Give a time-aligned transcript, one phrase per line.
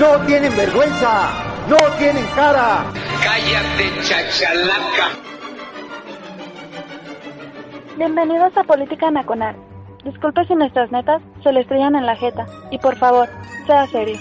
[0.00, 1.28] ¡No tienen vergüenza!
[1.68, 2.86] ¡No tienen cara!
[3.22, 5.10] Cállate, chachalaca.
[7.98, 9.56] Bienvenidos a Política Nacional.
[10.02, 12.46] Disculpe si nuestras netas se le estrellan en la jeta.
[12.70, 13.28] Y por favor,
[13.66, 14.16] sea serio.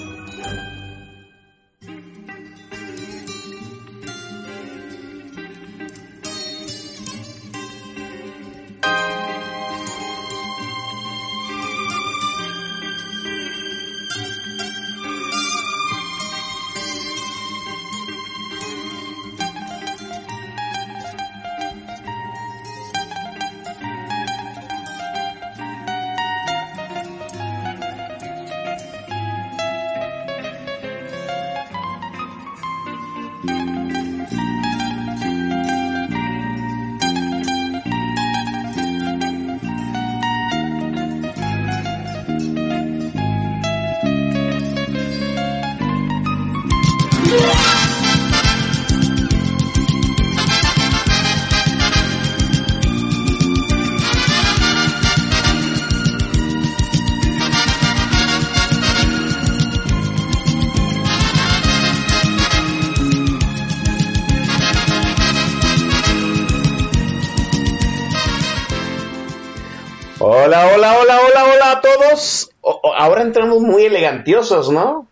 [73.29, 75.07] Entramos muy elegantiosos, ¿no?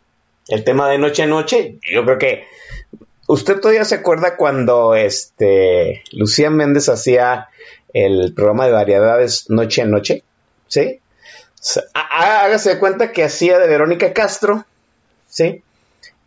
[0.47, 1.79] El tema de noche a noche.
[1.89, 2.43] Yo creo que
[3.27, 7.47] usted todavía se acuerda cuando este Lucía Méndez hacía
[7.93, 10.23] el programa de variedades Noche a Noche,
[10.67, 10.99] ¿sí?
[11.93, 14.65] Hágase cuenta que hacía de Verónica Castro,
[15.27, 15.63] ¿sí?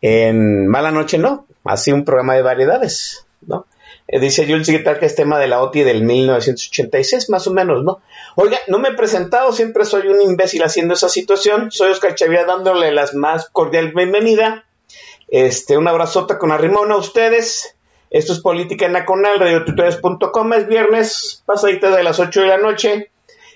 [0.00, 3.66] En Mala Noche no, hacía un programa de variedades, ¿no?
[4.12, 7.84] Eh, Dice Jules Guitar que es tema de la OTI del 1986, más o menos,
[7.84, 8.00] ¿no?
[8.34, 11.70] Oiga, no me he presentado, siempre soy un imbécil haciendo esa situación.
[11.70, 14.64] Soy Oscar Chavira dándole las más cordial bienvenida.
[15.28, 17.76] Este, un abrazote con arrimón a ustedes.
[18.10, 20.52] Esto es Política Nacional, radiotutoriales.com.
[20.54, 23.10] Es viernes, pasadita de las 8 de la noche.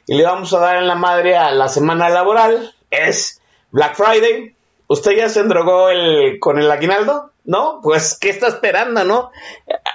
[0.07, 2.73] Y le vamos a dar en la madre a la semana laboral.
[2.91, 3.41] Es
[3.73, 4.55] Black Friday.
[4.87, 7.33] ¿Usted ya se endrogó el, con el aguinaldo?
[7.45, 7.81] ¿No?
[7.83, 9.31] Pues, ¿qué está esperando, no?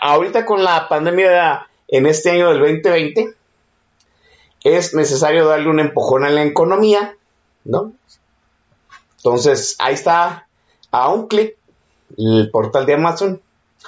[0.02, 3.34] Ahorita con la pandemia en este año del 2020,
[4.64, 7.16] es necesario darle un empujón a la economía,
[7.64, 7.94] ¿no?
[9.18, 10.48] Entonces, ahí está,
[10.92, 11.56] a un clic,
[12.18, 13.42] el portal de Amazon,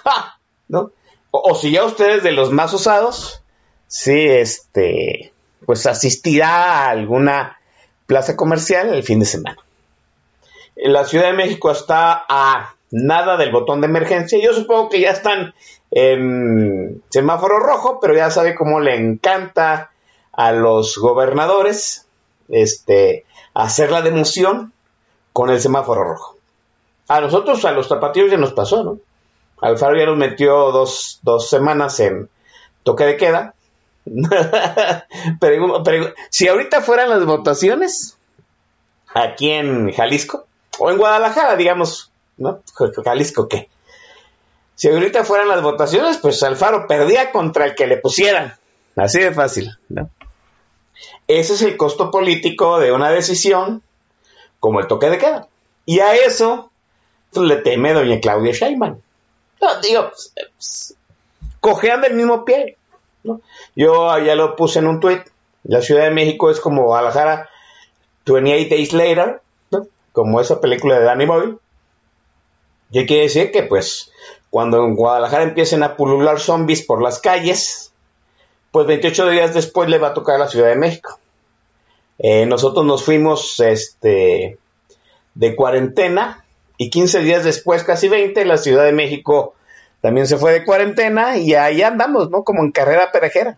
[0.04, 0.40] ¡ja!
[0.68, 0.92] ¿no?
[1.32, 3.42] O, o si ya ustedes de los más usados,
[3.88, 5.34] sí, este,
[5.66, 7.60] pues asistirá a alguna
[8.08, 9.58] plaza comercial el fin de semana.
[10.76, 14.40] La Ciudad de México está a nada del botón de emergencia.
[14.42, 15.54] Yo supongo que ya están
[15.92, 19.92] en semáforo rojo, pero ya sabe cómo le encanta
[20.34, 22.06] a los gobernadores
[22.50, 24.74] este, hacer la democión
[25.34, 26.38] con el semáforo rojo.
[27.08, 28.98] A nosotros, a los tapatíos ya nos pasó, ¿no?
[29.62, 32.30] Alfaro ya nos metió dos, dos semanas en
[32.84, 33.54] toque de queda.
[35.40, 38.18] Pregu- pregu- si ahorita fueran las votaciones,
[39.14, 40.46] aquí en Jalisco,
[40.80, 42.62] o en Guadalajara, digamos, ¿no?
[43.04, 43.70] Jalisco, ¿qué?
[44.76, 48.56] Si ahorita fueran las votaciones, pues Alfaro perdía contra el que le pusieran.
[48.96, 50.10] Así de fácil, ¿no?
[51.28, 53.82] Ese es el costo político de una decisión
[54.60, 55.48] como el toque de queda.
[55.86, 56.72] Y a eso
[57.34, 59.00] le teme doña Claudia Sheinbaum.
[59.62, 60.96] No, digo, pues, pues,
[61.60, 62.78] cojean del mismo pie.
[63.24, 63.42] ¿no?
[63.76, 65.22] Yo ya lo puse en un tuit.
[65.64, 67.50] La Ciudad de México es como Guadalajara
[68.26, 69.88] 28 Days Later, ¿no?
[70.12, 71.58] como esa película de Danny Boyle.
[72.92, 73.52] ¿Qué quiere decir?
[73.52, 74.12] Que pues
[74.50, 77.94] cuando en Guadalajara empiecen a pulular zombies por las calles,
[78.72, 81.20] pues 28 días después le va a tocar a la Ciudad de México.
[82.20, 84.58] Eh, nosotros nos fuimos este,
[85.34, 86.46] de cuarentena
[86.78, 89.56] y 15 días después, casi 20, la Ciudad de México
[90.02, 92.44] también se fue de cuarentena y ahí andamos, ¿no?
[92.44, 93.58] Como en carrera perejera.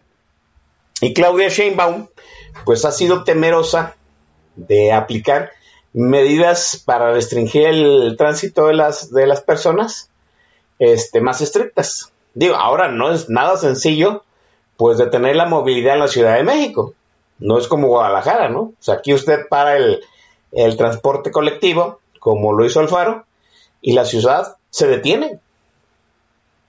[1.01, 2.07] Y Claudia Sheinbaum,
[2.65, 3.95] pues ha sido temerosa
[4.55, 5.51] de aplicar
[5.93, 10.09] medidas para restringir el tránsito de las, de las personas
[10.79, 12.11] este, más estrictas.
[12.33, 14.23] Digo, ahora no es nada sencillo,
[14.75, 16.93] pues, detener la movilidad en la Ciudad de México.
[17.39, 18.61] No es como Guadalajara, ¿no?
[18.61, 20.01] O sea, aquí usted para el,
[20.51, 23.25] el transporte colectivo, como lo hizo Alfaro,
[23.81, 25.39] y la ciudad se detiene.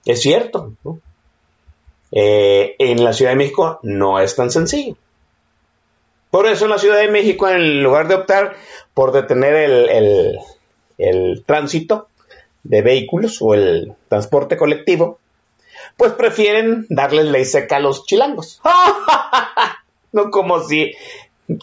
[0.05, 0.73] Es cierto.
[2.13, 4.97] Eh, en la Ciudad de México no es tan sencillo.
[6.35, 8.57] Por eso la Ciudad de México, en lugar de optar
[8.93, 10.41] por detener el,
[10.99, 12.09] el tránsito
[12.65, 15.21] de vehículos o el transporte colectivo,
[15.97, 18.61] pues prefieren darles ley seca a los chilangos.
[20.13, 20.91] no como si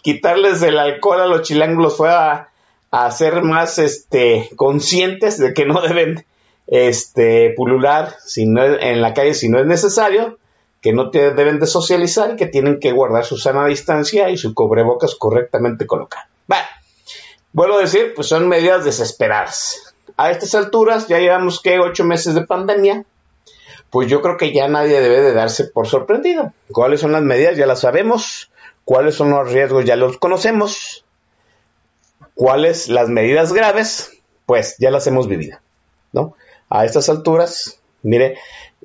[0.03, 2.47] quitarles el alcohol a los chilangos fuera
[2.91, 6.23] a, ser más este, conscientes de que no deben
[6.67, 10.37] este, pulular si en la calle si no es necesario,
[10.81, 14.53] que no deben de socializar y que tienen que guardar su sana distancia y su
[14.53, 16.25] cobrebocas correctamente colocado.
[16.47, 16.65] Bueno,
[17.53, 19.95] vuelvo a decir, pues son medidas desesperadas.
[20.17, 23.05] A estas alturas ya llevamos que ocho meses de pandemia,
[23.89, 26.53] pues yo creo que ya nadie debe de darse por sorprendido.
[26.71, 27.57] ¿Cuáles son las medidas?
[27.57, 28.51] Ya las sabemos
[28.85, 31.05] cuáles son los riesgos ya los conocemos,
[32.35, 35.59] cuáles las medidas graves, pues ya las hemos vivido,
[36.11, 36.35] ¿no?
[36.69, 38.37] A estas alturas, mire,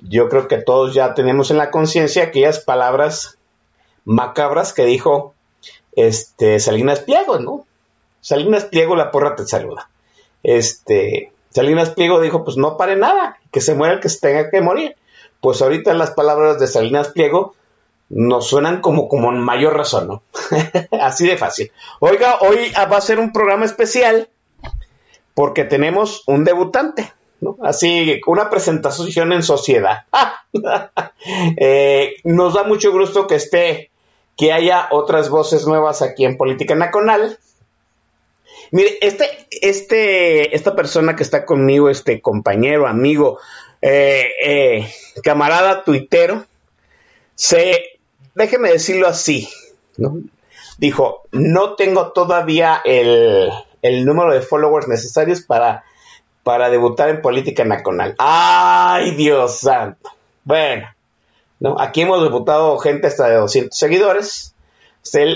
[0.02, 3.38] yo creo que todos ya tenemos en la conciencia aquellas palabras
[4.04, 5.34] macabras que dijo
[5.92, 7.66] este Salinas Pliego, ¿no?
[8.20, 9.88] Salinas Pliego, la porra te saluda.
[10.42, 14.50] Este, Salinas Pliego dijo, pues no pare nada, que se muera el que se tenga
[14.50, 14.96] que morir.
[15.40, 17.54] Pues ahorita las palabras de Salinas Pliego
[18.08, 20.22] nos suenan como, como mayor razón, ¿no?
[21.00, 21.72] Así de fácil.
[22.00, 24.28] Oiga, hoy va a ser un programa especial
[25.34, 27.56] porque tenemos un debutante, ¿no?
[27.62, 30.04] Así, una presentación en sociedad.
[31.56, 33.90] Eh, nos da mucho gusto que esté,
[34.36, 37.38] que haya otras voces nuevas aquí en Política Nacional.
[38.70, 43.40] Mire, este, este, esta persona que está conmigo, este compañero, amigo,
[43.82, 44.88] eh, eh,
[45.24, 46.44] camarada tuitero,
[47.34, 47.96] se
[48.36, 49.48] déjeme decirlo así,
[49.96, 50.18] ¿no?
[50.78, 53.50] Dijo, no tengo todavía el,
[54.04, 55.84] número de followers necesarios para,
[56.46, 58.14] para debutar en política nacional.
[58.18, 60.10] ¡Ay, Dios santo!
[60.44, 60.86] Bueno,
[61.58, 61.80] ¿no?
[61.80, 64.54] Aquí hemos debutado gente hasta de 200 seguidores.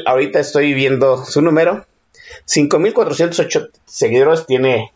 [0.07, 1.85] Ahorita estoy viendo su número.
[2.47, 4.93] 5.408 seguidores tiene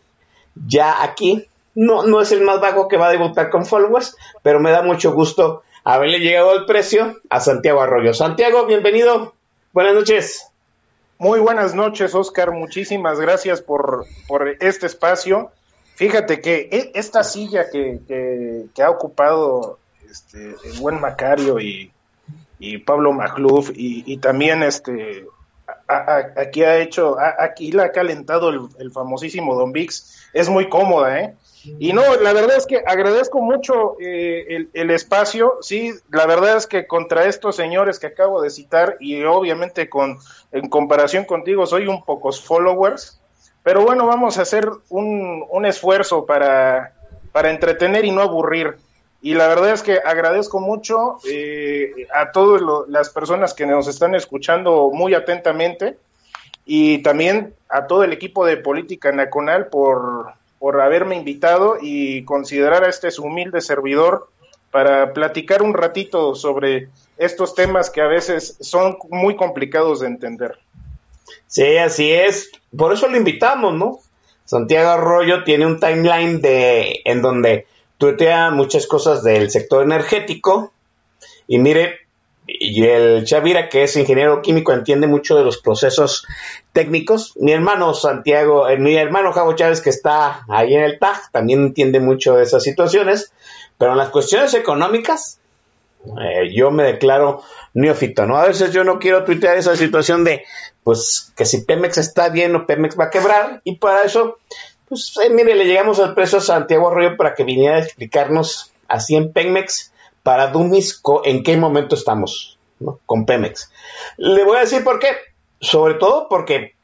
[0.55, 1.49] ya aquí.
[1.73, 4.83] No, no es el más bajo que va a debutar con followers, pero me da
[4.83, 8.13] mucho gusto haberle llegado el precio a Santiago Arroyo.
[8.13, 9.33] Santiago, bienvenido.
[9.73, 10.49] Buenas noches.
[11.17, 12.53] Muy buenas noches, Oscar.
[12.53, 14.05] Muchísimas gracias por,
[14.61, 15.51] este espacio.
[15.95, 21.91] Fíjate que e, esta silla que, ha ocupado este, el buen Macario y,
[22.85, 25.25] Pablo Magluf y, también este
[25.87, 31.19] aquí ha hecho, aquí la ha calentado el, el famosísimo Don Vix, es muy cómoda,
[31.19, 31.35] ¿eh?
[31.79, 35.57] Y no, la verdad es que agradezco mucho eh, el, espacio.
[35.61, 40.19] Sí, la verdad es que contra estos señores que acabo de citar y obviamente con
[40.51, 43.19] en comparación contigo soy un pocos followers.
[43.65, 46.93] Pero bueno, vamos a hacer un, un esfuerzo para,
[47.33, 48.77] para entretener y no aburrir.
[49.21, 54.15] Y la verdad es que agradezco mucho eh, a todas las personas que nos están
[54.15, 55.97] escuchando muy atentamente
[56.65, 60.33] y también a todo el equipo de Política Nacional por
[60.65, 64.29] por haberme invitado y considerar a este humilde servidor
[64.71, 70.57] para platicar un ratito sobre estos temas que a veces son muy complicados de entender.
[71.55, 72.51] Sí, así es.
[72.77, 73.99] Por eso lo invitamos, ¿no?
[74.43, 77.65] Santiago Arroyo tiene un timeline de en donde
[77.97, 80.73] tuitea muchas cosas del sector energético
[81.47, 81.99] y mire,
[82.45, 86.27] y el Chavira, que es ingeniero químico, entiende mucho de los procesos
[86.73, 87.31] técnicos.
[87.37, 91.61] Mi hermano Santiago, eh, mi hermano Javo Chávez, que está ahí en el TAG, también
[91.61, 93.31] entiende mucho de esas situaciones.
[93.77, 95.39] Pero en las cuestiones económicas,
[96.21, 97.43] eh, yo me declaro
[97.73, 98.37] neófito, ¿no?
[98.37, 100.43] A veces yo no quiero tuitear esa situación de,
[100.83, 103.61] pues, que si Pemex está bien o Pemex va a quebrar.
[103.63, 104.37] Y para eso,
[104.87, 108.71] pues, eh, mire, le llegamos al precio a Santiago Arroyo para que viniera a explicarnos
[108.87, 109.91] así en Pemex
[110.23, 112.57] para Dummies en qué momento estamos
[113.05, 113.71] con Pemex.
[114.17, 115.09] Le voy a decir por qué.
[115.59, 116.75] Sobre todo porque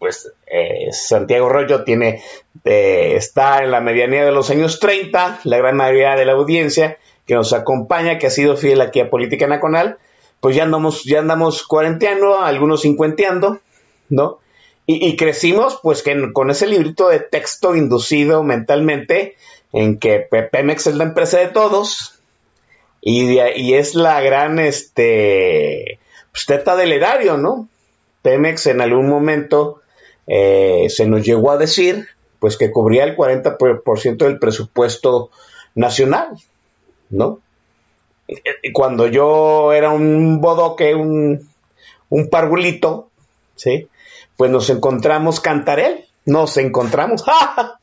[0.00, 2.22] pues eh, Santiago Rollo tiene,
[2.64, 6.98] eh, está en la medianía de los años 30, la gran mayoría de la audiencia
[7.30, 9.98] que nos acompaña, que ha sido fiel aquí a Política Nacional,
[10.40, 13.60] pues ya andamos, ya andamos cuarenteando, algunos cincuenteando,
[14.08, 14.40] ¿no?
[14.84, 19.36] Y, crecimos pues que con ese librito de texto inducido mentalmente
[19.72, 22.18] en que Pemex es la empresa de todos,
[23.00, 26.00] y, es la gran, este,
[26.32, 27.68] pues, teta del erario, ¿no?
[28.22, 29.82] Pemex en algún momento
[30.26, 32.08] eh, se nos llegó a decir,
[32.40, 35.30] pues que cubría el 40% del presupuesto
[35.76, 36.30] nacional,
[37.10, 37.40] ¿no?
[38.72, 41.48] Cuando yo era un bodoque, un,
[42.08, 43.08] un parvulito,
[43.56, 43.88] ¿sí?
[44.36, 47.24] Pues nos encontramos Cantarel, nos encontramos,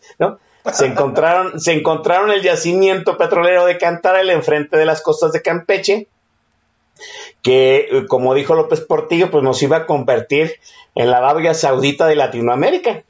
[0.74, 6.08] se encontraron, se encontraron el yacimiento petrolero de Cantarel enfrente de las costas de Campeche,
[7.44, 10.56] que, como dijo López Portillo, pues nos iba a convertir
[10.96, 13.04] en la Arabia Saudita de Latinoamérica.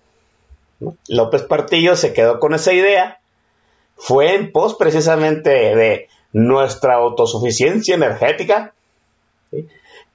[1.08, 3.20] López Portillo se quedó con esa idea,
[3.98, 8.74] fue en pos precisamente de nuestra autosuficiencia energética,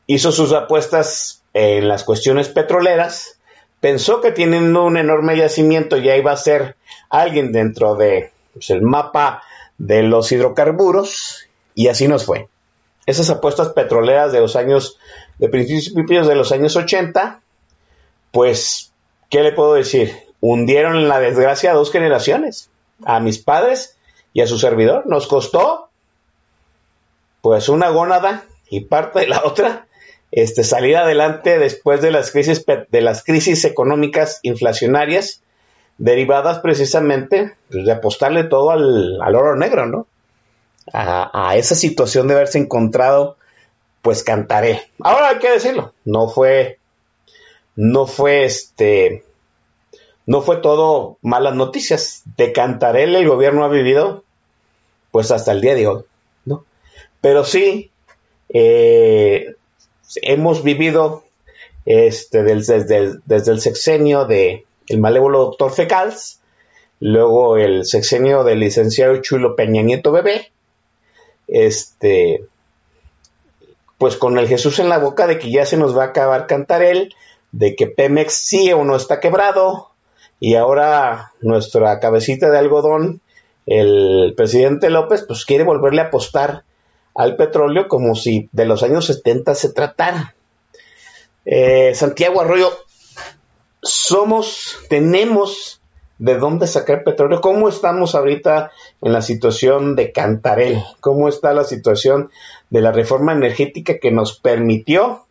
[0.06, 3.38] hizo sus apuestas en las cuestiones petroleras,
[3.80, 6.76] pensó que teniendo un enorme yacimiento ya iba a ser
[7.10, 9.42] alguien dentro de pues, el mapa
[9.78, 12.48] de los hidrocarburos y así nos fue.
[13.06, 14.98] Esas apuestas petroleras de los años,
[15.38, 17.40] de principios de los años 80,
[18.30, 18.92] pues,
[19.28, 20.14] ¿qué le puedo decir?
[20.40, 22.70] Hundieron en la desgracia a dos generaciones,
[23.04, 23.96] a mis padres
[24.32, 25.06] y a su servidor.
[25.06, 25.88] Nos costó,
[27.40, 29.86] pues, una gónada y parte de la otra
[30.32, 35.42] este, salir adelante después de las crisis, de las crisis económicas inflacionarias
[35.98, 40.06] derivadas precisamente pues, de apostarle todo al, oro negro, ¿no?
[40.92, 43.36] A, esa situación de haberse encontrado,
[44.00, 44.90] pues cantaré.
[45.00, 46.78] Ahora hay que decirlo, no fue,
[47.76, 49.24] no fue este,
[50.26, 52.22] no fue todo malas noticias.
[52.36, 54.24] De Cantarel el gobierno ha vivido,
[55.10, 56.02] pues hasta el día de hoy,
[56.44, 56.64] ¿no?
[57.20, 57.90] Pero sí,
[58.48, 59.54] eh,
[60.16, 61.24] hemos vivido
[61.84, 66.40] este, desde, el sexenio de el malévolo doctor Fecals,
[67.00, 70.52] luego el sexenio del licenciado Chulo Peña Nieto Bebé,
[71.48, 72.44] este,
[73.98, 76.46] pues con el Jesús en la boca de que ya se nos va a acabar
[76.46, 77.14] Cantarel,
[77.52, 79.91] de que Pemex sí o no está quebrado,
[80.44, 83.20] y ahora nuestra cabecita de algodón,
[83.64, 86.64] el presidente López, pues quiere volverle a apostar
[87.14, 90.34] al petróleo como si de los años 70 se tratara.
[91.44, 92.72] Eh, Santiago Arroyo,
[93.84, 95.80] somos, tenemos
[96.18, 97.40] de dónde sacar petróleo.
[97.40, 100.82] ¿Cómo estamos ahorita en la situación de Cantarel?
[100.98, 102.32] ¿Cómo está la situación
[102.68, 105.24] de la reforma energética que nos permitió,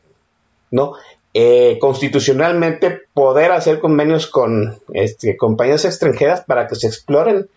[0.71, 0.93] no,
[1.33, 7.47] eh, constitucionalmente poder hacer convenios con este, compañías extranjeras para que se exploren,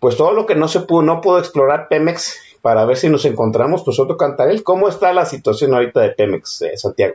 [0.00, 3.24] pues todo lo que no se pudo, no pudo explorar Pemex para ver si nos
[3.24, 4.62] encontramos pues otro Cantarel.
[4.62, 7.14] ¿Cómo está la situación ahorita de Pemex, eh, Santiago?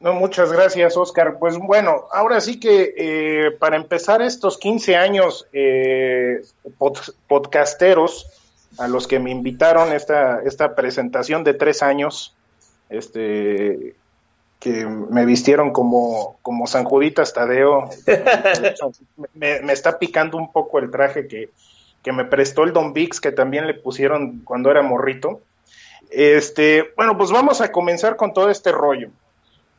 [0.00, 1.38] No, muchas gracias, Oscar.
[1.40, 6.42] Pues bueno, ahora sí que eh, para empezar estos 15 años eh,
[7.26, 8.26] podcasteros
[8.78, 12.36] a los que me invitaron esta, esta presentación de tres años,
[12.90, 13.96] este
[14.58, 17.90] que me vistieron como, como San Juditas Tadeo,
[19.34, 21.50] me, me, está picando un poco el traje que,
[22.02, 25.40] que me prestó el Don Vix, que también le pusieron cuando era morrito.
[26.10, 29.10] Este, bueno, pues vamos a comenzar con todo este rollo.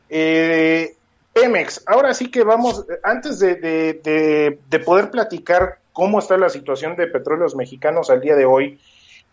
[0.08, 0.94] Eh,
[1.32, 7.54] Pemex, ahora sí que vamos, antes de, poder platicar cómo está la situación de petróleos
[7.54, 8.80] mexicanos al día de hoy,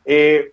[0.05, 0.51] eh,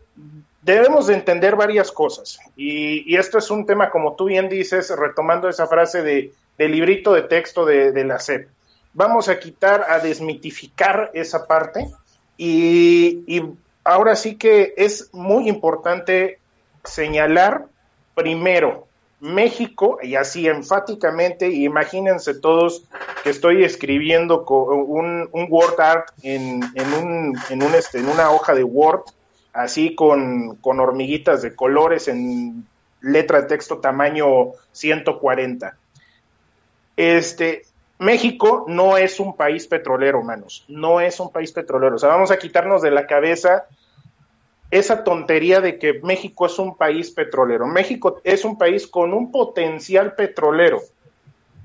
[0.65, 2.39] debemos de entender varias cosas.
[2.57, 7.13] Y, esto es un tema, como tú bien dices, retomando esa frase de, del librito
[7.13, 8.49] de texto de, la SEP.
[8.95, 11.89] Vamos a quitar, a desmitificar esa parte
[12.37, 13.43] y,
[13.85, 16.39] ahora sí que es muy importante
[16.85, 17.67] señalar
[18.15, 18.87] primero
[19.21, 22.85] México, y así enfáticamente, imagínense todos
[23.23, 28.31] que estoy escribiendo un, un Word Art en, en, un, en, un, este, en una
[28.31, 29.05] hoja de Word,
[29.55, 32.67] así con, con hormiguitas de colores en
[33.01, 35.77] letra de texto tamaño 140.
[36.97, 37.63] Este,
[37.99, 40.65] México no es un país petrolero, manos.
[40.69, 41.97] No es un país petrolero.
[41.97, 43.67] O sea, vamos a quitarnos de la cabeza
[44.71, 47.67] esa tontería de que México es un país petrolero.
[47.67, 50.81] México es un país con un potencial petrolero,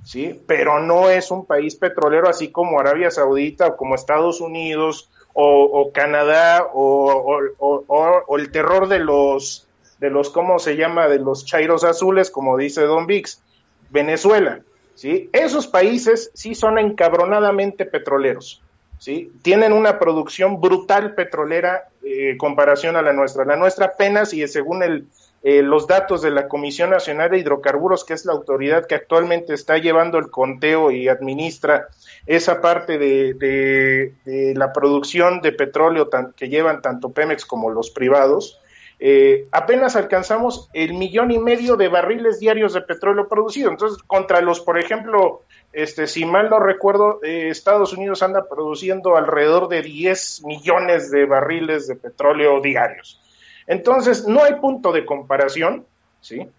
[0.03, 0.39] ¿sí?
[0.45, 5.09] Pero no es un país petrolero así como Arabia Saudita o como Estados Unidos
[5.41, 9.67] o, Canadá o, o, el terror de los,
[9.99, 11.07] de los, ¿cómo se llama?
[11.07, 13.41] De los chairos azules, como dice Don Vix.
[13.89, 14.61] Venezuela.
[14.95, 15.29] ¿sí?
[15.33, 18.61] Esos países sí son encabronadamente petroleros,
[18.99, 19.31] ¿sí?
[19.41, 23.45] Tienen una producción brutal petrolera eh, comparación a la nuestra.
[23.45, 25.07] La nuestra apenas, y según el,
[25.41, 29.53] eh, los datos de la Comisión Nacional de Hidrocarburos, que es la autoridad que actualmente
[29.53, 31.87] está llevando el conteo y administra
[32.25, 34.13] esa parte de,
[34.55, 38.59] la producción de petróleo que llevan tanto Pemex como los privados,
[39.01, 43.71] eh, apenas alcanzamos el millón y medio de barriles diarios de petróleo producido.
[43.71, 49.15] Entonces, contra los, por ejemplo, este, si mal no recuerdo, eh, Estados Unidos anda produciendo
[49.15, 53.21] alrededor de 10 millones de barriles de petróleo diarios.
[53.69, 55.85] Entonces, no hay punto de comparación,
[56.21, 56.49] ¿sí?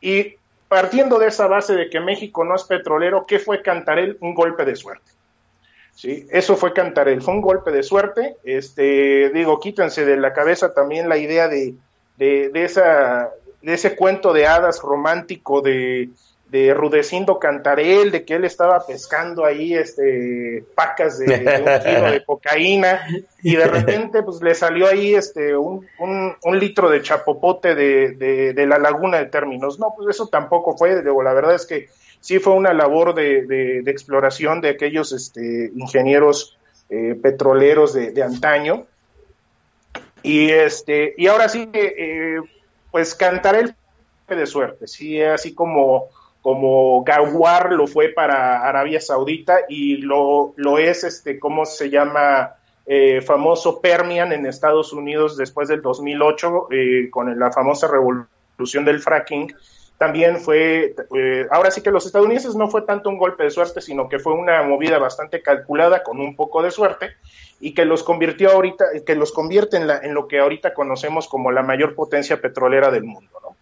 [0.00, 0.36] Y
[0.68, 4.16] partiendo de esa base de que México no es petrolero, ¿qué fue Cantarel?
[4.20, 5.12] Un golpe de suerte.
[5.94, 8.36] Sí, eso fue Cantarel, fue un golpe de suerte.
[8.42, 11.74] Este, digo, quítense de la cabeza también la idea de,
[12.16, 13.28] de, esa,
[13.60, 16.08] de ese cuento de hadas romántico de,
[16.48, 22.10] de Rudecindo Cantarel, de que él estaba pescando ahí este pacas de, de un kilo
[22.12, 23.04] de cocaína
[23.42, 28.12] y de repente pues le salió ahí este un, un, un litro de chapopote de,
[28.12, 29.78] de, de, la laguna de términos.
[29.80, 31.88] No, pues eso tampoco fue, digo, la verdad es que
[32.20, 36.56] sí fue una labor de, exploración de aquellos este, ingenieros
[36.90, 38.86] eh, petroleros de, de, antaño.
[40.22, 42.38] Y este, y ahora sí, eh,
[42.90, 43.74] pues cantar el
[44.28, 46.08] de suerte, sí, así como,
[46.46, 52.54] como Gawar lo fue para Arabia Saudita y lo, lo es, este, ¿cómo se llama?
[52.86, 59.00] Eh, famoso Permian en Estados Unidos después del 2008, eh, con la famosa revolución del
[59.00, 59.56] fracking,
[59.98, 63.80] también fue, eh, ahora sí que los estadounidenses no fue tanto un golpe de suerte,
[63.80, 67.16] sino que fue una movida bastante calculada con un poco de suerte
[67.58, 71.26] y que los convirtió ahorita, que los convierte en, la, en lo que ahorita conocemos
[71.26, 73.55] como la mayor potencia petrolera del mundo, ¿no?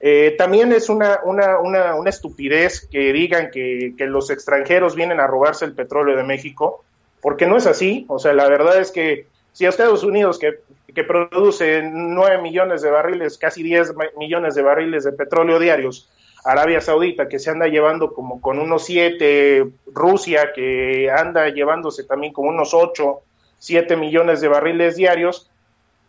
[0.00, 5.26] Eh, también es una, una, una, estupidez que digan que, que, los extranjeros vienen a
[5.26, 6.84] robarse el petróleo de México,
[7.20, 8.04] porque no es así.
[8.08, 10.58] O sea, la verdad es que si a Estados Unidos, que,
[10.92, 16.10] que produce 9 millones de barriles, casi 10 millones de barriles de petróleo diarios,
[16.44, 22.34] Arabia Saudita, que se anda llevando como con unos 7, Rusia, que anda llevándose también
[22.34, 23.20] como unos 8,
[23.58, 25.50] 7 millones de barriles diarios,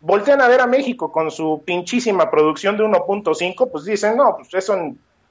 [0.06, 4.54] voltean a ver a México con su pinchísima producción de 1.5, pues dicen, no, pues
[4.54, 4.76] eso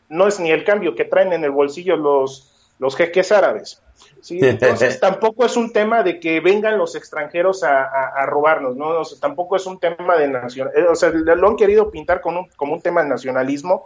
[0.10, 3.82] no es ni el cambio que traen en el bolsillo los, los jeques árabes.
[4.20, 4.40] ¿sí?
[4.42, 9.00] Entonces tampoco es un tema de que vengan los extranjeros a, a, a robarnos, ¿no?
[9.00, 12.20] O sea, tampoco es un tema de nación, eh, o sea, lo han querido pintar
[12.20, 13.86] con un, como un tema de nacionalismo,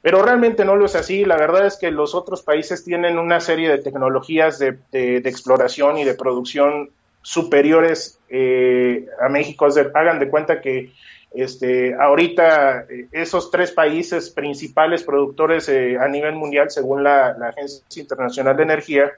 [0.00, 1.24] pero realmente no lo es así.
[1.24, 5.28] La verdad es que los otros países tienen una serie de tecnologías de, de, de
[5.28, 6.90] exploración y de producción
[7.24, 9.66] superiores eh, a México.
[9.94, 10.92] Hagan de cuenta que
[11.32, 17.48] este, ahorita eh, esos tres países principales productores eh, a nivel mundial, según la, la
[17.48, 19.12] Agencia Internacional de Energía,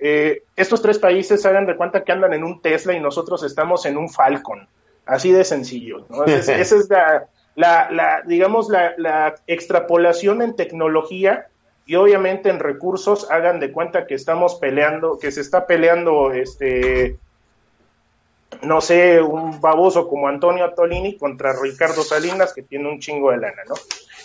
[0.00, 3.86] eh, estos tres países hagan de cuenta que andan en un Tesla y nosotros estamos
[3.86, 4.66] en un Falcon.
[5.04, 6.06] Así de sencillo.
[6.08, 6.24] ¿no?
[6.26, 11.48] Esa es, la, la, la, digamos, la extrapolación en tecnología
[11.84, 17.18] y obviamente en recursos hagan de cuenta que estamos peleando, que se está peleando este
[18.62, 23.38] no sé, un baboso como Antonio Tolini contra Ricardo Salinas, que tiene un chingo de
[23.38, 23.74] lana, ¿no?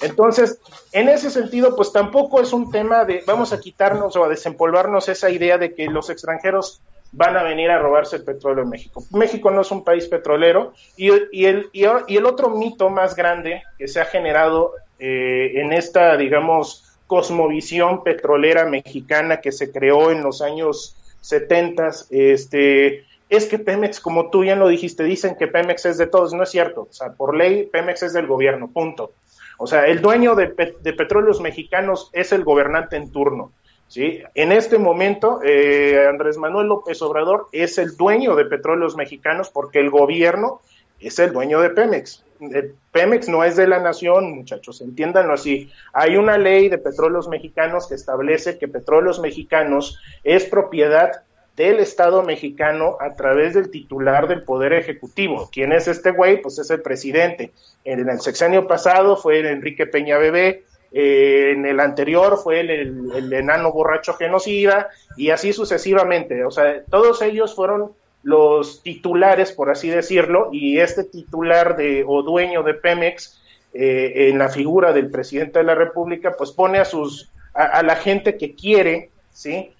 [0.01, 0.59] Entonces,
[0.91, 5.09] en ese sentido, pues tampoco es un tema de vamos a quitarnos o a desempolvarnos
[5.09, 9.03] esa idea de que los extranjeros van a venir a robarse el petróleo en México.
[9.11, 13.15] México no es un país petrolero y, y, el, y, y el otro mito más
[13.15, 20.11] grande que se ha generado eh, en esta, digamos, cosmovisión petrolera mexicana que se creó
[20.11, 25.47] en los años 70, este, es que Pemex, como tú ya lo dijiste, dicen que
[25.47, 26.87] Pemex es de todos, no es cierto.
[26.89, 29.11] O sea, por ley, Pemex es del gobierno, punto.
[29.57, 33.51] O sea, el dueño de, petróleos mexicanos es el gobernante en turno.
[33.87, 34.21] ¿sí?
[34.35, 39.79] En este momento, eh, Andrés Manuel López Obrador es el dueño de petróleos mexicanos porque
[39.79, 40.61] el gobierno
[40.99, 42.23] es el dueño de Pemex.
[42.39, 45.71] El Pemex no es de la nación, muchachos, entiéndanlo así.
[45.91, 51.23] Hay una ley de petróleos mexicanos que establece que petróleos mexicanos es propiedad
[51.57, 55.49] del Estado mexicano a través del titular del Poder Ejecutivo.
[55.51, 56.39] ¿Quién es este güey?
[56.39, 57.51] Pues es el presidente.
[57.83, 62.69] En el sexenio pasado fue el Enrique Peña Bebé, eh, en el anterior fue el,
[63.11, 66.45] el, enano borracho genocida y así sucesivamente.
[66.45, 67.91] O sea, todos ellos fueron
[68.21, 73.41] los titulares, por así decirlo, y este titular de o dueño de Pemex,
[73.73, 77.95] eh, en la figura del presidente de la República, pues pone a sus a la
[77.95, 79.71] gente que quiere, ¿sí?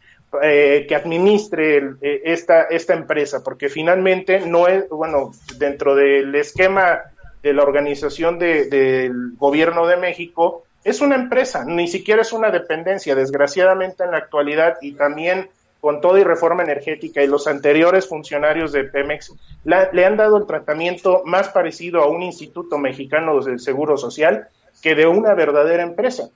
[0.41, 7.01] Eh, que administre eh, esta, esta empresa, porque finalmente no es, bueno, dentro del esquema
[7.43, 12.49] de la organización de, del gobierno de México, es una empresa, ni siquiera es una
[12.49, 18.07] dependencia, desgraciadamente en la actualidad y también con toda y reforma energética y los anteriores
[18.07, 23.39] funcionarios de Pemex la, le han dado el tratamiento más parecido a un instituto mexicano
[23.41, 24.47] del Seguro Social
[24.81, 26.29] que de una verdadera empresa.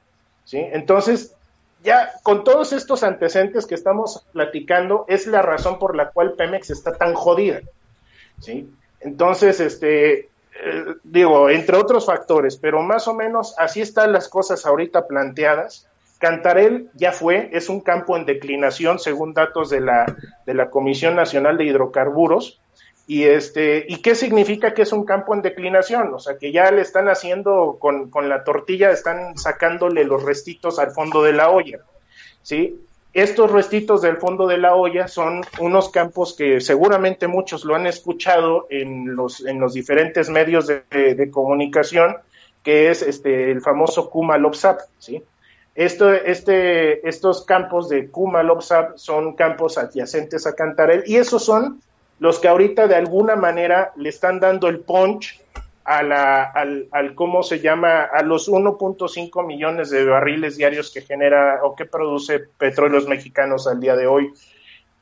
[0.45, 0.59] ¿sí?
[0.59, 1.35] Entonces,
[1.83, 6.69] ya con todos estos antecedentes que estamos platicando, es la razón por la cual Pemex
[6.69, 7.61] está tan jodida.
[8.39, 8.69] ¿sí?
[8.99, 14.65] Entonces, este, eh, digo, entre otros factores, pero más o menos así están las cosas
[14.65, 15.87] ahorita planteadas.
[16.19, 20.05] Cantarel ya fue, es un campo en declinación según datos de la,
[20.45, 22.60] de la Comisión Nacional de Hidrocarburos.
[23.07, 26.13] Y, este, ¿Y qué significa que es un campo en declinación?
[26.13, 30.79] O sea, que ya le están haciendo con, con la tortilla, están sacándole los restitos
[30.79, 31.79] al fondo de la olla.
[32.41, 32.79] ¿sí?
[33.13, 37.85] estos restitos del fondo de la olla son unos campos que seguramente muchos lo han
[37.85, 42.17] escuchado en los, en los diferentes medios de, comunicación,
[42.63, 45.21] que es este, el famoso Kuma Lopsap, ¿sí?
[45.73, 51.81] Esto, este, estos campos de Kuma Lopsap son campos adyacentes a Cantarel y esos son
[52.21, 55.41] los que ahorita de alguna manera le están dando el punch
[55.83, 58.03] a la, al, al, ¿cómo se llama?
[58.03, 63.79] A los 1.5 millones de barriles diarios que genera o que produce petróleos mexicanos al
[63.79, 64.31] día de hoy,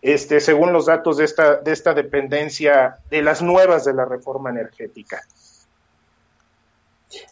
[0.02, 4.52] este, según los datos de esta, de esta dependencia, de las nuevas de la reforma
[4.52, 5.22] energética.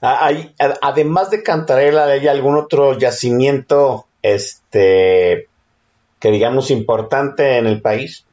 [0.01, 5.47] Ah, hay, además de Cantarela, ¿hay algún otro yacimiento este,
[6.19, 8.26] que digamos importante en el país?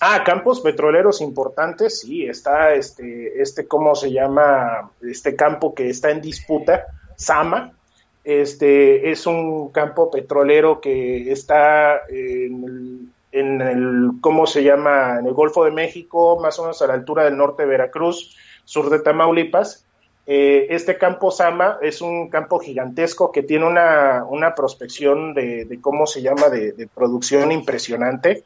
[0.00, 4.90] Ah, campos petroleros importantes, sí, está este, este, ¿cómo se llama?
[5.00, 7.72] Este campo que está en disputa, Sama.
[8.24, 12.02] Este es un campo petrolero que está
[13.34, 15.18] en el, ¿cómo se llama?
[15.18, 18.36] En el Golfo de México, más o menos a la altura del norte de Veracruz,
[18.64, 19.84] sur de Tamaulipas.
[20.26, 26.06] Eh, este campo Sama es un campo gigantesco que tiene una, una prospección de, ¿cómo
[26.06, 28.44] se llama?, de, producción impresionante.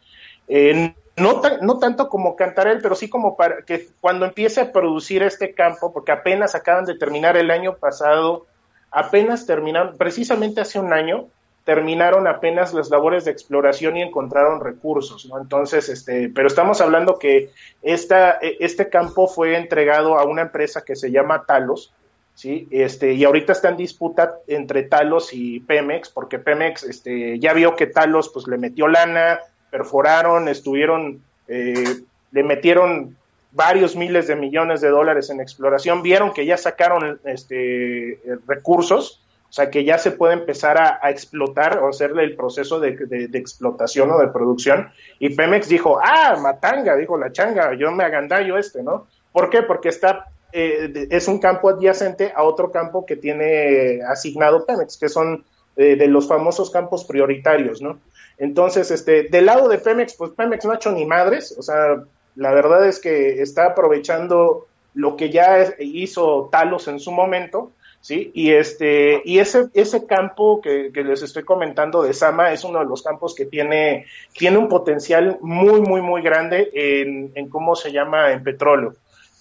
[0.48, 5.22] Eh, no, no tanto como Cantarel, pero sí como para que cuando empiece a producir
[5.22, 8.46] este campo, porque apenas acaban de terminar el año pasado,
[8.90, 11.28] apenas terminaron, precisamente hace un año,
[11.68, 15.38] terminaron apenas las labores de exploración y encontraron recursos, ¿no?
[15.38, 17.50] Entonces, este, pero estamos hablando que
[17.82, 21.92] esta, e, este campo fue entregado a una empresa que se llama Talos,
[22.34, 22.66] ¿sí?
[22.70, 27.76] Este, y ahorita está en disputa entre Talos y Pemex, porque Pemex, este, ya vio
[27.76, 32.00] que Talos, pues, le metió lana, perforaron, estuvieron, eh,
[32.32, 33.16] le metieron
[33.52, 39.52] varios miles de millones de dólares en exploración, vieron que ya sacaron este, recursos, o
[39.52, 42.90] sea que ya se puede empezar a, explotar o hacerle el proceso de,
[43.32, 44.90] explotación o de producción.
[45.18, 49.06] Y Pemex dijo, ah, matanga, dijo la changa, yo me agandallo este, ¿no?
[49.32, 49.62] ¿Por qué?
[49.62, 55.08] Porque está, eh, es un campo adyacente a otro campo que tiene asignado Pemex, que
[55.08, 55.44] son
[55.76, 58.00] eh, de los famosos campos prioritarios, ¿no?
[58.38, 62.02] Entonces, este, del lado de Pemex, pues Pemex no ha hecho ni madres, o sea,
[62.36, 68.30] la verdad es que está aprovechando lo que ya hizo Talos en su momento, ¿sí?
[68.34, 72.84] Y este, y ese, ese campo que, les estoy comentando de Sama es uno de
[72.84, 77.92] los campos que tiene, tiene un potencial muy, muy, muy grande en, en cómo se
[77.92, 78.94] llama en petróleo.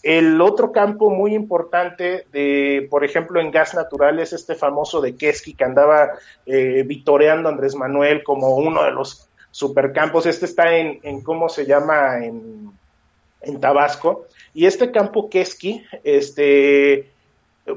[0.03, 5.15] El otro campo muy importante de, por ejemplo, en gas natural es este famoso de
[5.15, 6.12] Keski que andaba
[6.45, 10.25] eh, vitoreando Andrés Manuel como uno de los supercampos.
[10.27, 12.23] Este está en, en ¿cómo se llama?
[12.23, 12.75] En,
[13.62, 14.25] Tabasco.
[14.53, 17.10] Y este campo Keski, este,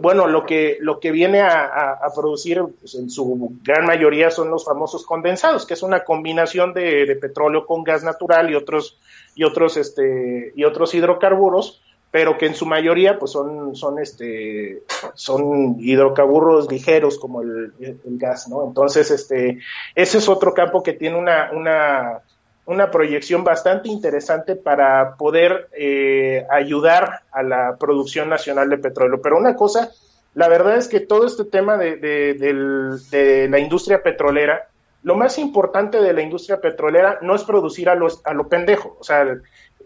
[0.01, 4.65] bueno, lo que, lo que viene a, producir pues, en su gran mayoría son los
[4.65, 8.99] famosos condensados, que es una combinación de, de petróleo con gas natural y otros,
[9.37, 11.81] y otros, este, y otros hidrocarburos
[12.11, 14.83] pero que en su mayoría pues son, son, este,
[15.15, 17.73] son hidrocarburos ligeros como el,
[18.05, 18.67] gas, ¿no?
[18.67, 19.59] Entonces, este,
[19.95, 22.23] ese es otro campo que tiene una, una,
[22.67, 29.21] una proyección bastante interesante para poder eh, ayudar a la producción nacional de petróleo.
[29.23, 29.91] Pero una cosa,
[30.35, 34.69] la verdad es que todo este tema de, de, la industria petrolera,
[35.05, 38.97] lo más importante de la industria petrolera no es producir a, los, a lo pendejo,
[39.01, 39.25] o sea,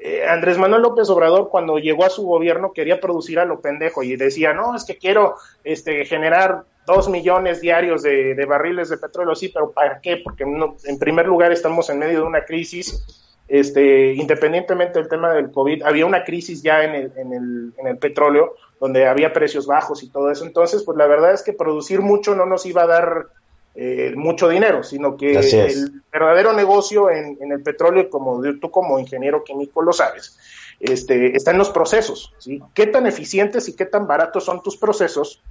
[0.07, 4.03] eh, Andrés Manuel López Obrador cuando llegó a su gobierno quería producir a lo pendejo
[4.03, 9.35] y decía, no, es que quiero este, generar dos millones diarios de, barriles de petróleo,
[9.35, 10.19] sí, pero ¿para qué?
[10.19, 13.03] Porque en primer lugar estamos en medio de una crisis,
[13.49, 17.87] este, independientemente del tema del COVID, había una crisis ya en el, en el, en
[17.87, 21.55] el petróleo, donde había precios bajos y todo eso, entonces, pues la verdad es que
[21.55, 23.29] producir mucho no nos iba a dar
[23.77, 29.43] eh, mucho dinero, sino que el verdadero negocio en, el petróleo, como tú como ingeniero
[29.43, 30.39] químico lo sabes,
[30.79, 32.33] este, está en los procesos.
[32.39, 32.63] ¿sí?
[32.73, 35.43] ¿Qué tan eficientes y qué tan baratos son tus procesos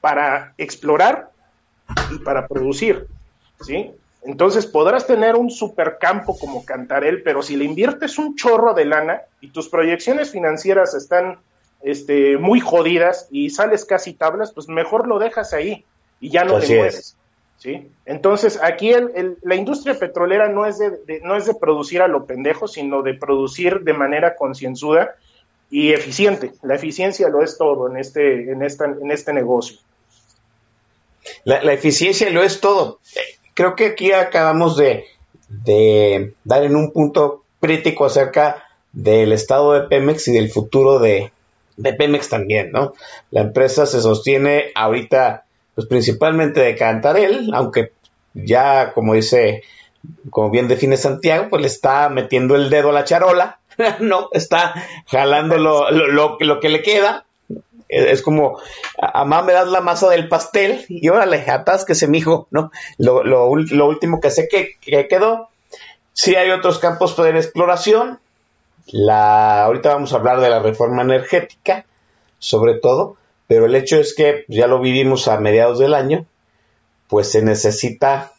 [0.00, 1.30] para explorar
[2.12, 3.08] y para producir?
[3.60, 3.92] ¿sí?
[4.22, 9.22] Entonces podrás tener un supercampo como Cantarel, pero si le inviertes un chorro de lana
[9.40, 11.38] y tus proyecciones financieras están
[11.82, 15.84] este, muy jodidas y sales casi tablas, pues mejor lo dejas ahí
[16.20, 17.16] y ya no te mueves.
[17.60, 17.90] ¿Sí?
[18.06, 22.24] Entonces, aquí el, la industria petrolera no es de, no es de producir a lo
[22.24, 25.14] pendejo, sino de producir de manera concienzuda
[25.70, 26.52] y eficiente.
[26.62, 29.78] La eficiencia lo es todo en este, en esta, en este negocio.
[31.44, 32.98] La, eficiencia lo es todo.
[33.52, 35.04] Creo que aquí acabamos de,
[36.44, 41.30] dar en un punto crítico acerca del estado de Pemex y del futuro de,
[41.76, 42.94] de Pemex también, ¿no?
[43.30, 45.44] La empresa se sostiene ahorita
[45.80, 47.92] pues principalmente de Cantarel, aunque
[48.34, 49.62] ya, como dice
[50.28, 53.60] como bien define Santiago, pues le está metiendo el dedo a la charola,
[54.00, 54.74] no, está
[55.06, 57.24] jalando lo, lo, lo, que le queda.
[57.88, 58.60] Es como,
[59.00, 62.70] a mamá me das la masa del pastel y órale, atásquese, mijo, ¿no?
[62.98, 65.48] Lo, lo, lo último que sé que, que quedó.
[66.12, 68.20] Sí hay otros campos de exploración.
[68.86, 71.86] La, ahorita vamos a hablar de la reforma energética,
[72.38, 73.16] sobre todo,
[73.50, 76.24] pero el hecho es que ya lo vivimos a mediados del año,
[77.08, 78.30] pues se necesita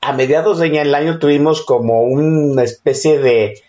[0.00, 3.62] a mediados del año tuvimos como una especie de,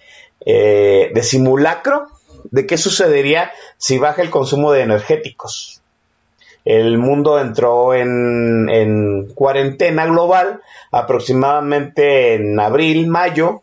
[0.44, 2.08] eh, de simulacro
[2.50, 5.84] de qué sucedería si baja el consumo de energéticos.
[6.66, 13.62] El mundo entró en, en cuarentena global aproximadamente en abril, mayo,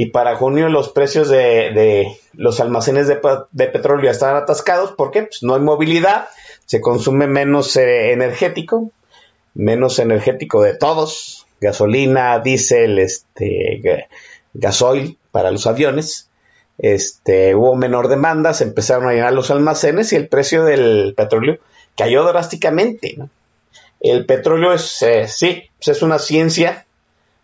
[0.00, 4.92] y para junio los precios de, los almacenes de, petróleo están atascados.
[4.92, 5.24] ¿Por qué?
[5.24, 6.28] Pues no hay movilidad,
[6.66, 8.92] se consume menos eh, energético,
[9.54, 14.06] menos energético de todos, gasolina, diésel, este,
[14.54, 16.30] gasoil para los aviones.
[16.78, 21.58] Este, hubo menor demanda, se empezaron a llenar los almacenes y el precio del petróleo
[21.96, 23.18] cayó drásticamente.
[23.98, 26.86] El petróleo es, eh, sí, pues es una ciencia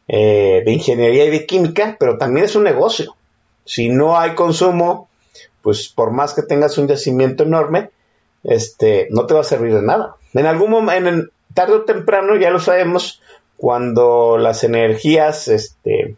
[0.09, 3.17] eh, de ingeniería y de química, pero también es un negocio.
[3.65, 5.09] Si no hay consumo,
[5.63, 7.91] pues por más que tengas un yacimiento enorme,
[8.43, 10.17] este, no te va a servir de nada.
[10.35, 13.23] En algún momento, en, tarde o temprano, ya lo sabemos,
[13.57, 16.17] cuando las energías, este,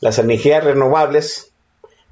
[0.00, 1.52] las energías renovables,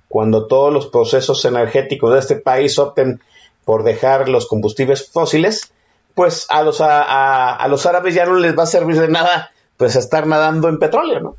[0.08, 3.20] cuando todos los procesos energéticos de este país opten
[3.64, 5.72] por dejar los combustibles fósiles,
[6.14, 9.96] pues a los, a, los árabes ya no les va a servir de nada pues
[9.96, 11.36] estar nadando en petróleo, ¿no?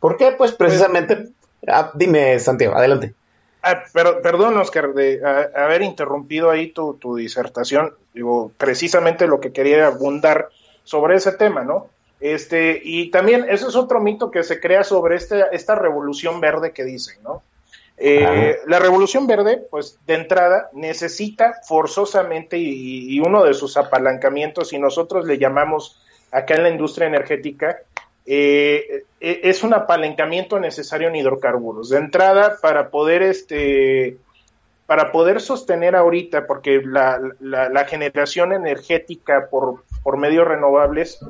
[0.00, 0.32] ¿Por qué?
[0.32, 1.28] Pues precisamente,
[1.66, 3.14] ah, dime Santiago, adelante.
[3.62, 5.20] Ah, pero, perdón, Oscar, de
[5.54, 7.94] haber interrumpido ahí tu, tu, disertación.
[8.14, 10.50] Digo, precisamente lo que quería abundar
[10.84, 11.88] sobre ese tema, ¿no?
[12.20, 16.72] Este, y también, eso es otro mito que se crea sobre este, esta revolución verde
[16.72, 17.42] que dicen, ¿no?
[17.96, 24.72] Eh, la revolución verde, pues de entrada, necesita forzosamente y, y, uno de sus apalancamientos,
[24.72, 27.78] y nosotros le llamamos acá en la industria energética,
[28.26, 31.90] eh, eh, es un apalancamiento necesario en hidrocarburos.
[31.90, 34.16] De entrada, para poder este
[34.86, 41.20] para poder sostener ahorita, porque la, la generación energética por, por medios renovables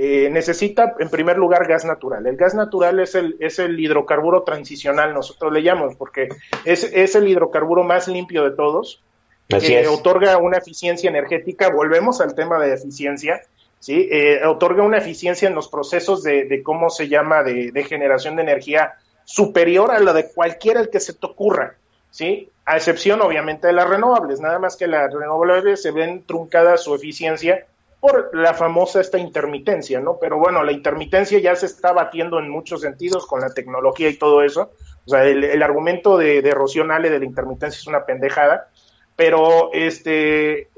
[0.00, 2.24] eh, necesita en primer lugar gas natural.
[2.24, 6.28] El gas natural es el, es el hidrocarburo transicional, nosotros le llamamos, porque
[6.64, 9.02] es, es el hidrocarburo más limpio de todos,
[9.48, 13.40] que otorga una eficiencia energética, volvemos al tema de eficiencia,
[13.80, 14.08] ¿sí?
[14.10, 18.42] Eh, otorga una eficiencia en los procesos de, de cómo se llama, de, generación de
[18.42, 21.76] energía superior a la de cualquiera el que se te ocurra,
[22.10, 22.50] ¿sí?
[22.64, 26.94] A excepción, obviamente, de las renovables, nada más que las renovables se ven truncadas su
[26.94, 27.66] eficiencia
[28.00, 30.18] por la famosa esta intermitencia, ¿no?
[30.20, 34.16] Pero bueno, la intermitencia ya se está batiendo en muchos sentidos con la tecnología y
[34.16, 34.70] todo eso.
[35.04, 38.68] O sea, el, argumento de, de de la intermitencia es una pendejada,
[39.16, 40.68] pero este,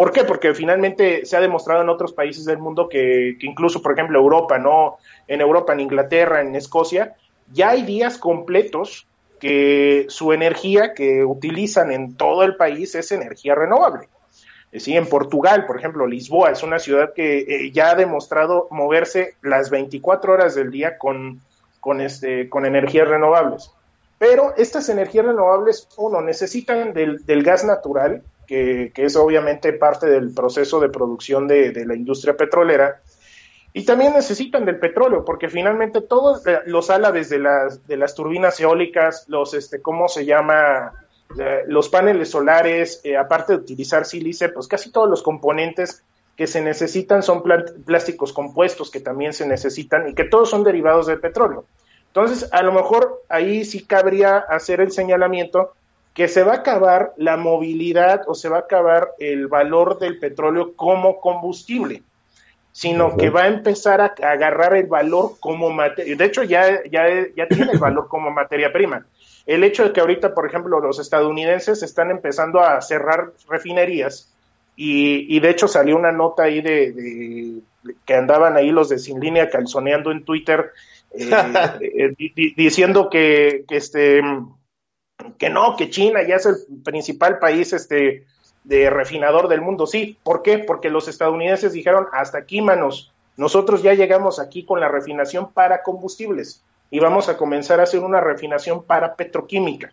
[0.00, 0.24] ¿por qué?
[0.24, 4.18] Porque finalmente se ha demostrado en otros países del mundo que, que incluso, por ejemplo,
[4.18, 4.96] Europa, ¿no?
[5.28, 7.16] En Europa, en Inglaterra, en Escocia,
[7.52, 9.06] ya hay días completos
[9.38, 14.08] que su energía que utilizan en todo el país es energía renovable.
[14.72, 19.34] Sí, en Portugal, por ejemplo, Lisboa es una ciudad que eh, ya ha demostrado moverse
[19.42, 21.42] las 24 horas del día con,
[21.78, 23.70] con, este, con energías renovables.
[24.16, 30.80] Pero estas energías renovables, uno, necesitan del gas natural, que, es obviamente parte del proceso
[30.80, 33.00] de producción de, la industria petrolera,
[33.72, 38.16] y también necesitan del petróleo, porque finalmente todos eh, los álabes de las, de las
[38.16, 40.92] turbinas eólicas, los, este, ¿cómo se llama?
[41.68, 46.02] los paneles solares, eh, aparte de utilizar sílice, pues casi todos los componentes
[46.36, 47.44] que se necesitan son
[47.86, 51.66] plásticos compuestos que también se necesitan y que todos son derivados del petróleo.
[52.08, 55.72] Entonces, a lo mejor ahí sí cabría hacer el señalamiento
[56.14, 60.18] que se va a acabar la movilidad o se va a acabar el valor del
[60.18, 62.02] petróleo como combustible,
[62.72, 66.16] sino que va a empezar a, agarrar el valor como materia.
[66.16, 69.06] De hecho, ya, ya, ya tiene el valor como materia prima
[69.46, 74.32] el hecho de que ahorita, por ejemplo, los estadounidenses están empezando a cerrar refinerías
[74.76, 77.60] y, de hecho salió una nota ahí de,
[78.06, 80.70] que andaban ahí los de Sin Línea calzoneando en Twitter
[81.12, 81.30] eh,
[82.16, 84.22] eh, diciendo que, este
[85.38, 88.26] que no, que China ya es el principal país este
[88.64, 89.86] de refinador del mundo.
[89.86, 90.58] Sí, ¿por qué?
[90.58, 95.82] Porque los estadounidenses dijeron, hasta aquí, manos, nosotros ya llegamos aquí con la refinación para
[95.82, 99.92] combustibles y vamos a comenzar a hacer una refinación para petroquímica,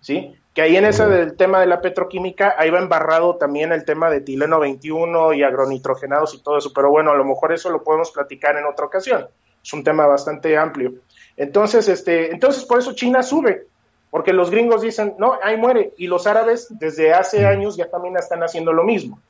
[0.00, 0.34] ¿sí?
[0.54, 4.08] Que ahí en ese del tema de la petroquímica, ahí va embarrado también el tema
[4.10, 7.82] de tileno 21 y agronitrogenados y todo eso, pero bueno, a lo mejor eso lo
[7.82, 9.26] podemos platicar en otra ocasión.
[9.62, 10.94] es un tema bastante amplio.
[11.36, 13.66] Entonces, este, entonces por eso China sube,
[14.10, 18.16] porque los gringos dicen, no, ahí muere, y los árabes desde hace años ya también
[18.16, 19.20] están haciendo lo mismo.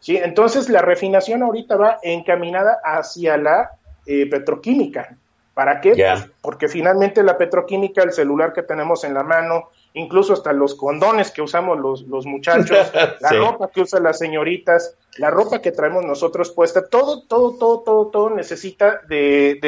[0.00, 0.16] ¿sí?
[0.16, 3.72] Entonces la refinación ahorita va encaminada hacia la
[4.06, 5.16] eh, petroquímica.
[5.54, 5.94] ¿Para qué?
[5.94, 10.74] Pues porque finalmente la petroquímica, el celular que tenemos en la mano, incluso hasta los
[10.74, 12.90] condones que usamos los, los muchachos,
[13.20, 17.80] la ropa que usan las señoritas, la ropa que traemos nosotros puesta, todo, todo, todo,
[17.80, 19.58] todo, todo necesita de,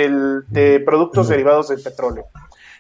[0.48, 2.24] de productos derivados del petróleo.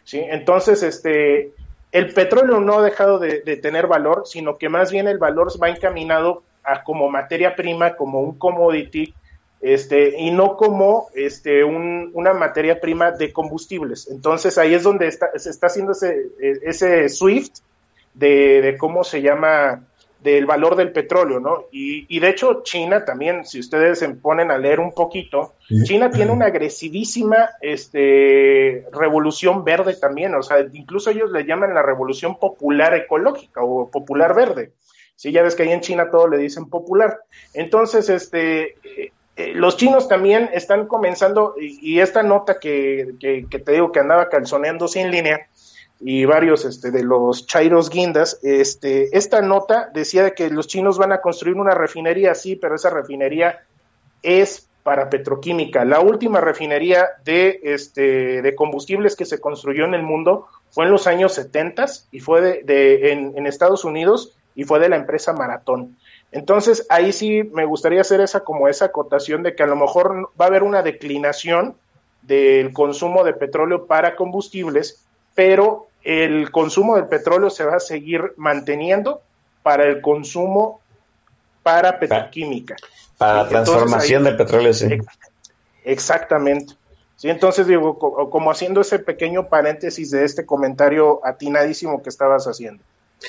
[0.04, 0.22] ¿sí?
[0.22, 1.52] Entonces, este,
[1.94, 5.68] el petróleo no ha dejado de, tener valor, sino que más bien el valor va
[5.68, 9.14] encaminado a como materia prima, como un commodity,
[9.60, 14.08] este, y no como este, un, una materia prima de combustibles.
[14.10, 17.58] Entonces ahí es donde está, se está haciendo ese, ese SWIFT
[18.12, 19.84] de, de cómo se llama
[20.24, 21.66] del valor del petróleo, ¿no?
[21.70, 25.52] Y, y, de hecho China también, si ustedes se ponen a leer un poquito,
[25.84, 31.82] China tiene una agresivísima este, revolución verde también, o sea, incluso ellos le llaman la
[31.82, 34.72] revolución popular ecológica o popular verde.
[35.14, 37.20] Sí, ya ves que ahí en China todo le dicen popular.
[37.52, 38.76] Entonces, este,
[39.36, 44.28] eh, los chinos también están comenzando, y, esta nota que, que, te digo que andaba
[44.28, 45.48] calzoneando sin línea,
[46.06, 50.98] y varios este, de los chairos guindas, este, esta nota decía de que los chinos
[50.98, 53.60] van a construir una refinería, sí, pero esa refinería
[54.22, 55.82] es para petroquímica.
[55.86, 60.90] La última refinería de, este, de combustibles que se construyó en el mundo fue en
[60.90, 64.96] los años 70 y fue de, de en, en Estados Unidos y fue de la
[64.96, 65.96] empresa Maratón.
[66.32, 70.30] Entonces, ahí sí me gustaría hacer esa como esa acotación de que a lo mejor
[70.38, 71.76] va a haber una declinación
[72.20, 75.02] del consumo de petróleo para combustibles,
[75.34, 79.22] pero el consumo del petróleo se va a seguir manteniendo
[79.62, 80.80] para el consumo
[81.62, 82.76] para petroquímica.
[83.16, 84.98] Para la transformación del petróleo, sí.
[85.84, 86.74] Exactamente.
[87.16, 92.82] Sí, entonces digo, como haciendo ese pequeño paréntesis de este comentario atinadísimo que estabas haciendo.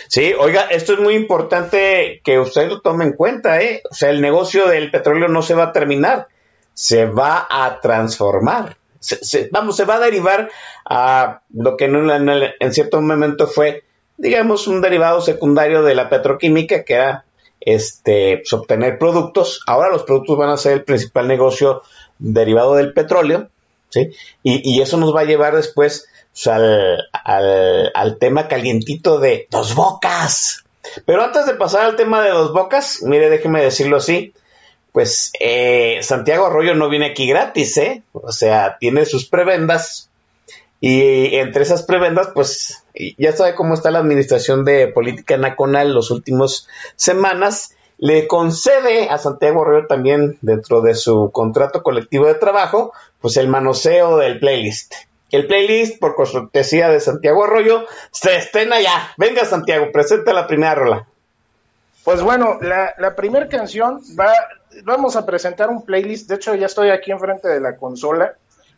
[0.10, 3.82] Sí, oiga, esto es muy importante que usted lo tome en cuenta, ¿eh?
[3.90, 6.28] O sea, el negocio del petróleo no se va a terminar,
[6.74, 8.76] se va a transformar.
[9.52, 10.50] Vamos, se va a derivar
[10.86, 12.10] a lo que en,
[12.60, 13.84] en, cierto momento fue,
[14.18, 17.26] digamos, un derivado secundario de la petroquímica, que era
[17.60, 19.62] este, pues, obtener productos.
[19.68, 21.82] Ahora los productos van a ser el principal negocio
[22.20, 23.50] derivado del petróleo,
[23.89, 24.12] ¿sí?
[24.44, 26.08] Y, eso nos va a llevar después
[26.46, 30.63] al, al, tema calientito de dos bocas.
[31.06, 34.34] Pero antes de pasar al tema de dos bocas, mire, déjeme decirlo así,
[34.95, 38.03] pues eh, Santiago Arroyo no viene aquí gratis, ¿eh?
[38.13, 40.10] O sea, tiene sus prebendas
[40.79, 42.86] y entre esas prebendas, pues
[43.17, 47.75] ya sabe cómo está la administración de política nacional los últimos semanas.
[47.97, 53.49] Le concede a Santiago Arroyo también, dentro de su contrato colectivo de trabajo, pues el
[53.49, 54.93] manoseo del playlist.
[55.29, 59.12] El playlist, por cortesía de Santiago Arroyo, se estrena ya.
[59.17, 61.05] Venga, Santiago, presenta la primera rola.
[62.05, 64.31] Pues bueno, la, la primera canción va,
[64.84, 66.30] vamos a presentar un playlist.
[66.30, 68.36] De hecho, ya estoy aquí enfrente de la consola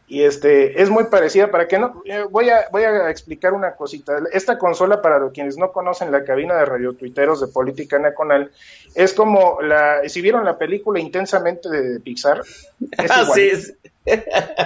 [0.09, 3.75] y este es muy parecida para que no eh, voy a voy a explicar una
[3.75, 4.17] cosita.
[4.31, 8.51] Esta consola para los quienes no conocen la cabina de radio tuiteros de política nacional
[8.95, 12.41] es como la si vieron la película intensamente de Pixar
[12.97, 13.77] es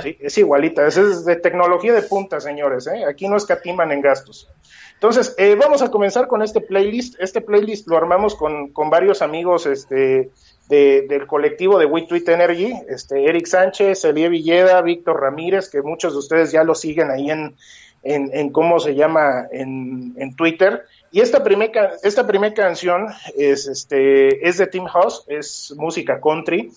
[0.04, 0.38] sí, es.
[0.38, 3.06] Igualita es de tecnología de punta señores ¿eh?
[3.06, 4.48] aquí no escatiman en gastos.
[4.94, 7.16] Entonces eh, vamos a comenzar con este playlist.
[7.20, 10.30] Este playlist lo armamos con, con varios amigos este
[10.72, 16.14] del colectivo de We Tweet Energy, este, Eric Sánchez, Elie Villeda, Víctor Ramírez, que muchos
[16.14, 17.56] de ustedes ya lo siguen ahí en,
[18.04, 20.84] en, cómo se llama en, en Twitter.
[21.12, 23.08] Y esta primera esta primer canción
[23.38, 26.72] es, este, es de Tim House, es música country.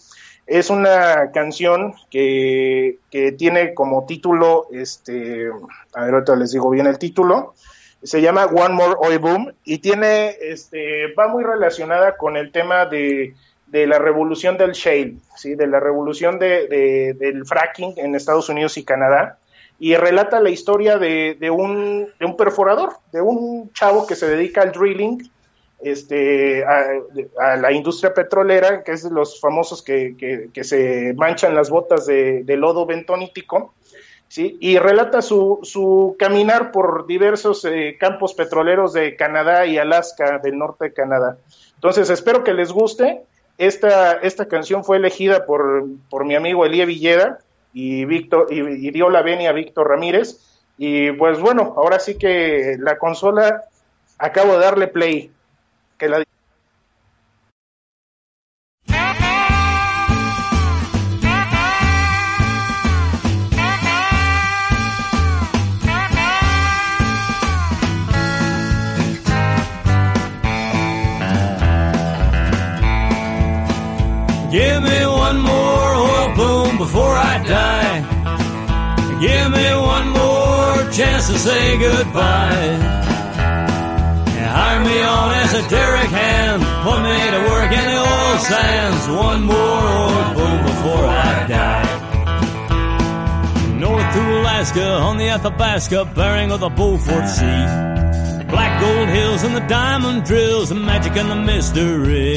[0.46, 5.48] Es una canción que, que tiene como título, este,
[5.94, 7.54] a ver, ahorita les digo bien el título,
[8.02, 12.84] se llama One More Oil Boom y tiene, este, va muy relacionada con el tema
[12.84, 13.34] de
[13.74, 15.56] de la revolución del shale, ¿sí?
[15.56, 19.40] de la revolución de, del fracking en Estados Unidos y Canadá,
[19.80, 22.08] y relata la historia de, un,
[22.38, 25.28] perforador, de un chavo que se dedica al drilling,
[25.82, 30.14] este, a, la industria petrolera, que es los famosos que,
[30.54, 33.74] que, se manchan las botas de, lodo bentonítico,
[34.28, 34.56] ¿sí?
[34.60, 40.58] y relata su, su caminar por diversos eh, campos petroleros de Canadá y Alaska, del
[40.58, 41.38] norte de Canadá.
[41.74, 43.24] Entonces, espero que les guste.
[43.58, 47.38] Esta, esta canción fue elegida por, por mi amigo Elías Villeda
[47.72, 50.40] y, Víctor, y, dio la venia a Víctor Ramírez.
[50.76, 53.64] Y pues bueno, ahora sí que la consola
[54.18, 55.30] acabo de darle play.
[81.26, 82.78] To say goodbye.
[84.54, 89.08] Hire me on as a derrick hand, put me to work in the oil sands.
[89.08, 91.94] One more boom before I die.
[93.78, 97.66] North to Alaska on the Athabasca, bearing of the Beaufort Sea.
[98.50, 102.36] Black gold hills and the diamond drills, the magic and the mystery.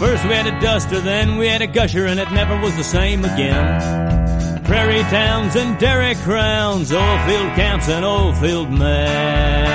[0.00, 2.84] First we had a duster, then we had a gusher, and it never was the
[2.84, 4.15] same again.
[4.66, 9.66] Prairie towns and dairy crowns, oil field camps and oil field men.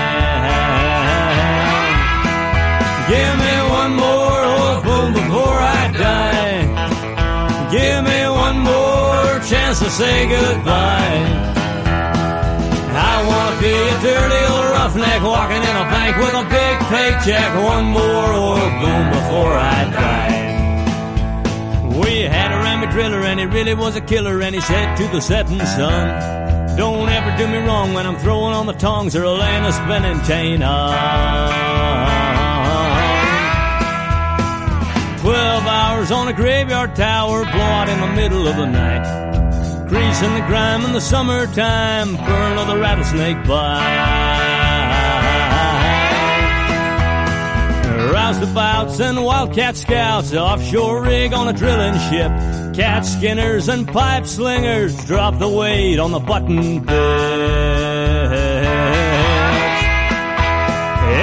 [3.08, 7.72] Give me one more oil boom before I die.
[7.72, 11.24] Give me one more chance to say goodbye.
[12.94, 17.50] I wanna be a dirty old roughneck walking in a bank with a big paycheck.
[17.64, 20.51] One more oil boom before I die.
[22.04, 25.08] We had a Rammy driller and he really was a killer and he said to
[25.08, 29.28] the setting sun, Don't ever do me wrong when I'm throwing on the tongs or
[29.28, 32.02] laying a spinning chain on.
[35.20, 39.88] Twelve hours on a graveyard tower, blow out in the middle of the night.
[39.88, 44.41] Grease in the grime in the summertime, burn of the rattlesnake bite.
[48.32, 52.32] Roustabouts and wildcat scouts, offshore rig on a drilling ship.
[52.74, 56.96] Cat skinners and pipe slingers drop the weight on the button bit.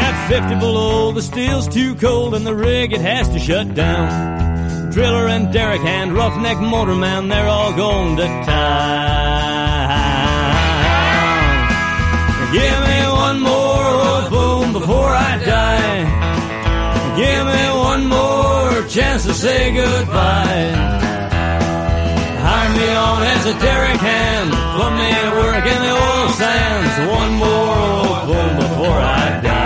[0.04, 4.90] At 50 below, the steel's too cold and the rig it has to shut down.
[4.90, 8.48] Driller and derrick hand, roughneck motorman, they're all going to town.
[12.52, 16.17] Give me one more oh, boom before I die.
[17.18, 20.70] Give me one more chance to say goodbye.
[22.46, 26.94] Hire me on as a derrick hand, put me to work in the oil sands.
[27.20, 29.57] One more boom before I die.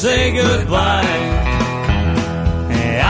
[0.00, 1.04] Say goodbye.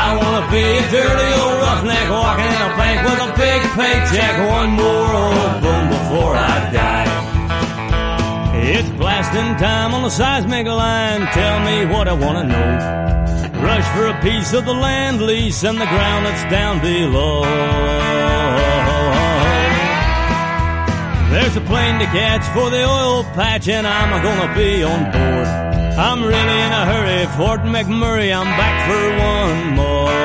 [0.03, 4.35] I wanna be a dirty old roughneck walking in a bank with a big paycheck.
[4.59, 7.11] One more oil boom before I die.
[8.75, 11.23] It's blasting time on the seismic line.
[11.29, 12.71] Tell me what I wanna know.
[13.63, 17.43] Rush for a piece of the land lease and the ground that's down below.
[21.31, 25.80] There's a plane to catch for the oil patch, and I'm gonna be on board.
[26.03, 28.33] I'm really in a hurry, Fort McMurray.
[28.33, 30.21] I'm back for one more.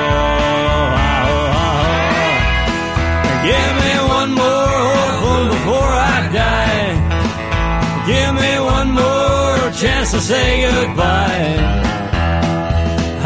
[3.49, 6.91] Give me one more boom before I die.
[8.07, 11.49] Give me one more chance to say goodbye.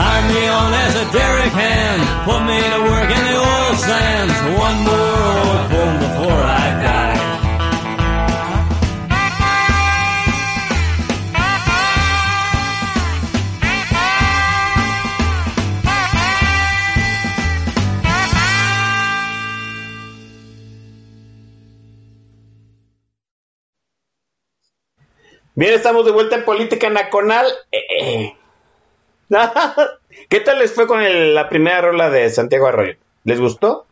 [0.02, 4.36] Hire me on as a derrick hand, put me to work in the oil sands.
[4.66, 7.09] One more boom before I die.
[25.60, 27.46] Bien, estamos de vuelta en Política Nacional.
[27.70, 28.36] Eh, eh.
[30.30, 32.94] ¿Qué tal les fue con el- la primera rola de Santiago Arroyo?
[33.26, 33.86] ¿Les gustó?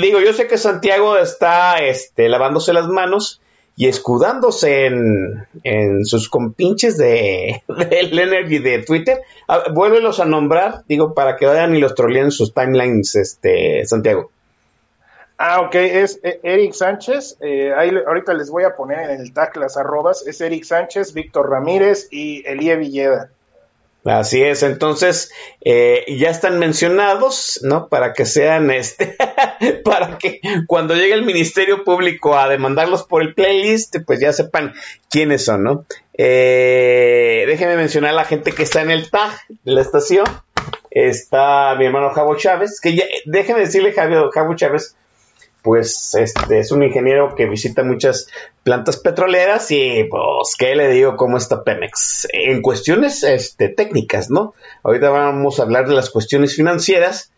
[0.00, 3.42] Digo, yo sé que Santiago está este, lavándose las manos
[3.76, 9.20] y escudándose en, en sus compinches de, del Energy de Twitter.
[9.74, 14.30] Vuélvelos a nombrar, digo, para que vayan y los troleen en sus timelines, este, Santiago.
[15.38, 17.36] Ah, ok, es eh, Eric Sánchez.
[17.40, 20.26] eh, ahí ahorita les voy a poner en el tag las arrobas.
[20.26, 23.30] Es Eric Sánchez, Víctor Ramírez y Elie Villeda.
[24.04, 25.32] Así es, entonces
[25.62, 27.88] eh, ya están mencionados, ¿no?
[27.88, 29.16] Para que sean, este,
[29.84, 34.74] para que cuando llegue el Ministerio Público a demandarlos por el playlist, pues ya sepan
[35.10, 35.84] quiénes son, ¿no?
[36.16, 39.32] Eh, déjenme mencionar a la gente que está en el tag
[39.64, 40.24] de la estación.
[40.92, 44.96] Está mi hermano Javo Chávez, que ya, déjenme decirle, Javi- Javo Chávez,
[45.66, 48.28] pues este es un ingeniero que visita muchas
[48.62, 54.54] plantas petroleras y pues qué le digo cómo está Pemex en cuestiones este, técnicas, ¿no?
[54.84, 57.32] Ahorita vamos a hablar de las cuestiones financieras,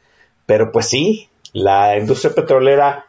[0.45, 3.07] pero pues sí, la industria petrolera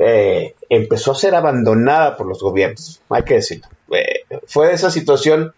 [0.00, 3.66] eh, empezó a ser abandonada por los gobiernos, hay que decirlo.
[3.90, 5.52] Eh, fue esa situación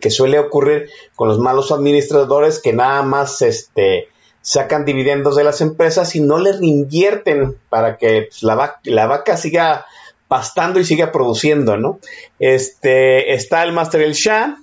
[0.00, 4.08] que suele ocurrir con los malos administradores que nada más este
[4.46, 9.36] sacan dividendos de las empresas y no le reinvierten para que pues, la, la vaca
[9.36, 9.86] siga
[10.28, 11.98] pastando y siga produciendo, ¿no?
[12.38, 14.56] Este, está el Master El Shah.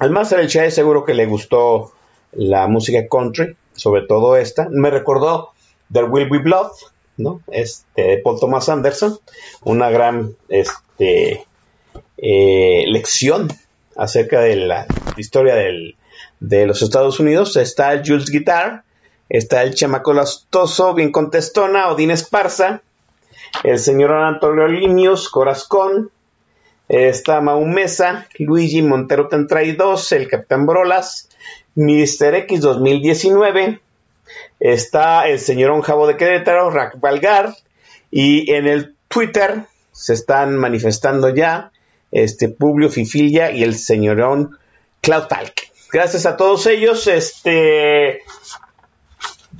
[0.00, 1.94] Al Master El Shah seguro que le gustó
[2.32, 4.68] la música country, sobre todo esta.
[4.70, 5.52] Me recordó
[5.90, 6.72] There Will Be Blood,
[7.16, 7.40] ¿no?
[7.50, 9.18] Este, de Paul Thomas Anderson.
[9.62, 11.46] Una gran este,
[12.18, 13.48] eh, lección
[13.96, 15.96] acerca de la historia del,
[16.48, 17.56] de los Estados Unidos.
[17.56, 18.84] Está el Jules Guitar,
[19.28, 22.82] está el chamaco lastoso, bien contestona, Odín Esparza,
[23.62, 26.10] el señor Antonio Linius, Corazcón,
[26.88, 31.30] está Maumesa, Luigi Montero 32, el Capitán Brolas,
[31.74, 33.80] Mister X 2019,
[34.60, 37.54] está el señor Onjabo de Querétaro, Rack Valgar,
[38.10, 41.70] y en el Twitter se están manifestando ya
[42.12, 44.58] este Publio Fifilia y el señorón
[45.00, 45.24] Cloud.
[45.94, 47.06] Gracias a todos ellos.
[47.06, 48.24] Este,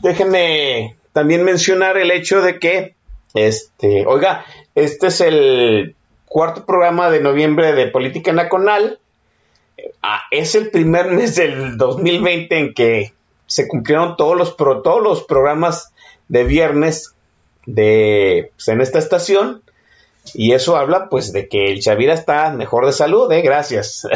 [0.02, 2.96] déjenme también mencionar el hecho de que,
[3.34, 5.94] este, oiga, este es el
[6.26, 8.98] cuarto programa de noviembre de Política Nacional.
[10.02, 13.12] Ah, es el primer mes del 2020 en que
[13.46, 15.94] se cumplieron todos los, todos los programas
[16.26, 17.14] de viernes
[17.64, 19.62] de, pues, en esta estación.
[20.32, 23.42] Y eso habla pues de que el Chavira está mejor de salud, ¿eh?
[23.42, 24.06] gracias.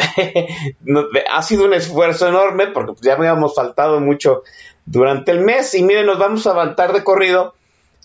[1.30, 4.42] ha sido un esfuerzo enorme porque pues, ya habíamos faltado mucho
[4.86, 7.54] durante el mes y miren, nos vamos a avanzar de corrido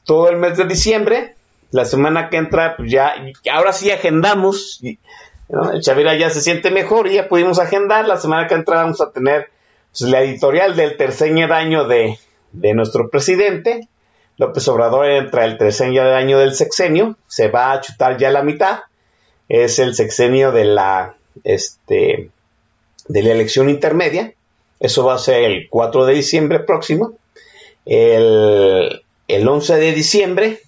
[0.03, 1.35] todo el mes de diciembre.
[1.71, 3.15] La semana que entra pues ya,
[3.51, 4.81] ahora sí agendamos.
[5.49, 8.05] El Chavira ya se siente mejor y ya pudimos agendar.
[8.07, 9.49] La semana que entra vamos a tener
[9.91, 12.19] pues, la editorial del tercer año de,
[12.51, 13.87] de nuestro presidente
[14.37, 18.79] López Obrador entra el tercer año del sexenio, se va a chutar ya la mitad,
[19.49, 22.29] es el sexenio de la, este,
[23.07, 24.33] de la elección intermedia,
[24.79, 27.13] eso va a ser el 4 de diciembre próximo,
[27.85, 30.59] el, el 11 de diciembre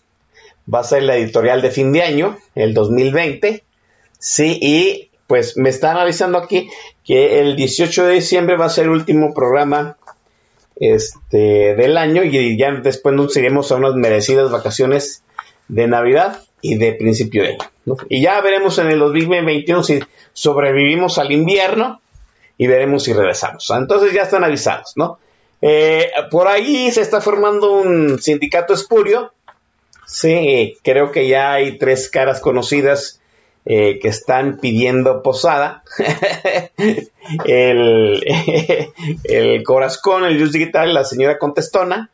[0.72, 3.64] va a ser la editorial de fin de año, el 2020,
[4.20, 6.70] sí, y pues me están avisando aquí
[7.04, 9.98] que el 18 de diciembre va a ser el último programa
[10.76, 15.24] este, del año y ya después nos iremos a unas merecidas vacaciones
[15.68, 17.98] de Navidad y de principio de año.
[18.10, 20.00] Y ya veremos en el 2021 si
[20.34, 22.02] sobrevivimos al invierno
[22.58, 23.70] y veremos si regresamos.
[23.70, 25.20] Entonces ya están avisados, ¿no?
[25.62, 29.34] Eh, por ahí se está formando un sindicato espurio.
[30.06, 33.22] Sí, creo que ya hay tres caras conocidas
[33.66, 35.84] eh, que están pidiendo posada.
[37.46, 38.24] el,
[39.24, 42.12] el Corazón, el Just Digital, la señora Contestona.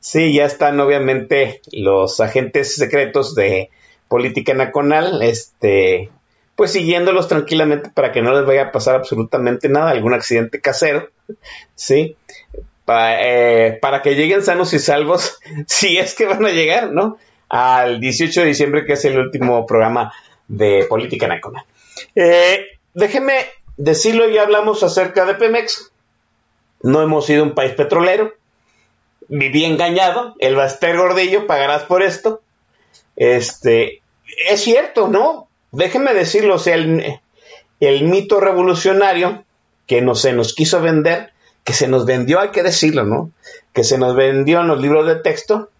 [0.00, 3.70] Sí, ya están obviamente los agentes secretos de
[4.08, 6.10] política nacional, este,
[6.56, 11.08] pues siguiéndolos tranquilamente para que no les vaya a pasar absolutamente nada, algún accidente casero,
[11.74, 12.16] sí,
[12.88, 17.16] eh, para que lleguen sanos y salvos, si es que van a llegar, ¿no?
[17.48, 20.12] Al 18 de diciembre, que es el último programa
[20.52, 21.64] de política nacional.
[22.14, 23.46] Eh, déjeme
[23.78, 25.90] decirlo, ya hablamos acerca de Pemex.
[26.82, 28.34] No hemos sido un país petrolero.
[29.28, 30.34] Viví engañado.
[30.38, 32.42] El Baster Gordillo, pagarás por esto.
[33.16, 34.02] Este,
[34.50, 35.48] es cierto, ¿no?
[35.70, 37.20] Déjeme decirlo, o sea, el,
[37.80, 39.44] el mito revolucionario
[39.86, 41.32] que no se nos quiso vender,
[41.64, 43.30] que se nos vendió, hay que decirlo, ¿no?
[43.72, 45.70] Que se nos vendió en los libros de texto,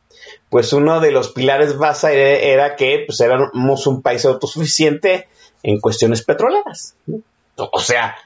[0.53, 5.27] pues uno de los pilares base era, que pues, éramos un país autosuficiente
[5.63, 6.95] en cuestiones petroleras.
[7.57, 8.17] O sea,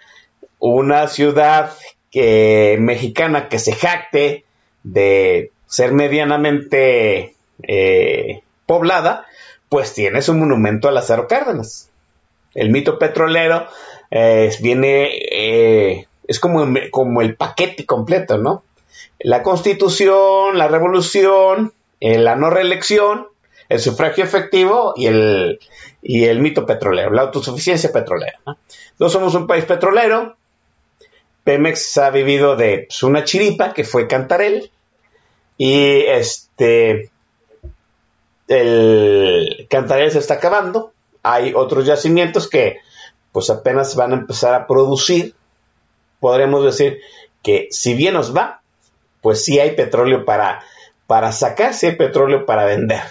[0.59, 1.72] una ciudad
[2.11, 4.45] que, mexicana que se jacte
[4.83, 9.27] de ser medianamente eh, poblada,
[9.68, 11.91] pues tiene su monumento a Lázaro Cárdenas.
[12.57, 13.68] El mito petrolero
[14.11, 18.64] eh, viene, eh, es como, como el paquete completo, ¿no?
[19.20, 23.28] La constitución, la revolución, la no reelección,
[23.68, 25.61] el sufragio efectivo y el,
[26.03, 28.38] y el mito petrolero, la autosuficiencia petrolera.
[28.99, 29.09] ¿no?
[29.09, 30.36] somos un país petrolero.
[31.44, 34.70] Pemex ha vivido de pues, una chiripa que fue Cantarel
[35.57, 37.11] y este
[38.49, 40.92] el Cantarel se está acabando.
[41.22, 42.78] Hay otros yacimientos que
[43.32, 45.34] pues apenas van a empezar a producir.
[46.20, 47.01] Podremos decir
[47.42, 48.62] que si bien nos va,
[49.20, 50.64] pues sí hay petróleo para
[51.07, 53.02] para sacarse el petróleo para vender.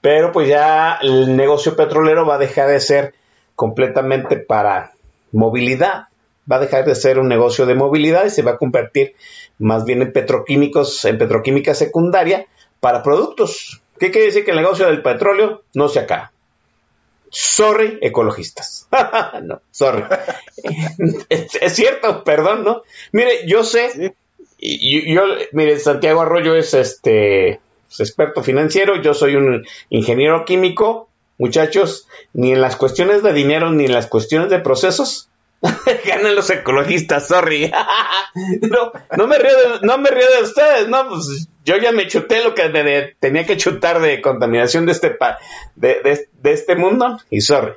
[0.00, 3.14] Pero pues ya el negocio petrolero va a dejar de ser
[3.56, 4.92] completamente para
[5.32, 6.04] movilidad,
[6.50, 9.14] va a dejar de ser un negocio de movilidad y se va a convertir
[9.58, 12.46] más bien en petroquímicos, en petroquímica secundaria
[12.80, 13.82] para productos.
[13.98, 16.32] ¿Qué quiere decir que el negocio del petróleo no se acaba?
[17.30, 18.88] Sorry, ecologistas.
[19.42, 20.04] no, sorry.
[21.28, 22.82] es, cierto, perdón, ¿no?
[23.12, 24.14] Mire, yo sé,
[24.76, 27.60] y, yo, mire, Santiago Arroyo es este
[27.98, 31.08] experto financiero, yo soy un ingeniero químico,
[31.38, 35.28] muchachos, ni en las cuestiones de dinero ni en las cuestiones de procesos
[36.06, 37.72] ganan los ecologistas, sorry.
[38.60, 42.06] no, no me río de, no me río de ustedes, no, pues yo ya me
[42.06, 45.16] chuté lo que tenía que chutar de contaminación de este
[45.76, 47.72] de, de, este mundo y sorry.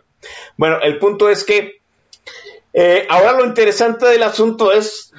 [0.58, 1.82] Bueno, el punto es que
[2.74, 5.12] eh, ahora lo interesante del asunto es,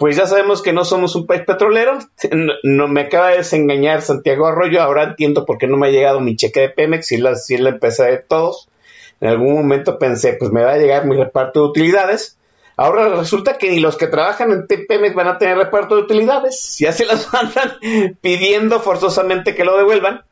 [0.00, 1.98] pues ya sabemos que no somos un país petrolero.
[2.62, 4.80] No, me acaba de desengañar Santiago Arroyo.
[4.80, 7.68] Ahora entiendo por qué no me ha llegado mi cheque de Pemex, si la, la
[7.68, 8.70] empresa de todos.
[9.20, 12.38] En algún momento pensé, pues me va a llegar mi reparto de utilidades.
[12.78, 16.78] Ahora resulta que ni los que trabajan en Pemex van a tener reparto de utilidades.
[16.78, 17.76] Ya se las mandan
[18.22, 20.22] pidiendo forzosamente que lo devuelvan.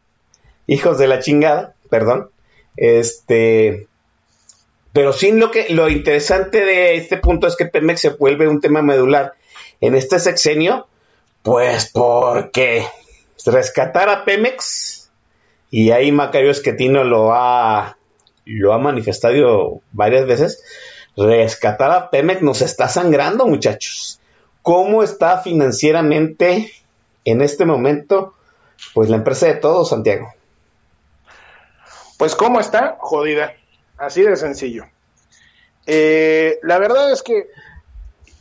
[0.67, 2.31] Hijos de la chingada, perdón.
[2.75, 3.87] Este,
[4.95, 8.63] pero sí lo que lo interesante de este punto es que Pemex se vuelve un
[8.63, 9.35] tema medular
[9.81, 10.87] en este sexenio,
[11.43, 12.87] pues porque
[13.47, 15.11] rescatar a Pemex
[15.71, 17.99] y ahí Macario Esquetino lo ha
[18.49, 20.65] lo ha manifestado varias veces,
[21.17, 24.21] rescatar a Pemex nos está sangrando, muchachos.
[24.63, 26.73] ¿Cómo está financieramente
[27.25, 28.35] en este momento,
[28.95, 30.33] pues la empresa de todos, Santiago?
[32.17, 33.53] Pues cómo está, jodida,
[33.99, 34.87] así de sencillo.
[35.87, 37.49] Eh, la verdad es que,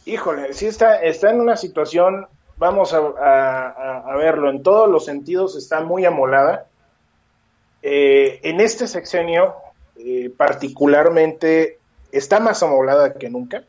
[0.07, 2.27] híjole, sí está, está en una situación,
[2.57, 6.65] vamos a, verlo, en todos los sentidos está muy amolada.
[7.81, 9.53] Eh, en este sexenio,
[9.97, 11.79] eh, particularmente
[12.11, 13.63] está más amolada que nunca.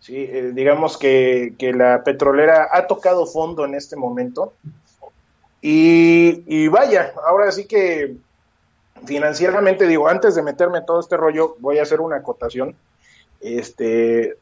[0.00, 0.16] ¿sí?
[0.16, 4.52] Eh, digamos que, la petrolera ha tocado fondo en este momento.
[5.62, 8.14] Y, vaya, ahora sí que
[9.04, 12.76] financieramente, digo, antes de meterme en todo este rollo, voy a hacer una acotación.
[13.40, 14.36] Este,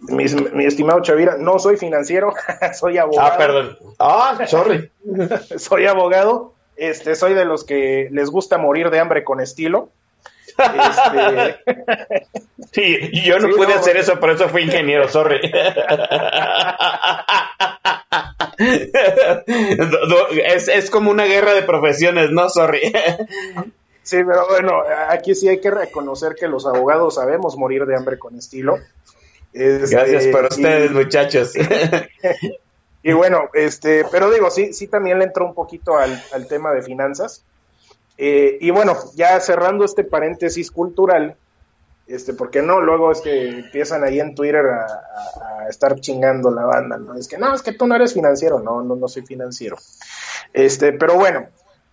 [0.00, 0.24] mi,
[0.54, 2.32] mi, estimado Chavira, no soy financiero,
[2.74, 3.32] soy abogado.
[3.32, 3.78] Ah, perdón.
[3.98, 4.90] Ah, sorry.
[5.56, 9.90] soy abogado, este, soy de los que les gusta morir de hambre con estilo.
[10.58, 11.60] Este...
[12.72, 15.40] Sí, yo no pude hacer eso, por eso fui ingeniero, sorry.
[20.44, 22.48] es, es como una guerra de profesiones, ¿no?
[22.48, 22.92] Sorry.
[24.04, 28.20] Sí, pero bueno, aquí sí hay que reconocer que los abogados sabemos morir de hambre
[28.20, 28.78] con estilo.
[29.52, 31.52] Este, Gracias por ustedes, muchachos.
[33.02, 36.72] Y bueno, este, pero digo, sí, sí también le entró un poquito al, al tema
[36.72, 37.42] de finanzas.
[38.18, 41.34] Eh, y bueno, ya cerrando este paréntesis cultural,
[42.06, 46.98] este, porque no, luego es que empiezan ahí en Twitter a, estar chingando la banda,
[46.98, 47.14] ¿no?
[47.14, 49.78] Es que no, es que tú no eres financiero, no, no, no soy financiero.
[50.52, 51.46] Este, pero bueno,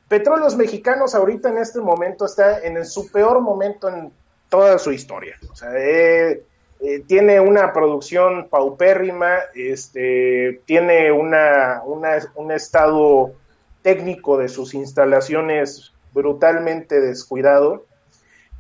[0.08, 4.12] Petróleos Mexicanos ahorita en este momento está en su peor momento en
[4.50, 5.38] toda su historia.
[5.52, 6.44] O sea, eh,
[6.80, 13.34] eh, tiene una producción paupérrima, este, tiene una, un estado
[13.82, 17.86] técnico de sus instalaciones brutalmente descuidado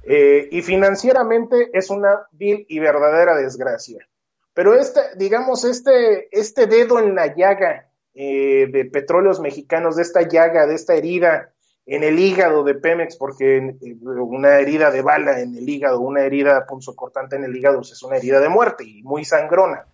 [0.04, 4.08] eh, y financieramente es una vil y verdadera desgracia.
[4.54, 10.22] Pero este, digamos, este, este dedo en la llaga eh, de petróleos mexicanos, de esta
[10.22, 11.52] llaga, de esta herida
[11.88, 16.66] en el hígado de Pemex, porque una herida de bala en el hígado, una herida
[16.68, 19.86] punzocortante en el hígado pues, es una herida de muerte y muy sangrona.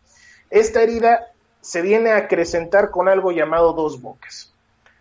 [0.50, 1.28] Esta herida
[1.62, 4.54] se viene a acrecentar con algo llamado dos bocas.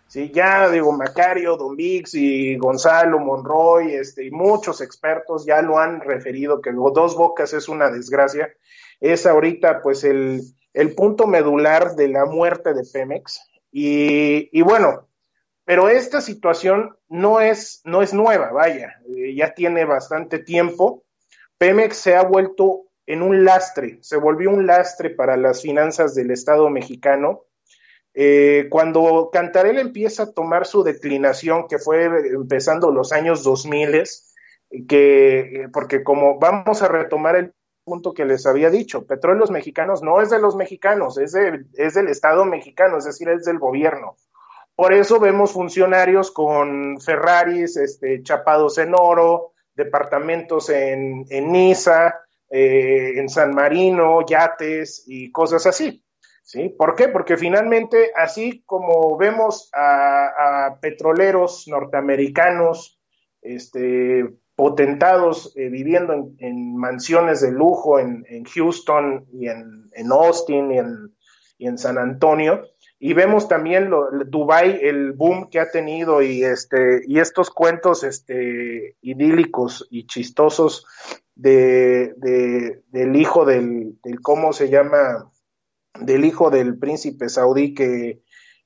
[0.07, 5.78] Sí, ya digo, Macario, Don Vix y Gonzalo, Monroy, este, y muchos expertos ya lo
[5.78, 8.53] han referido que Dos Bocas es una desgracia.
[9.01, 10.43] Es ahorita pues el,
[10.74, 13.40] el punto medular de la muerte de Pemex.
[13.72, 15.07] Y, y bueno,
[15.64, 21.04] pero esta situación no es, no es nueva, vaya, eh, ya tiene bastante tiempo.
[21.58, 26.30] Pemex se ha vuelto en un lastre, se volvió un lastre para las finanzas del
[26.30, 27.44] Estado mexicano
[28.14, 34.04] eh, cuando Cantarell empieza a tomar su declinación, que fue empezando los años 2000,
[34.86, 37.54] que, porque como vamos a retomar el
[37.84, 42.08] punto que les había dicho, Petróleos Mexicanos no es de los mexicanos, es, es del
[42.08, 44.16] Estado mexicano, es decir, es del gobierno.
[44.75, 52.14] Por eso vemos funcionarios con Ferraris este, chapados en oro, departamentos en, Niza,
[52.51, 56.05] eh, en San Marino, yates y cosas así.
[56.45, 56.68] ¿Sí?
[56.70, 57.09] ¿Por qué?
[57.09, 63.01] Porque finalmente, así como vemos a, petroleros norteamericanos
[63.41, 70.73] este, potentados eh, viviendo en, mansiones de lujo en, Houston y en, Austin
[71.59, 72.62] y en, San Antonio,
[73.05, 78.05] y vemos también lo, Dubai el boom que ha tenido y este y estos cuentos
[78.05, 80.86] este idílicos y chistosos
[81.34, 85.32] de, de del hijo del, del cómo se llama
[85.98, 88.22] del hijo del príncipe saudí que,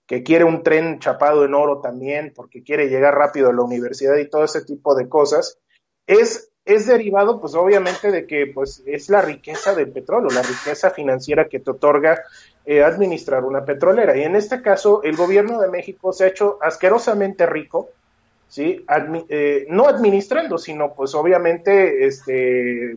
[0.06, 4.18] que quiere un tren chapado en oro también porque quiere llegar rápido a la universidad
[4.18, 5.58] y todo ese tipo de cosas,
[6.06, 10.90] es, es derivado pues obviamente de que pues es la riqueza del petróleo, la riqueza
[10.90, 12.22] financiera que te otorga
[12.68, 14.16] eh, administrar una petrolera.
[14.16, 17.90] Y en este caso el gobierno de México se ha hecho asquerosamente rico,
[18.48, 18.84] ¿sí?
[19.28, 22.96] Eh, no administrando, sino pues obviamente este,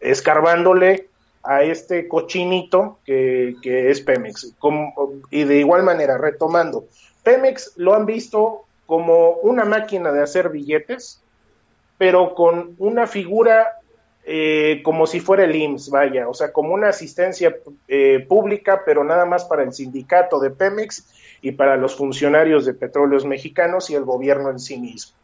[0.00, 1.08] escarbándole
[1.44, 4.54] a este cochinito que, que es Pemex.
[5.30, 6.86] Y de igual manera, retomando,
[7.22, 11.22] Pemex lo han visto como una máquina de hacer billetes,
[11.98, 13.78] pero con una figura
[14.26, 17.54] eh, como si fuera el IMSS, vaya, o sea, como una asistencia
[17.86, 21.06] eh, pública, pero nada más para el sindicato de Pemex
[21.42, 25.14] y para los funcionarios de petróleos mexicanos y el gobierno en sí mismo.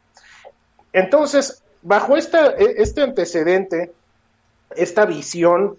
[0.92, 3.90] Entonces, bajo esta, e, este antecedente,
[4.76, 5.78] esta visión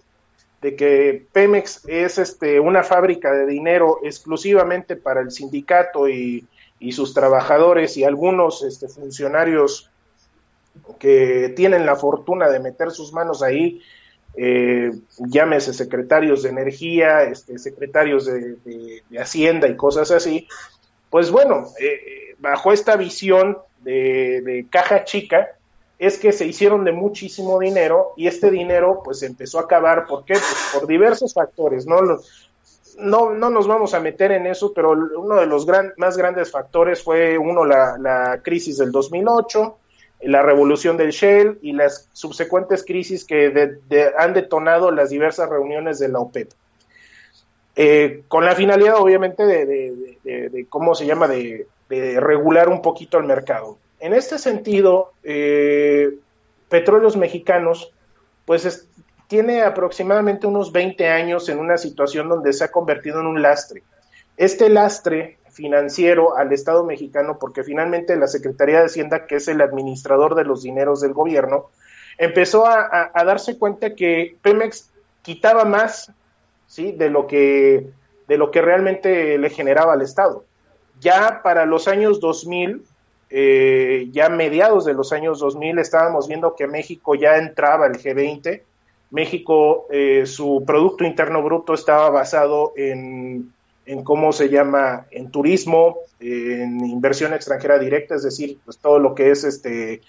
[0.63, 6.47] de que Pemex es este, una fábrica de dinero exclusivamente para el sindicato y,
[6.80, 9.90] y sus trabajadores y algunos este, funcionarios
[10.99, 13.82] que tienen la fortuna de meter sus manos ahí,
[14.36, 20.47] eh, llámese secretarios de energía, este, secretarios de, Hacienda y cosas así,
[21.09, 25.49] pues bueno, eh, bajo esta visión de, de caja chica,
[26.01, 30.07] es que se hicieron de muchísimo dinero y este dinero pues empezó a acabar.
[30.07, 30.34] ¿Por qué?
[30.34, 31.99] Pues por diversos factores, ¿no?
[32.97, 36.49] No, no nos vamos a meter en eso, pero uno de los gran, más grandes
[36.49, 39.78] factores fue, uno, la, la crisis del 2008,
[40.24, 43.78] la revolución del Shell y las subsecuentes crisis que
[44.17, 46.51] han detonado las diversas reuniones de la OPEP.
[47.76, 53.78] Eh, con la finalidad, obviamente, de, cómo se llama, de, regular un poquito el mercado.
[53.99, 56.15] En este sentido, eh,
[56.69, 57.91] Petróleos Mexicanos,
[58.45, 58.88] pues es,
[59.28, 63.84] tiene aproximadamente unos 20 años en una situación donde se ha convertido en un lastre.
[64.38, 69.62] Este lastre financiero al Estado mexicano, porque finalmente la Secretaría de Hacienda, que es el
[69.62, 71.68] administrador de los dineros del gobierno,
[72.18, 74.89] empezó a, darse cuenta que Pemex
[75.22, 76.12] quitaba más
[76.68, 76.91] ¿sí?
[76.91, 77.88] de, lo que,
[78.28, 80.45] de lo que realmente le generaba al Estado.
[80.99, 82.84] Ya para los años 2000,
[83.30, 88.62] eh, ya mediados de los años 2000 estábamos viendo que México ya entraba al G20.
[89.10, 93.52] México, eh, su Producto Interno Bruto estaba basado en,
[93.91, 99.13] en, cómo se llama, en turismo, en inversión extranjera directa, es decir, pues todo lo
[99.13, 100.01] que es este,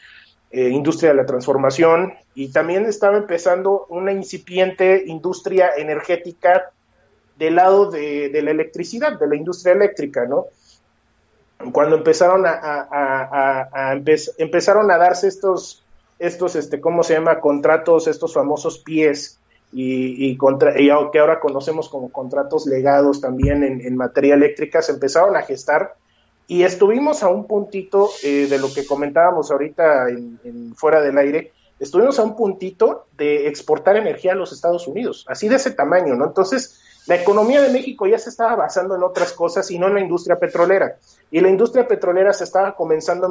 [0.52, 6.70] eh, industria de la transformación, y también estaba empezando una incipiente industria energética
[7.36, 10.46] del lado de, de la electricidad, de la industria eléctrica, ¿no?
[11.72, 15.84] cuando empezaron a, a, a, a empe empezaron a darse estos,
[16.18, 17.40] estos, este, ¿cómo se llama?
[17.40, 19.38] Contratos, estos famosos pies
[19.72, 24.92] y, y, contra, y que ahora conocemos como contratos legados también en, materia eléctrica, se
[24.92, 25.96] empezaron a gestar
[26.46, 31.52] y estuvimos a un puntito eh, de lo que comentábamos ahorita en fuera del aire,
[31.82, 36.14] estuvimos a un puntito de exportar energía a los Estados Unidos, así de ese tamaño,
[36.14, 36.26] ¿no?
[36.26, 39.94] Entonces, la economía de México ya se estaba basando en otras cosas y no en
[39.94, 40.98] la industria petrolera.
[41.32, 43.26] Y la industria petrolera se estaba comenzando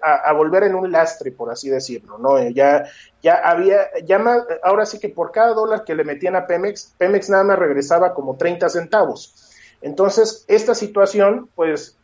[0.00, 2.38] a, a volver en un lastre, por así decirlo, ¿no?
[2.38, 2.86] Eh, ya,
[3.44, 7.28] había, ya más, ahora sí que por cada dólar que le metían a Pemex, Pemex
[7.28, 9.50] nada más regresaba como 30 centavos.
[9.82, 11.98] Entonces, esta situación, pues,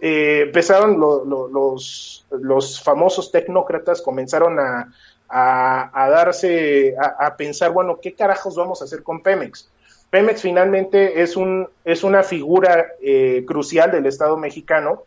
[0.00, 4.92] eh, empezaron lo, lo, los, famosos tecnócratas, comenzaron a,
[5.28, 9.68] darse, a pensar, bueno, ¿qué carajos vamos a hacer con Pemex?
[10.16, 15.02] Pemex finalmente es, un, es una figura eh, crucial del Estado mexicano,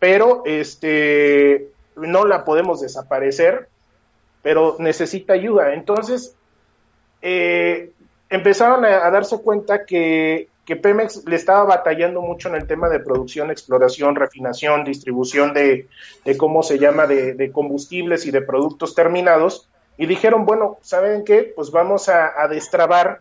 [0.00, 3.68] pero este, no la podemos desaparecer,
[4.42, 5.74] pero necesita ayuda.
[5.74, 6.34] Entonces,
[7.22, 7.92] eh,
[8.28, 13.52] empezaron a, darse cuenta que, Pemex le estaba batallando mucho en el tema de producción,
[13.52, 15.86] exploración, refinación, distribución de,
[16.24, 21.24] de cómo se llama, de, de, combustibles y de productos terminados, y dijeron, bueno, ¿saben
[21.24, 21.52] qué?
[21.54, 23.20] Pues vamos a, a destrabar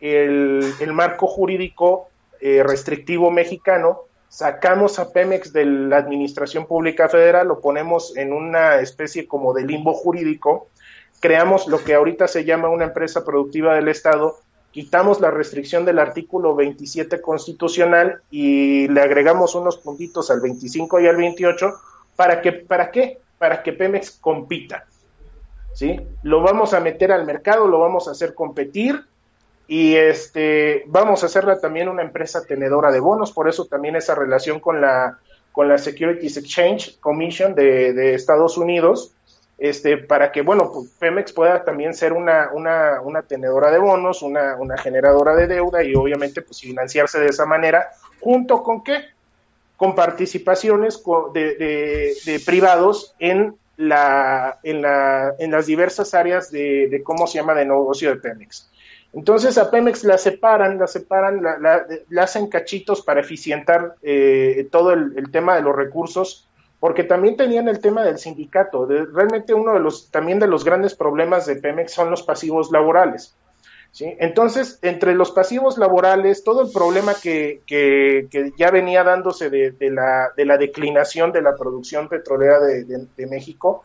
[0.00, 2.08] el, el marco jurídico
[2.40, 8.80] eh, restrictivo mexicano, sacamos a Pemex de la Administración Pública Federal, lo ponemos en una
[8.80, 10.68] especie como de limbo jurídico,
[11.20, 14.36] creamos lo que ahorita se llama una empresa productiva del Estado
[14.70, 21.06] quitamos la restricción del artículo 27 constitucional y le agregamos unos puntitos al 25 y
[21.06, 21.74] al 28
[22.16, 23.18] para que para qué?
[23.38, 24.84] Para que Pemex compita.
[25.74, 26.00] ¿Sí?
[26.22, 29.04] Lo vamos a meter al mercado, lo vamos a hacer competir
[29.68, 34.14] y este vamos a hacerla también una empresa tenedora de bonos, por eso también esa
[34.16, 35.18] relación con la
[35.52, 39.12] con la Securities Exchange Commission de, de Estados Unidos,
[39.58, 44.22] este, para que, bueno, pues Pemex pueda también ser una, una, una tenedora de bonos,
[44.22, 47.88] una, una generadora de deuda y obviamente pues financiarse de esa manera,
[48.20, 49.06] junto con qué?
[49.76, 51.02] Con participaciones
[51.34, 57.38] de, de, privados en la, en, la, en las diversas áreas de, de, cómo se
[57.38, 58.70] llama, de negocio de Pemex.
[59.18, 64.68] Entonces a Pemex la separan, la separan, la, la, la hacen cachitos para eficientar eh,
[64.70, 66.48] todo el, tema de los recursos,
[66.78, 68.86] porque también tenían el tema del sindicato.
[68.86, 73.34] Realmente uno de los, también de los grandes problemas de Pemex son los pasivos laborales.
[73.98, 77.60] Entonces, entre los pasivos laborales, todo el problema que,
[78.56, 83.82] ya venía dándose de, la, de la declinación de la producción petrolera de México,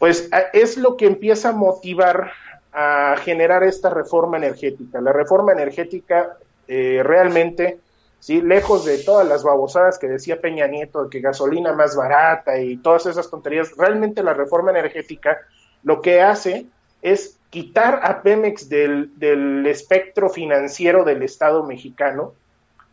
[0.00, 2.32] pues es lo que empieza a motivar
[2.72, 5.00] a generar esta reforma energética.
[5.00, 6.36] La reforma energética
[6.68, 7.78] eh, realmente,
[8.20, 12.60] sí, lejos de todas las babosadas que decía Peña Nieto, de que gasolina más barata
[12.60, 15.38] y todas esas tonterías, realmente la reforma energética
[15.82, 16.66] lo que hace
[17.02, 22.34] es quitar a Pemex del, del espectro financiero del Estado mexicano,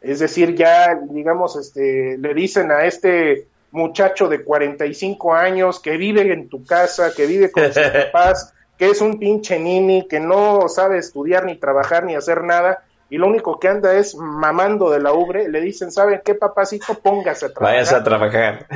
[0.02, 6.32] es decir, ya, digamos, este, le dicen a este muchacho de 45 años que vive
[6.32, 10.70] en tu casa, que vive con sus papás, que es un pinche nini, que no
[10.70, 15.00] sabe estudiar ni trabajar ni hacer nada, y lo único que anda es mamando de
[15.00, 16.94] la ubre, le dicen, ¿saben qué, papacito?
[16.96, 17.76] Póngase a trabajar.
[17.76, 18.68] Váyase a trabajar.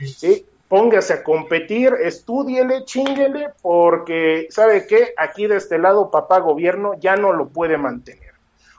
[0.00, 0.06] ¿Sí?
[0.06, 0.46] ¿Sí?
[0.68, 5.12] Póngase a competir, estudiele, chinguele, porque, ¿sabe qué?
[5.18, 8.32] Aquí de este lado, papá gobierno ya no lo puede mantener.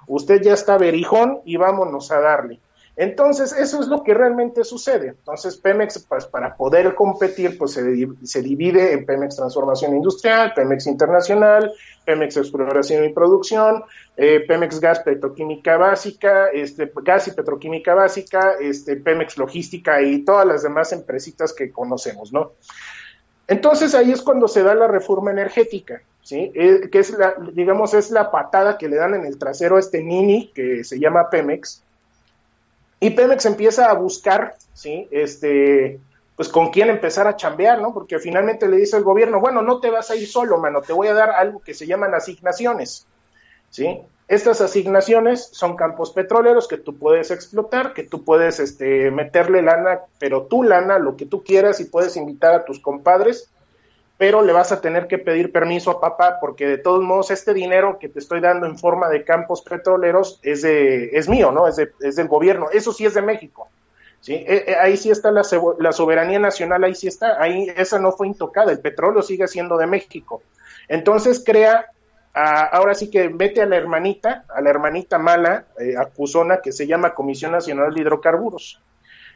[0.08, 2.60] Usted ya está verijón y vámonos a darle.
[2.96, 5.08] Entonces, eso es lo que realmente sucede.
[5.08, 10.86] Entonces, Pemex, pues, para poder competir, pues se, se, divide en Pemex Transformación Industrial, Pemex
[10.86, 11.74] Internacional,
[12.06, 13.84] Pemex Exploración y Producción,
[14.16, 20.46] eh, Pemex Gas Petroquímica Básica, este, Gas y Petroquímica Básica, este, Pemex Logística y todas
[20.46, 22.52] las demás empresitas que conocemos, ¿no?
[23.48, 26.02] Entonces, ahí es cuando se da la reforma energética.
[26.22, 26.54] ¿Sí?
[26.56, 29.82] Eh, que es la, digamos, es la patada que le dan en el trasero a
[29.82, 31.84] este nini que se llama Pemex,
[33.04, 35.10] y Pemex empieza a buscar, ¿sí?
[35.12, 36.00] Este,
[36.38, 37.94] pues con quién empezar a chambear, ¿no?
[37.94, 40.94] Porque finalmente le dice el gobierno, bueno, no te vas a ir solo, mano, te
[40.94, 43.06] voy a dar algo que se llaman asignaciones,
[43.70, 44.00] ¿sí?
[44.30, 50.00] Estas asignaciones son campos petroleros que tú puedes explotar, que tú puedes este, meterle lana,
[50.18, 53.50] pero tú lana, lo que tú quieras y puedes invitar a tus compadres
[54.24, 57.54] pero le vas a tener que pedir permiso a papá porque de todos modos este
[57.54, 61.68] dinero que te estoy dando en forma de campos petroleros es de es mío, ¿no?
[61.68, 63.68] Es, de, es del gobierno, eso sí es de México.
[64.22, 64.36] ¿sí?
[64.36, 68.28] Eh, eh, ahí sí está la, soberanía nacional, ahí sí está, ahí esa no fue
[68.28, 70.42] intocada, el petróleo sigue siendo de México.
[70.88, 71.88] Entonces crea,
[72.34, 76.72] a, ahora sí que vete a la hermanita, a la hermanita mala, eh, acusona, que
[76.72, 78.82] se llama Comisión Nacional de Hidrocarburos,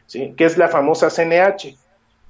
[0.06, 0.32] ¿sí?
[0.34, 1.76] que es la famosa CNH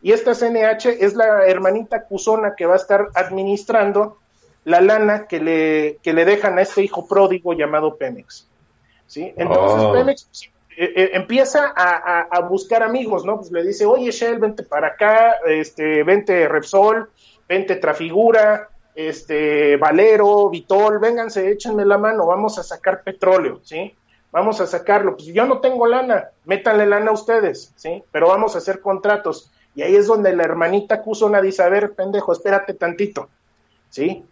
[0.02, 4.18] y esta CNH es la hermanita cuzona que va a estar administrando
[4.64, 8.46] la lana que le, que le dejan a este hijo pródigo llamado Pemex.
[9.06, 9.32] ¿sí?
[9.36, 9.92] Entonces oh.
[9.92, 10.28] Pemex
[10.76, 13.38] eh, eh, empieza a, a, a, buscar amigos, ¿no?
[13.38, 17.10] Pues le dice, oye Shell, vente para acá, este, vente Repsol,
[17.48, 23.94] vente Trafigura, este, Valero, Vitol, vénganse, échenme la mano, vamos a sacar petróleo, ¿sí?
[24.30, 25.16] Vamos a sacarlo.
[25.16, 28.02] Pues yo no tengo lana, métanle lana a ustedes, ¿sí?
[28.12, 29.50] Pero vamos a hacer contratos.
[29.78, 33.28] Y ahí es donde la hermanita Cusona dice, a ver, pendejo, espérate tantito,
[33.90, 34.24] ¿sí?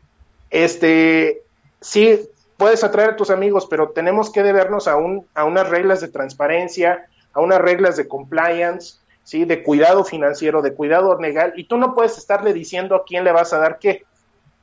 [0.51, 1.45] Este,
[1.81, 6.01] sí, puedes atraer a tus amigos, pero tenemos que debernos a, un, a unas reglas
[6.01, 9.45] de transparencia, a unas reglas de compliance, ¿sí?
[9.45, 13.31] De cuidado financiero, de cuidado legal, y tú no puedes estarle diciendo a quién le
[13.31, 14.05] vas a dar qué,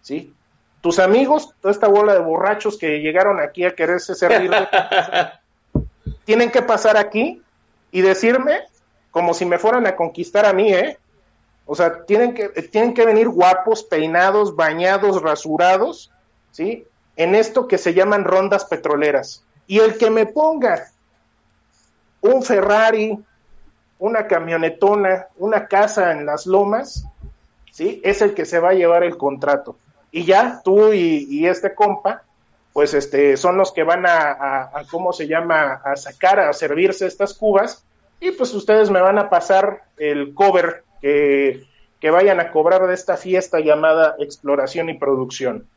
[0.02, 0.34] ¿sí?
[0.82, 4.52] Tus amigos, toda esta bola de borrachos que llegaron aquí a quererse servir,
[6.26, 7.42] tienen que pasar aquí
[7.90, 8.64] y decirme
[9.14, 10.98] como si me fueran a conquistar a mí, ¿eh?
[11.68, 16.12] O sea, tienen que, tienen que venir guapos, peinados, bañados, rasurados,
[16.52, 16.86] ¿sí?
[17.16, 19.46] En esto que se llaman rondas petroleras.
[19.68, 20.88] Y el que me ponga
[22.22, 23.24] un Ferrari,
[24.00, 27.06] una camionetona, una casa en las lomas,
[27.72, 28.02] ¿sí?
[28.04, 29.78] Es el que se va a llevar el contrato.
[30.12, 32.24] Y ya tú y, este compa,
[32.74, 37.36] pues este, son los que van a, ¿cómo se llama?, a sacar, a servirse estas
[37.36, 37.86] cubas
[38.20, 41.66] y pues ustedes me van a pasar el cover que,
[42.02, 45.68] vayan a cobrar de esta fiesta llamada exploración y producción.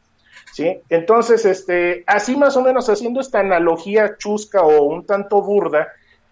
[0.53, 0.81] ¿sí?
[0.89, 5.89] Entonces, este, así más o menos haciendo esta analogía chusca o un tanto burda,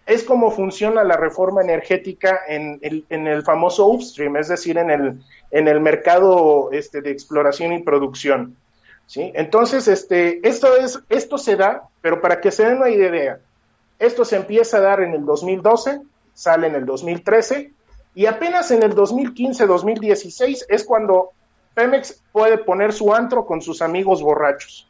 [0.07, 4.91] es como funciona la reforma energética en el, en el famoso upstream, es decir, en
[4.91, 8.57] el, en el mercado este, de exploración y producción.
[9.07, 9.33] ¿sí?
[9.35, 13.39] Entonces, este, esto, es, esto se da, pero para que se den una idea,
[14.05, 16.01] esto se empieza a dar en el 2012,
[16.33, 17.73] sale en el 2013,
[18.15, 21.31] y apenas en el 2015-2016 es cuando
[21.75, 24.89] Pemex puede poner su antro con sus amigos borrachos.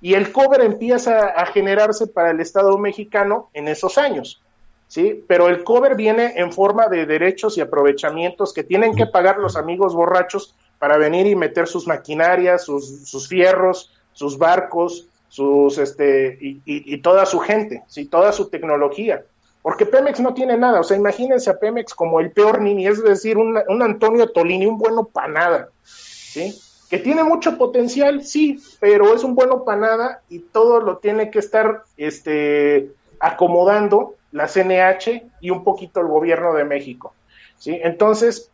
[0.00, 4.40] Y el cover empieza a generarse para el Estado mexicano en esos años.
[4.88, 5.24] ¿sí?
[5.26, 9.56] Pero el cover viene en forma de derechos y aprovechamientos que tienen que pagar los
[9.56, 16.36] amigos borrachos para venir y meter sus maquinarias, sus, sus fierros, sus barcos, sus este
[16.42, 19.24] y, y, toda su gente, sí, toda su tecnología.
[19.62, 23.02] Porque Pemex no tiene nada, o sea, imagínense a Pemex como el peor nini, es
[23.02, 26.54] decir, un, un Antonio Tolini, un bueno para nada, ¿sí?
[26.90, 31.30] Que tiene mucho potencial, sí, pero es un bueno para nada y todo lo tiene
[31.30, 37.14] que estar este, acomodando la CNH y un poquito el gobierno de México,
[37.56, 37.80] ¿sí?
[37.82, 38.50] Entonces,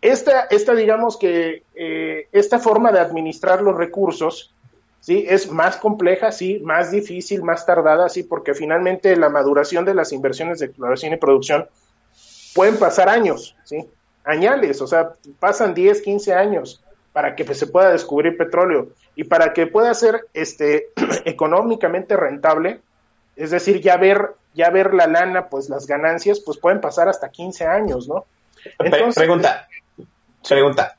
[0.00, 4.54] esta, esta digamos que eh, esta forma de administrar los recursos,
[5.02, 5.26] ¿sí?
[5.28, 10.12] Es más compleja, sí, más difícil, más tardada, sí, porque finalmente la maduración de las
[10.12, 11.68] inversiones de exploración y producción
[12.54, 13.86] pueden pasar años, ¿sí?
[14.24, 16.82] Añales, o sea, pasan 10, 15 años
[17.12, 20.88] para que se pueda descubrir petróleo y para que pueda ser este
[21.26, 22.80] económicamente rentable,
[23.36, 27.30] es decir, ya ver ya ver la lana, pues las ganancias, pues pueden pasar hasta
[27.30, 28.26] 15 años, ¿no?
[28.78, 29.68] Entonces, pregunta,
[30.46, 30.96] pregunta.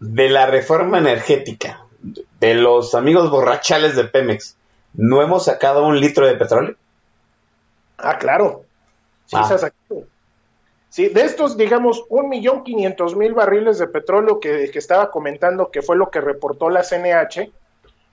[0.00, 1.85] De la reforma energética,
[2.40, 4.56] de los amigos borrachales de Pemex,
[4.94, 6.76] ¿no hemos sacado un litro de petróleo?
[7.98, 8.64] Ah, claro.
[9.26, 9.44] Sí, ah.
[9.44, 10.04] se ha sacado.
[10.88, 15.70] Sí, de estos, digamos, un millón quinientos mil barriles de petróleo que, que, estaba comentando
[15.70, 17.50] que fue lo que reportó la CNH,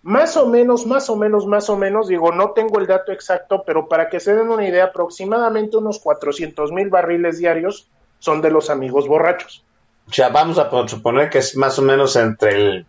[0.01, 3.63] más o menos, más o menos, más o menos, digo, no tengo el dato exacto,
[3.65, 7.87] pero para que se den una idea, aproximadamente unos cuatrocientos mil barriles diarios
[8.19, 9.63] son de los amigos borrachos.
[10.09, 12.85] O sea, vamos a suponer que es más o menos entre el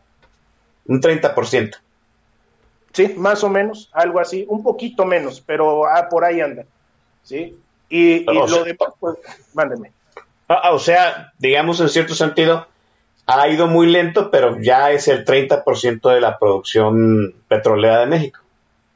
[0.86, 1.76] un 30%.
[2.92, 6.64] Sí, más o menos, algo así, un poquito menos, pero ah, por ahí anda.
[7.24, 7.58] ¿Sí?
[7.88, 9.16] Y, y lo sea, demás, pues,
[9.52, 9.90] mándeme.
[10.48, 12.66] Ah, o sea, digamos en cierto sentido,
[13.26, 18.40] ha ido muy lento, pero ya es el 30% de la producción petrolera de México.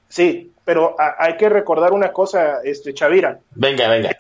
[0.09, 3.41] Sí, pero a, hay que recordar una cosa, este Chavira.
[3.55, 4.17] Venga, venga.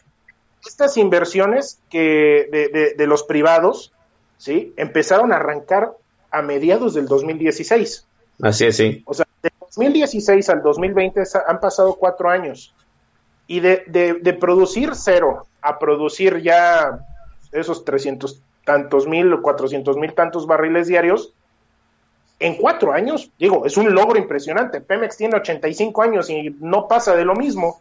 [0.67, 3.93] Estas inversiones que de, de, de los privados,
[4.39, 4.73] ¿sí?
[4.77, 5.93] Empezaron a arrancar
[6.31, 8.07] a mediados del 2016.
[8.43, 9.03] Así es, sí.
[9.07, 12.75] O sea, de 2016 al 2020 han pasado cuatro años.
[13.47, 17.01] Y de, de, de producir cero a producir ya
[17.53, 21.33] esos 300 tantos mil, 400 mil tantos barriles diarios,
[22.41, 24.81] en cuatro años, digo, es un logro impresionante.
[24.81, 27.81] Pemex tiene 85 años y no pasa de lo mismo.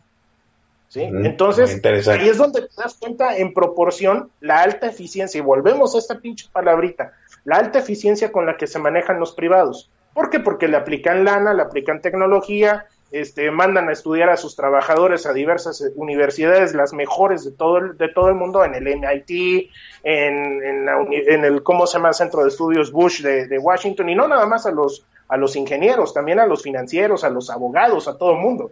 [0.89, 1.05] ¿sí?
[1.05, 5.93] Mm, Entonces, ahí es donde te das cuenta en proporción la alta eficiencia, y volvemos
[5.93, 7.13] a esta pinche palabrita,
[7.47, 9.89] la alta eficiencia con la que se manejan los privados.
[10.13, 10.41] ¿Por qué?
[10.41, 15.31] Porque le aplican lana, le aplican tecnología, este, mandan a estudiar a sus trabajadores a
[15.31, 19.69] diversas universidades, las mejores de todo el, de todo el mundo, en el MIT,
[20.03, 22.11] en, en, la, en el, ¿cómo se llama?
[22.11, 26.13] Centro de Estudios Bush de, Washington, y no nada más a los, a los ingenieros,
[26.13, 28.71] también a los financieros, a los abogados, a todo el mundo.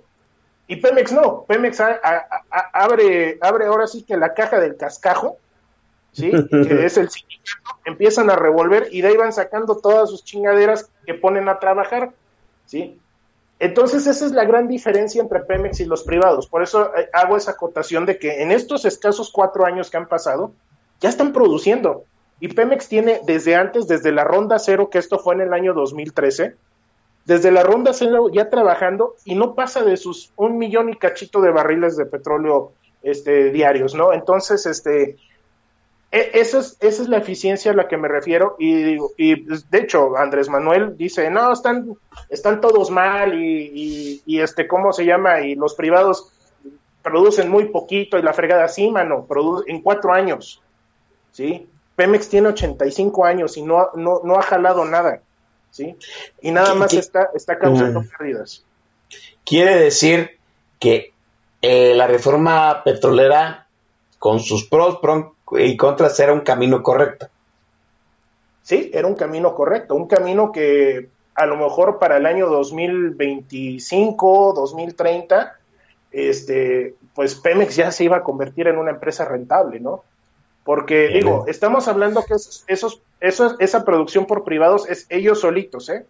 [0.68, 1.80] Y Pemex no, Pemex
[2.74, 5.38] abre, abre ahora sí que la caja del cascajo,
[6.16, 6.32] ¿sí?
[6.32, 10.90] que es el sindicato, empiezan a revolver y de ahí van sacando todas sus chingaderas
[11.06, 12.12] que ponen a trabajar,
[12.66, 13.00] ¿sí?
[13.60, 16.48] Entonces, esa es la gran diferencia entre Pemex y los privados.
[16.48, 20.08] Por eso eh, hago esa acotación de que en estos escasos cuatro años que han
[20.08, 20.52] pasado,
[21.00, 22.04] ya están produciendo.
[22.40, 25.74] Y Pemex tiene desde antes, desde la ronda cero, que esto fue en el año
[25.74, 26.56] 2013,
[27.26, 31.42] desde la ronda cero ya trabajando y no pasa de sus un millón y cachito
[31.42, 34.14] de barriles de petróleo este, diarios, ¿no?
[34.14, 35.16] Entonces, este,
[36.16, 39.80] esa es, esa es la eficiencia a la que me refiero y, y pues, de
[39.80, 41.98] hecho Andrés Manuel dice, no, están,
[42.30, 45.42] están todos mal y, y, y, este, ¿cómo se llama?
[45.42, 46.32] Y los privados
[47.02, 49.28] producen muy poquito y la fregada sí, mano,
[49.68, 50.62] en cuatro años,
[51.32, 51.68] ¿sí?
[51.96, 55.22] Pemex tiene 85 años y no, no, no ha jalado nada,
[55.72, 55.96] ¿sí?
[56.42, 58.08] Y nada más está, está causando mm.
[58.10, 58.64] pérdidas.
[59.46, 60.38] Quiere decir
[60.80, 61.14] que
[61.62, 63.68] eh, la reforma petrolera
[64.18, 67.28] con sus pros, pros y contras era un camino correcto.
[68.64, 74.54] Sí, era un camino correcto, un camino que a lo mejor para el año 2025,
[74.56, 75.56] 2030,
[76.12, 80.04] este, pues Pemex ya se iba a convertir en una empresa rentable, ¿no?
[80.64, 85.90] Porque, digo, estamos hablando que esos, esos, esos- esa producción por privados es ellos solitos,
[85.90, 86.06] ¿eh?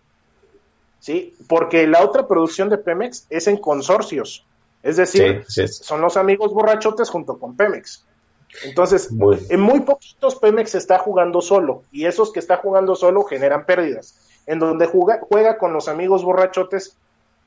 [1.00, 4.46] Sí, porque la otra producción de Pemex es en consorcios.
[4.82, 5.84] Es decir, Sí, sí.
[5.84, 8.06] son los amigos borrachotes junto con Pemex.
[8.64, 13.24] Entonces, Muy- en muy poquitos Pemex está jugando solo y esos que está jugando solo
[13.24, 14.22] generan pérdidas.
[14.48, 16.98] En donde juega, juega con los amigos borrachotes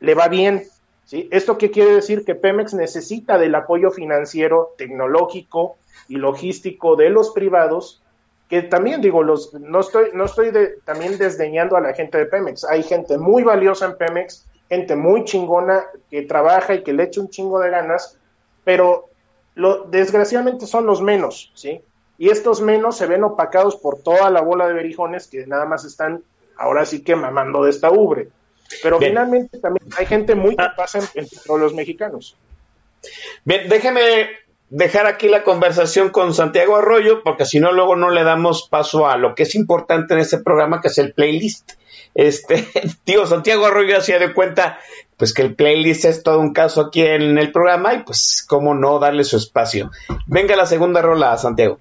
[0.01, 0.65] le va bien.
[1.05, 1.29] ¿sí?
[1.33, 2.25] ¿Esto qué quiere decir?
[2.25, 5.77] Que Pemex necesita del apoyo financiero, tecnológico
[6.09, 8.03] y logístico de los privados,
[8.49, 12.27] que también digo, los, no estoy, no estoy de- también desdeñando a la gente de
[12.27, 12.65] Pemex.
[12.65, 17.21] Hay gente muy valiosa en Pemex, gente muy chingona que trabaja y que le echa
[17.21, 18.19] un chingo de ganas,
[18.65, 19.07] pero
[19.59, 21.81] lo, desgraciadamente son los menos, ¿sí?
[22.17, 25.85] Y estos menos se ven opacados por toda la bola de berijones que nada más
[25.85, 26.23] están
[26.57, 28.29] ahora sí que mamando de esta ubre.
[28.83, 29.13] Pero Bien.
[29.13, 32.37] finalmente también hay gente muy capaz en, entre los mexicanos.
[33.45, 34.29] Bien, déjeme
[34.71, 39.09] dejar aquí la conversación con Santiago Arroyo, porque si no, luego no le damos paso
[39.09, 41.73] a lo que es importante en este programa, que es el playlist.
[42.15, 42.67] Este,
[43.05, 44.79] tío Santiago Arroyo hacía de cuenta,
[45.19, 48.75] pues que el playlist es todo un caso aquí en el programa y pues cómo
[48.75, 49.91] no darle su espacio.
[50.27, 51.79] Venga la segunda rola, Santiago.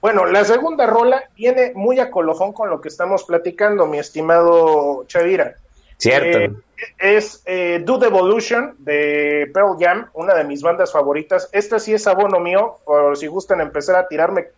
[0.00, 5.04] Bueno, la segunda rola viene muy a colofón con lo que estamos platicando, mi estimado
[5.06, 5.56] Chavira.
[5.96, 6.38] Cierto.
[6.38, 6.52] Eh,
[6.98, 11.48] es eh, Do the Evolution de Pearl Jam, una de mis bandas favoritas.
[11.52, 14.48] Esta sí es abono mío, por si gustan empezar a tirarme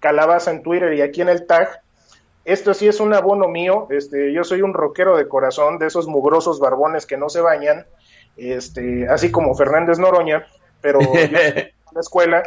[0.00, 1.82] calabaza en Twitter y aquí en el tag.
[2.48, 3.86] Esto sí es un abono mío.
[3.90, 7.86] Este, yo soy un rockero de corazón, de esos mugrosos barbones que no se bañan,
[8.36, 10.46] este, así como Fernández Noroña,
[10.80, 12.42] pero yo en la escuela.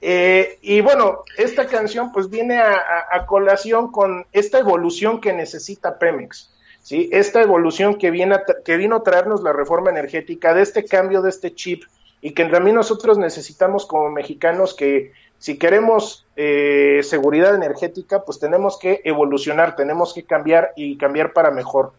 [0.00, 5.32] Eh, y bueno, esta canción pues viene a, a- a colación con esta evolución que
[5.32, 6.52] necesita Pemex.
[6.82, 7.08] ¿sí?
[7.12, 11.22] Esta evolución que, viene a que vino a traernos la reforma energética, de este cambio,
[11.22, 11.84] de este chip,
[12.20, 15.12] y que también nosotros necesitamos como mexicanos que
[15.42, 21.50] si queremos eh, seguridad energética, pues tenemos que evolucionar, tenemos que cambiar y cambiar para
[21.50, 21.94] mejor.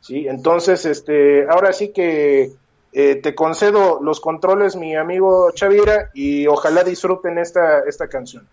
[0.00, 0.26] ¿sí?
[0.26, 2.52] Entonces, este, ahora sí que
[2.94, 8.48] eh, te concedo los controles, mi amigo Chavira, y ojalá disfruten esta, esta canción.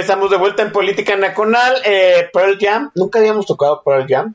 [0.00, 1.74] Estamos de vuelta en Política Nacional.
[1.84, 4.34] Eh, Pearl Jam, nunca habíamos tocado Pearl Jam.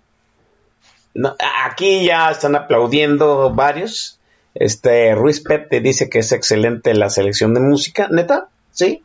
[1.14, 4.20] No, aquí ya están aplaudiendo varios.
[4.54, 8.08] Este Ruiz Pep te dice que es excelente la selección de música.
[8.10, 8.50] ¿Neta?
[8.72, 9.04] ¿Sí?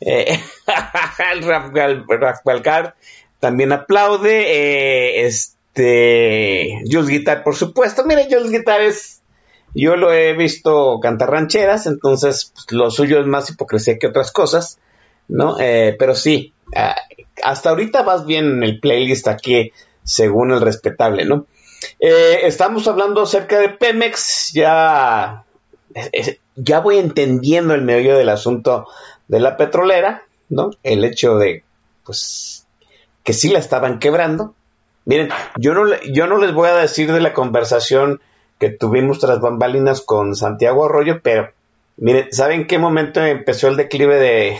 [0.00, 0.38] Eh,
[1.32, 2.04] el Rafael,
[3.40, 4.44] también aplaude.
[4.48, 8.04] eh, este Jules Guitar, por supuesto.
[8.04, 9.22] Mire, Jules Guitar es.
[9.74, 14.32] Yo lo he visto cantar rancheras, entonces pues, lo suyo es más hipocresía que otras
[14.32, 14.78] cosas,
[15.28, 15.58] ¿no?
[15.60, 16.96] Eh, pero sí, ah,
[17.42, 19.72] hasta ahorita vas bien en el playlist aquí,
[20.04, 21.46] según el respetable, ¿no?
[22.00, 25.44] Eh, estamos hablando acerca de Pemex, ya,
[26.54, 28.86] ya voy entendiendo el meollo del asunto
[29.28, 30.70] de la petrolera, ¿no?
[30.82, 31.64] El hecho de,
[32.04, 32.66] pues,
[33.24, 34.54] que sí la estaban quebrando.
[35.04, 38.20] Miren, yo no, yo no les voy a decir de la conversación
[38.58, 41.50] que tuvimos tras bambalinas con Santiago Arroyo, pero
[41.96, 44.58] miren, ¿saben qué momento empezó el declive de,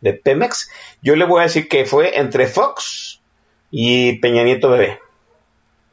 [0.00, 0.70] de Pemex?
[1.02, 3.20] Yo le voy a decir que fue entre Fox
[3.70, 4.98] y Peña Nieto Bebé.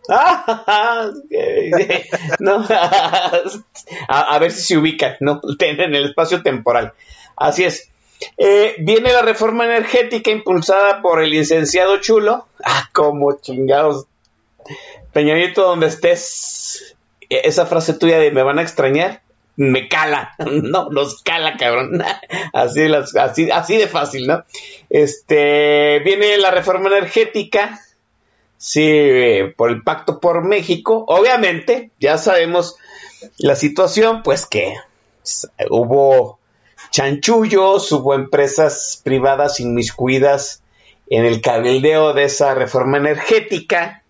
[2.40, 2.64] No,
[4.08, 5.42] a, a ver si se ubican, ¿no?
[5.60, 6.94] En el espacio temporal.
[7.36, 7.90] Así es.
[8.38, 12.48] Eh, viene la reforma energética impulsada por el licenciado Chulo.
[12.64, 14.06] Ah, como chingados.
[15.14, 16.96] Peña Nieto, donde estés,
[17.30, 19.22] e- esa frase tuya de me van a extrañar,
[19.58, 20.36] me cala.
[20.46, 22.04] No, nos cala, cabrón.
[22.54, 22.82] Así,
[23.52, 24.44] así, de fácil, ¿no?
[24.90, 27.80] Este, viene la reforma energética.
[28.58, 31.04] Sí, eh, por el Pacto por México.
[31.08, 32.78] Obviamente, ya sabemos
[33.38, 34.76] la situación, pues que
[35.70, 36.40] hubo
[36.92, 40.62] chanchullos, hubo empresas privadas inmiscuidas
[41.10, 44.04] en el cabildeo de esa reforma energética.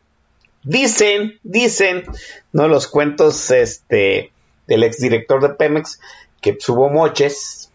[0.64, 2.06] Dicen, dicen,
[2.52, 2.68] ¿no?
[2.68, 4.32] Los cuentos este,
[4.68, 6.00] del exdirector de Pemex
[6.42, 7.72] que hubo moches.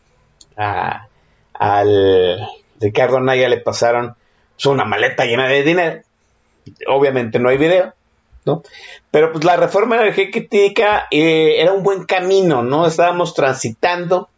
[0.56, 1.06] A-
[1.54, 2.48] al
[2.80, 4.14] Ricardo Naya le pasaron
[4.54, 6.02] pues, una maleta llena de dinero.
[6.86, 7.92] Obviamente no hay video,
[8.44, 8.62] ¿no?
[9.10, 12.86] Pero pues la reforma energética eh, era un buen camino, ¿no?
[12.86, 14.28] Estábamos transitando,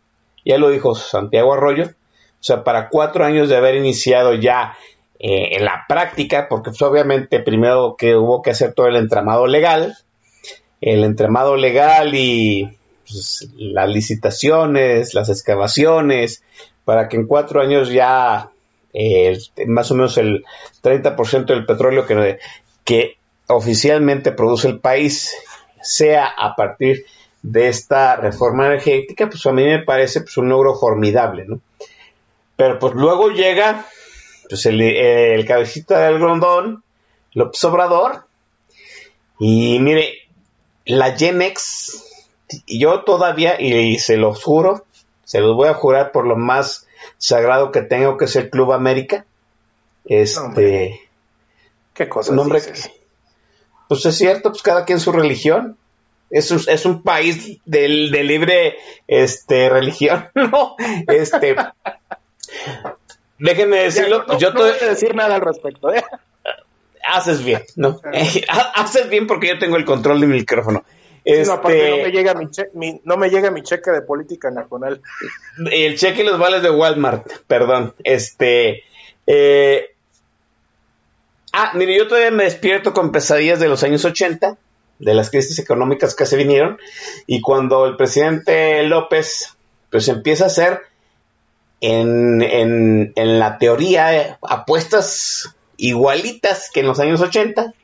[0.45, 4.77] ya lo dijo Santiago Arroyo, o sea, para cuatro años de haber iniciado ya
[5.19, 9.47] eh, en la práctica, porque pues, obviamente primero que hubo que hacer todo el entramado
[9.47, 9.97] legal,
[10.83, 12.77] el entramado legal y
[13.09, 16.43] pues, las licitaciones, las excavaciones,
[16.85, 18.51] para que en cuatro años ya
[18.93, 20.45] eh, más o menos el
[20.83, 22.05] 30% del petróleo
[22.85, 23.17] que,
[23.49, 25.35] oficialmente produce el país
[25.83, 27.05] sea a partir
[27.43, 31.61] de esta reforma energética, pues a mí me parece pues, un logro formidable, ¿no?
[32.57, 33.85] Pero pues luego llega
[34.49, 36.83] pues, el, el cabecita del grondón,
[37.35, 38.25] López Obrador,
[39.39, 40.22] y mire,
[40.85, 42.05] la Genex,
[42.67, 44.85] yo todavía, y se los juro,
[45.25, 46.87] se los voy a jurar por lo más
[47.19, 49.25] sagrado que tengo, que es el Club América.
[50.05, 50.39] Este.
[50.41, 51.01] Hombre.
[51.95, 52.07] ¿Qué
[52.67, 52.89] dices?
[52.89, 53.03] que-
[53.89, 55.77] pues es cierto, pues cada quien su religión.
[56.31, 58.77] Es un, es un país del- de, libre
[59.07, 60.77] este, religión, ¿no?
[61.07, 61.55] Este.
[63.39, 65.93] déjenme decirlo, Ya, no, yo no to- voy a decir nada al respecto.
[65.93, 66.03] ¿eh?
[67.09, 68.01] Haces bien, ¿no?
[68.75, 70.85] haces bien porque yo tengo el control del micrófono.
[71.25, 73.91] Sí, no, aparte no me, Este, llega mi che- mi- no me llega mi cheque
[73.93, 75.01] de política nacional.
[75.71, 77.95] el cheque y los vales de Walmart, perdón.
[78.03, 78.83] Este.
[79.27, 79.91] eh,
[81.53, 84.57] ah, mire, yo todavía me despierto con pesadillas de los años 80,
[84.99, 86.79] de las crisis económicas que se vinieron,
[87.27, 89.57] y cuando el presidente López,
[89.91, 90.81] pues empieza a hacer
[91.81, 97.75] en, en, en la teoría eh, apuestas igualitas que en los años 80,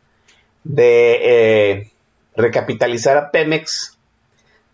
[0.63, 1.91] de eh,
[2.37, 3.99] recapitalizar a Pemex,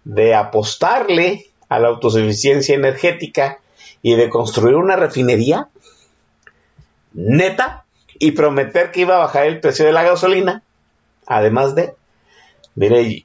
[0.05, 3.61] de apostarle a la autosuficiencia energética
[4.03, 5.69] y de construir una refinería
[7.15, 7.85] neta
[8.19, 10.63] y prometer que iba a bajar el precio de la gasolina.
[11.27, 11.95] Además de,
[12.75, 13.25] mire,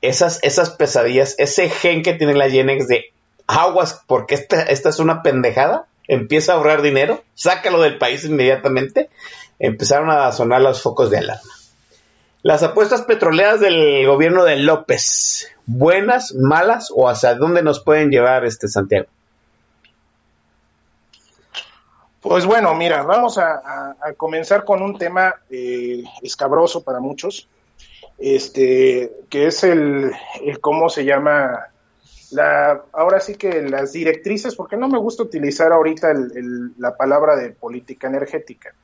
[0.00, 3.06] esas, esas pesadillas, ese gen que tiene la Genex de
[3.48, 9.10] aguas, porque esta, esta es una pendejada, empieza a ahorrar dinero, sácalo del país inmediatamente,
[9.58, 11.50] empezaron a sonar los focos de alarma.
[12.42, 18.44] Las apuestas petroleras del gobierno de López, buenas, malas o hacia dónde nos pueden llevar
[18.46, 19.06] este Santiago?
[22.22, 27.48] Pues bueno, mira, vamos a comenzar con un tema eh, escabroso para muchos,
[28.18, 30.12] este, que es el,
[30.42, 31.69] el cómo se llama
[32.32, 36.96] la, ahora sí que las directrices, porque no me gusta utilizar ahorita el- el- la
[36.96, 38.74] palabra de política energética.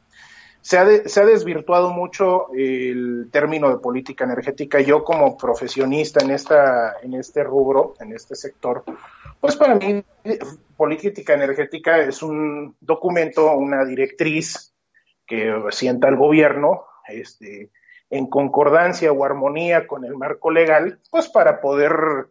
[0.61, 4.81] Se ha, de- se ha desvirtuado mucho el término de política energética.
[4.81, 8.83] Yo como profesionista en, esta, en este rubro, en este sector,
[9.39, 10.03] Pues para mí,
[10.77, 14.73] política energética es un documento, una directriz
[15.27, 17.71] que sienta el gobierno este,
[18.11, 22.29] en concordancia o armonía con el marco legal, pues para poder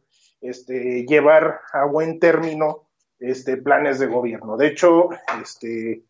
[0.50, 2.88] este, llevar a buen término
[3.20, 4.58] este, planes de gobierno.
[4.58, 5.10] De hecho,
[5.42, 6.04] este,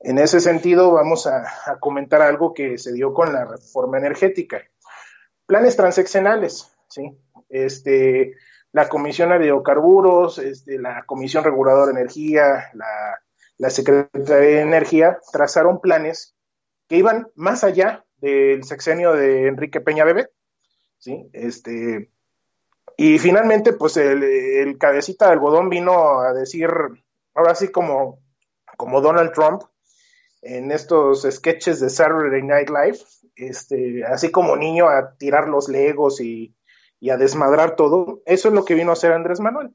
[0.00, 4.62] en ese sentido vamos a, a comentar algo que se dio con la reforma energética.
[5.46, 7.18] Planes transeccionales, ¿sí?
[7.48, 8.34] Este,
[8.72, 13.20] la Comisión de Hidrocarburos, este, la Comisión Reguladora de Energía, la,
[13.58, 16.34] la Secretaría de Energía trazaron planes
[16.88, 20.30] que iban más allá del sexenio de Enrique Peña Bebé,
[20.98, 21.28] ¿sí?
[21.32, 22.11] Este,
[23.04, 26.70] y finalmente, pues el, cabecita de algodón vino a decir,
[27.34, 28.20] ahora sí como,
[28.76, 29.62] como Donald Trump,
[30.40, 32.98] en estos sketches de Saturday Night Live,
[33.34, 36.54] este, así como niño a tirar los legos y,
[37.10, 39.74] a desmadrar todo, eso es lo que vino a hacer Andrés Manuel.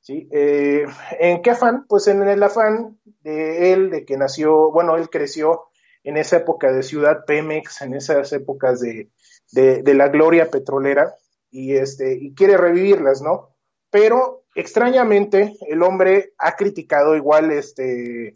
[0.00, 0.26] ¿sí?
[0.32, 0.86] Eh,
[1.20, 1.84] ¿En qué afán?
[1.86, 5.66] Pues en el afán de él, de que nació, bueno, él creció
[6.02, 9.10] en esa época de Ciudad Pemex, en esas épocas de,
[9.52, 11.14] de la gloria petrolera,
[11.54, 13.50] y, este, y quiere revivirlas, ¿no?
[13.88, 18.34] Pero extrañamente el hombre ha criticado igual este,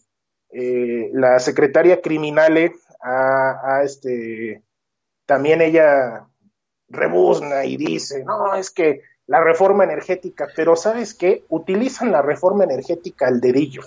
[0.51, 4.62] eh, la secretaria criminale a, este,
[5.27, 6.28] también ella
[6.89, 11.45] rebuzna y dice, no, es que la reforma energética, pero ¿sabes qué?
[11.49, 13.82] Utilizan la reforma energética al dedillo.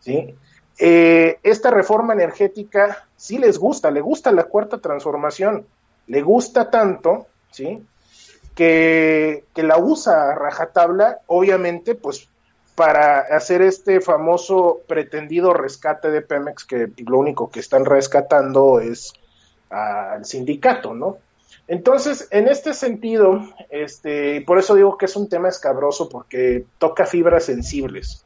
[0.00, 0.34] ¿Sí?
[0.78, 5.66] Eh, esta reforma energética sí les gusta, le gusta la cuarta transformación,
[6.06, 7.84] le gusta tanto, ¿sí?
[8.54, 12.28] Que, que la usa a rajatabla, obviamente, pues
[12.74, 19.14] para hacer este famoso pretendido rescate de Pemex, que lo único que están rescatando es
[19.70, 21.16] al sindicato, ¿no?
[21.68, 23.40] Entonces, en este sentido,
[23.70, 28.24] este, por eso digo que es un tema escabroso, porque toca fibras sensibles.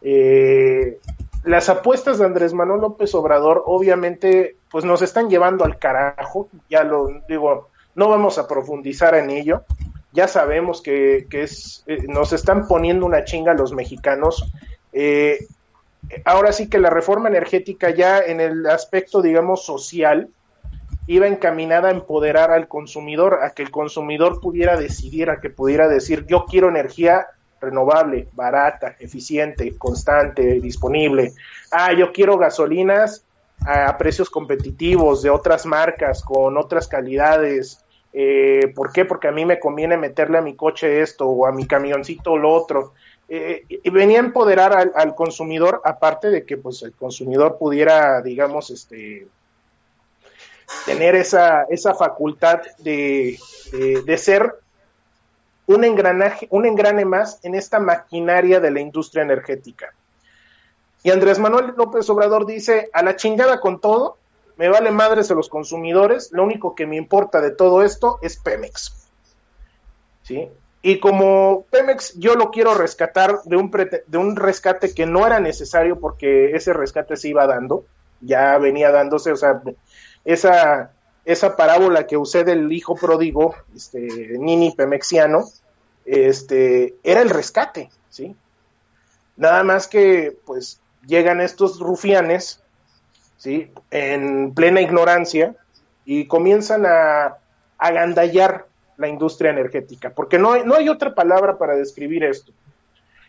[0.00, 0.98] Eh,
[1.44, 6.84] las apuestas de Andrés Manuel López Obrador, obviamente, pues nos están llevando al carajo, ya
[6.84, 7.68] lo digo,
[7.98, 9.64] no vamos a profundizar en ello,
[10.12, 14.52] ya sabemos que, que es, eh, nos están poniendo una chinga los mexicanos.
[14.92, 15.40] Eh,
[16.24, 20.28] ahora sí que la reforma energética ya en el aspecto, digamos, social,
[21.08, 25.88] iba encaminada a empoderar al consumidor, a que el consumidor pudiera decidir, a que pudiera
[25.88, 27.26] decir, yo quiero energía
[27.60, 31.32] renovable, barata, eficiente, constante, disponible.
[31.72, 33.24] Ah, yo quiero gasolinas
[33.66, 37.84] a precios competitivos de otras marcas, con otras calidades.
[38.12, 39.04] Eh, ¿Por qué?
[39.04, 42.52] Porque a mí me conviene meterle a mi coche esto o a mi camioncito lo
[42.52, 42.94] otro.
[43.28, 48.70] Eh, y venía a empoderar al, consumidor, aparte de que pues el consumidor pudiera, digamos,
[48.70, 49.26] este
[50.84, 53.38] tener esa, esa facultad de,
[53.72, 54.54] de, de ser
[55.66, 59.94] un engranaje, un engrane más en esta maquinaria de la industria energética.
[61.02, 64.17] Y Andrés Manuel López Obrador dice, a la chingada con todo,
[64.58, 68.36] me vale madres a los consumidores, lo único que me importa de todo esto es
[68.36, 69.08] Pemex.
[70.22, 70.48] ¿Sí?
[70.82, 75.40] Y como Pemex yo lo quiero rescatar de un, de un rescate que no era
[75.40, 77.84] necesario porque ese rescate se iba dando,
[78.20, 79.62] ya venía dándose, o sea,
[80.24, 80.90] esa,
[81.24, 84.00] esa parábola que usé del hijo pródigo, este,
[84.38, 85.44] Nini Pemexiano,
[86.04, 88.34] este, era el rescate, ¿sí?
[89.36, 92.60] Nada más que, pues, llegan estos rufianes,
[93.38, 93.70] ¿sí?
[93.90, 95.54] En plena ignorancia
[96.04, 97.38] y comienzan a
[97.78, 98.66] agandallar
[98.98, 102.52] la industria energética, porque no hay, no hay otra palabra para describir esto.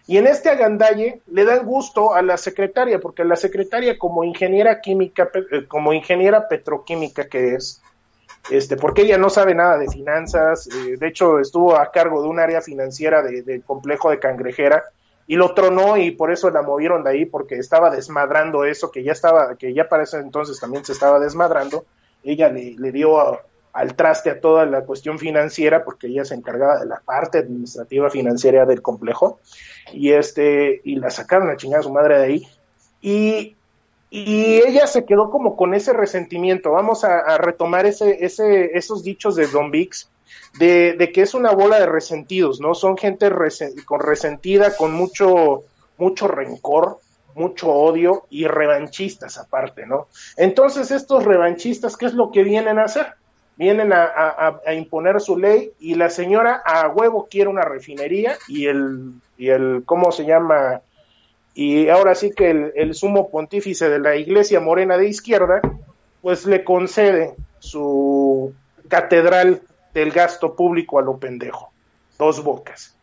[0.08, 4.82] Y en este agandalle le dan gusto a la secretaria, porque la secretaria como ingeniera
[4.82, 7.84] química, eh, como ingeniera petroquímica que es,
[8.50, 12.28] este, porque ella no sabe nada de finanzas, eh, de hecho estuvo a cargo de
[12.28, 14.86] un área financiera del de complejo de Cangrejera
[15.30, 19.04] y lo tronó y por eso la movieron de ahí porque estaba desmadrando eso que
[19.04, 21.86] ya estaba, que ya para ese entonces también se estaba desmadrando,
[22.24, 23.40] ella le, le dio
[23.72, 28.10] al traste a toda la cuestión financiera porque ella se encargaba de la parte administrativa
[28.10, 29.40] financiera del complejo
[29.94, 32.48] y este y la sacaron a chingar a su madre de ahí.
[33.00, 33.56] Y,
[34.10, 36.72] y ella se quedó como con ese resentimiento.
[36.72, 40.10] Vamos a, a retomar ese, ese, esos dichos de Don Vix
[40.58, 43.30] de, que es una bola de resentidos no son gente
[43.86, 45.64] con resentida con mucho
[45.98, 47.00] mucho rencor
[47.36, 50.08] mucho odio y revanchistas aparte no
[50.38, 53.14] entonces estos revanchistas qué es lo que vienen a hacer
[53.60, 59.12] vienen a, imponer su ley y la señora a huevo quiere una refinería y el,
[59.38, 60.80] y el ¿cómo se llama?
[61.54, 65.60] Y ahora sí que el, el sumo pontífice de la iglesia morena de izquierda,
[66.22, 68.54] pues le concede su
[68.88, 69.62] catedral
[69.94, 71.72] del gasto público a lo pendejo,
[72.18, 72.96] dos bocas.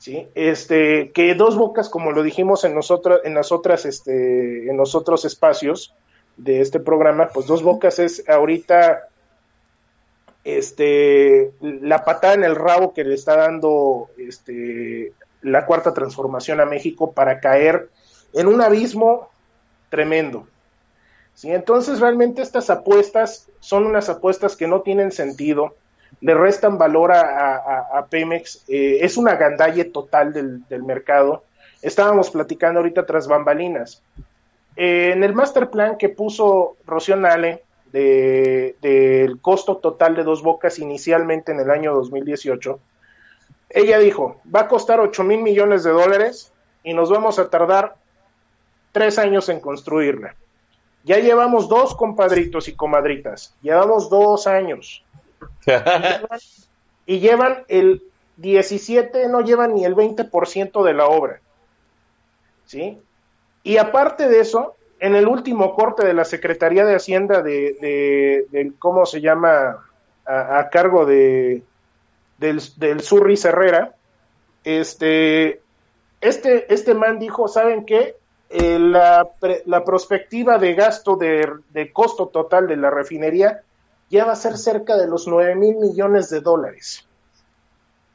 [0.00, 0.28] ¿sí?
[0.34, 4.94] Este, que Dos Bocas, como lo dijimos en, nosotros, en, las otras, este, en los
[4.94, 5.94] otros espacios
[6.36, 9.08] de este programa, pues Dos Bocas es ahorita
[10.42, 15.12] este, la patada en el rabo que le está dando este,
[15.42, 17.90] la cuarta transformación a México para caer
[18.32, 19.28] en un abismo
[19.90, 20.46] tremendo.
[21.34, 21.50] ¿sí?
[21.50, 25.74] Entonces realmente estas apuestas son unas apuestas que no tienen sentido,
[26.20, 31.44] le restan valor a, Pemex, eh, es una gandalle total del, mercado.
[31.82, 34.02] Estábamos platicando ahorita tras bambalinas.
[34.76, 37.62] Eh, en el master plan que puso Rocío Nale
[37.92, 42.78] de- del costo total de dos bocas inicialmente en el año 2018,
[43.70, 47.94] ella dijo, va a costar 8 mil millones de dólares y nos vamos a tardar
[48.92, 50.34] tres años en construirla.
[51.04, 55.04] Ya llevamos dos compadritos y comadritas, llevamos dos años
[57.06, 58.02] y llevan el
[58.36, 61.40] 17, no llevan ni el 20% de la obra.
[62.66, 62.98] ¿Sí?
[63.62, 68.72] Y aparte de eso, en el último corte de la Secretaría de Hacienda de, de-
[68.78, 69.84] ¿cómo se llama?
[70.26, 71.62] A, cargo de
[72.38, 73.94] del, del Surris Herrera,
[74.62, 75.60] este,
[76.20, 78.14] este, este man dijo, ¿saben qué?
[78.48, 79.28] Eh, la,
[79.66, 83.62] la prospectiva de gasto de, de costo total de la refinería
[84.10, 87.06] ya va a ser cerca de los 9 mil millones de dólares.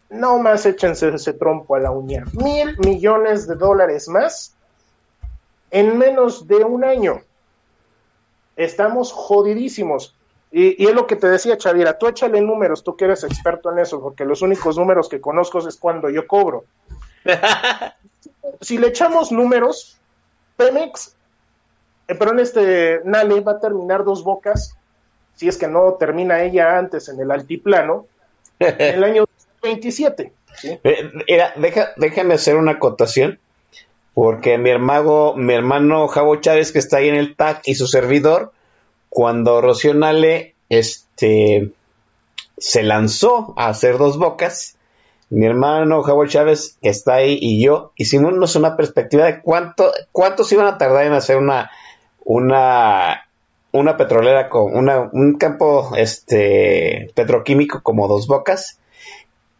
[0.09, 2.26] No más échense ese trompo a la uña.
[2.34, 4.55] Mil millones de dólares más
[5.72, 7.22] en menos de un año.
[8.55, 10.15] Estamos jodidísimos.
[10.51, 13.72] Y, y es lo que te decía, Chavira, tú échale números, tú que eres experto
[13.72, 16.65] en eso, porque los únicos números que conozco es cuando yo cobro.
[18.61, 19.97] si le echamos números,
[20.55, 21.15] Pemex,
[22.07, 24.77] eh, perdón, este Nale va a terminar dos bocas,
[25.35, 28.07] si es que no termina ella antes en el altiplano,
[28.59, 29.25] en el año
[29.61, 30.31] 27.
[30.57, 30.79] ¿sí?
[31.27, 33.39] Eh, deja, déjame hacer una acotación,
[34.13, 37.87] porque mi hermano, mi hermano Javo Chávez, que está ahí en el TAC, y su
[37.87, 38.53] servidor,
[39.09, 41.71] cuando Rocío Nale este,
[42.57, 44.77] se lanzó a hacer dos bocas,
[45.29, 50.67] mi hermano Javo Chávez, está ahí, y yo, hicimos una perspectiva de cuánto, cuántos iban
[50.67, 51.71] a tardar en hacer una,
[52.23, 53.24] una,
[53.80, 58.80] una petrolera con una, un campo este, petroquímico como dos bocas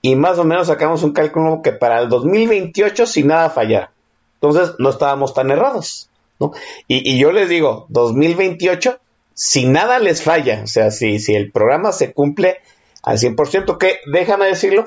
[0.02, 3.90] y más o menos sacamos un cálculo que para el 2028 sin nada fallar.
[4.36, 6.10] Entonces no estábamos tan errados,
[6.40, 6.52] ¿no?
[6.88, 9.00] Y, yo les digo, 2028,
[9.34, 12.58] si nada les falla, o sea, si, si el programa se cumple
[13.02, 14.86] al 100%, que déjame decirlo,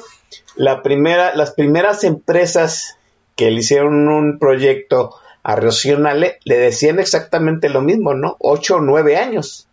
[0.54, 2.96] la primera, las primeras empresas
[3.34, 5.14] que le hicieron un proyecto
[5.48, 8.36] a Rocío le decían exactamente lo mismo, ¿no?
[8.38, 9.66] Ocho o nueve años.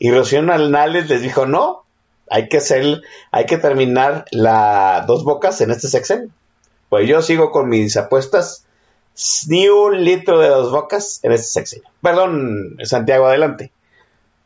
[0.00, 1.84] Y Rocío Nale les dijo, no,
[2.28, 6.30] hay que hacer, hay que terminar la dos bocas en este sexenio.
[6.88, 8.66] Pues yo sigo con mis apuestas,
[9.46, 11.88] ni un litro de dos bocas en este sexenio.
[12.02, 13.70] Perdón, Santiago, adelante.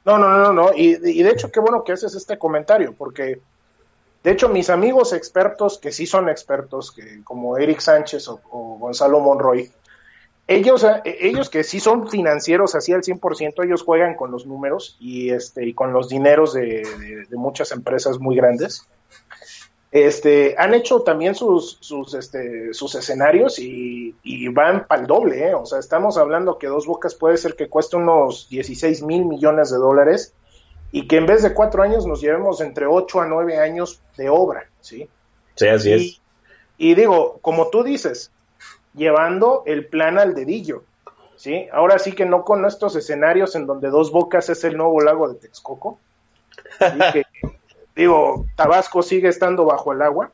[0.05, 0.74] No, no, no, no.
[0.77, 3.41] Y, y de hecho, qué bueno que haces este comentario, porque
[4.23, 8.41] de hecho mis amigos expertos, que sí son expertos, que como Eric Sánchez o
[8.78, 9.73] Gonzalo Monroy,
[10.56, 14.97] ellos, eh, ellos que sí son financieros así al 100%, ellos juegan con los números
[15.01, 18.86] y, este, y con los dineros de, de- de muchas empresas muy grandes.
[19.93, 25.48] Este, han hecho también sus, sus, este, sus escenarios y, y van para el doble,
[25.48, 25.55] ¿eh?
[25.55, 29.70] O sea, estamos hablando que Dos Bocas puede ser que cueste unos 16 mil millones
[29.70, 30.32] de dólares
[30.93, 34.28] y que en vez de cuatro años nos llevemos entre 8 a 9 años de
[34.28, 35.09] obra, ¿sí?
[35.56, 36.20] Sí, así
[36.78, 38.31] Y, y digo, como tú dices,
[38.95, 40.85] llevando el plan al dedillo,
[41.37, 41.69] ¿sí?
[41.73, 45.29] Ahora sí que no con estos escenarios en donde Dos Bocas es el nuevo lago
[45.29, 45.99] de Texcoco,
[46.79, 46.99] ¿sí?
[47.12, 47.25] que,
[47.95, 50.31] digo, Tabasco sigue estando bajo el agua,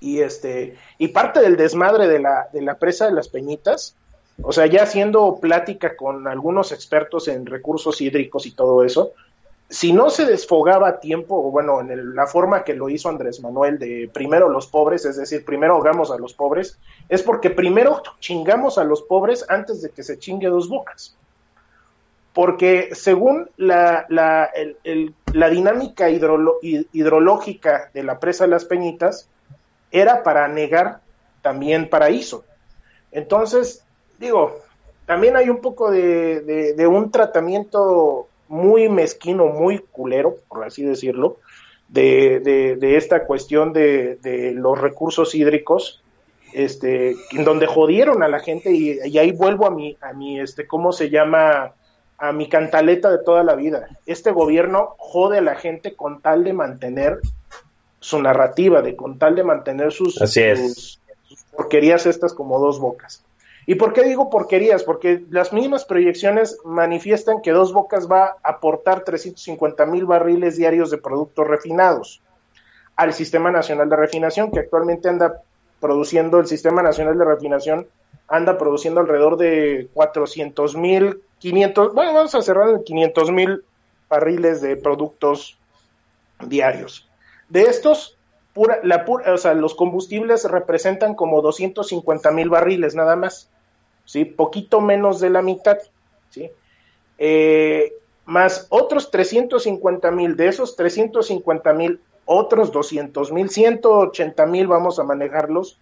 [0.00, 3.94] y este, y parte del desmadre de la, de la presa de las Peñitas,
[4.42, 9.12] o sea, ya haciendo plática con algunos expertos en recursos hídricos y todo eso,
[9.72, 13.40] si no se desfogaba a tiempo, bueno, en el- la forma que lo hizo Andrés
[13.40, 16.78] Manuel de primero los pobres, es decir, primero ahogamos a los pobres,
[17.08, 21.16] es porque primero chingamos a los pobres antes de que se chingue dos bocas.
[22.34, 24.06] Porque según la,
[25.50, 29.26] dinámica hidrológica de la presa de las Peñitas,
[29.90, 31.00] era para negar
[31.40, 32.44] también paraíso.
[33.10, 33.82] Entonces,
[34.18, 34.60] digo,
[35.06, 41.38] también hay un poco de un tratamiento muy mezquino, muy culero, por así decirlo,
[41.88, 46.02] de, de- de esta cuestión de, de los recursos hídricos,
[46.52, 50.38] este, en donde jodieron a la gente y, y ahí vuelvo a mi, a mi,
[50.38, 51.72] este, ¿cómo se llama?
[52.18, 53.88] A mi cantaleta de toda la vida.
[54.04, 57.20] Este gobierno jode a la gente con tal de mantener
[58.00, 60.58] su narrativa, de con tal de mantener sus, Así es.
[60.58, 61.00] sus,
[61.56, 63.24] porquerías estas como dos bocas.
[63.66, 64.82] ¿Y por qué digo porquerías?
[64.82, 70.90] Porque las mismas proyecciones manifiestan que Dos Bocas va a aportar 350 mil barriles diarios
[70.90, 72.22] de productos refinados
[72.96, 75.42] al Sistema Nacional de Refinación, que actualmente anda
[75.80, 77.86] produciendo, el Sistema Nacional de Refinación
[78.28, 83.64] anda produciendo alrededor de 400 mil, 500, bueno, vamos a cerrar en 500 mil
[84.08, 85.58] barriles de productos
[86.46, 87.08] diarios.
[87.48, 88.16] De estos,
[88.54, 93.50] pura, la pura, o sea, los combustibles representan como 250 mil barriles nada más,
[94.12, 94.26] ¿sí?
[94.26, 95.78] Poquito menos de la mitad,
[96.28, 96.50] ¿sí?
[97.16, 97.94] Eh,
[98.26, 105.04] más otros 350 mil, de esos 350 mil, otros 200 mil, 180 mil vamos a
[105.04, 105.78] manejarlos,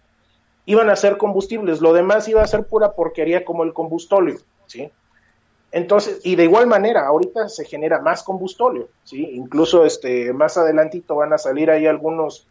[0.65, 4.89] iban a ser combustibles, lo demás iba a ser pura porquería como el combustóleo, ¿sí?
[5.73, 9.27] Entonces, y de igual manera, ahorita se genera más combustóleo, ¿sí?
[9.33, 12.47] Incluso este, más adelantito van a salir ahí algunos,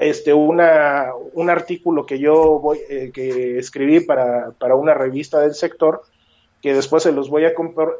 [0.00, 5.54] este, una, un artículo que yo voy, eh, que escribí para, para una revista del
[5.54, 6.02] sector,
[6.62, 7.52] que después se los voy a,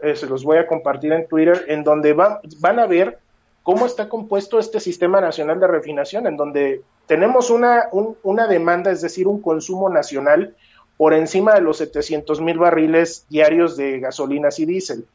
[0.03, 3.19] eh, se los voy a compartir en Twitter, en donde van, van a ver
[3.63, 8.91] cómo está compuesto este sistema nacional de refinación, en donde tenemos una, un, una demanda,
[8.91, 10.57] es decir, un consumo nacional
[10.97, 15.07] por encima de los 700 mil barriles diarios de gasolinas y diésel.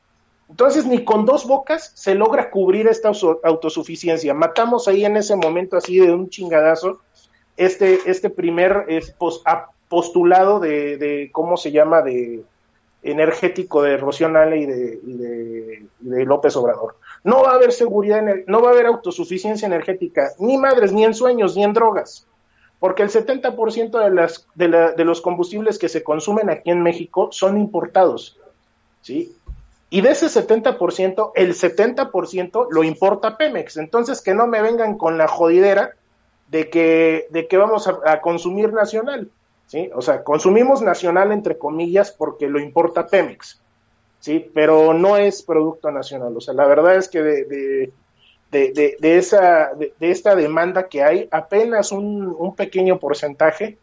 [0.50, 3.12] Entonces, ni con dos bocas se logra cubrir esta
[3.44, 4.34] autosuficiencia.
[4.34, 7.00] Matamos ahí en ese momento, así de un chingadazo,
[7.58, 8.86] este, este primer
[9.90, 12.44] postulado de, ¿cómo se llama?, de
[13.02, 16.96] energético de Rocío Nale y de, y de, y de López Obrador.
[17.24, 21.14] No va a haber seguridad, no va a haber autosuficiencia energética, ni madres, ni en
[21.14, 22.28] sueños, ni en drogas
[22.84, 26.84] porque el 70% de, las, de, la, de, los combustibles que se consumen aquí en
[26.84, 28.38] México son importados,
[29.00, 29.34] ¿sí?
[29.94, 33.78] Y de ese 70%, el 70% lo importa Pemex.
[33.78, 35.94] Entonces, que no me vengan con la jodidera
[36.48, 39.30] de que, de que vamos a, consumir nacional,
[39.68, 39.92] ¿sí?
[39.94, 43.62] O sea, consumimos nacional entre comillas porque lo importa Pemex,
[44.20, 44.50] ¿sí?
[44.52, 46.36] Pero no es producto nacional.
[46.36, 47.92] O sea, la verdad es que de,
[48.50, 53.78] de, de esa, de, de, esta demanda que hay, apenas un, un, pequeño porcentaje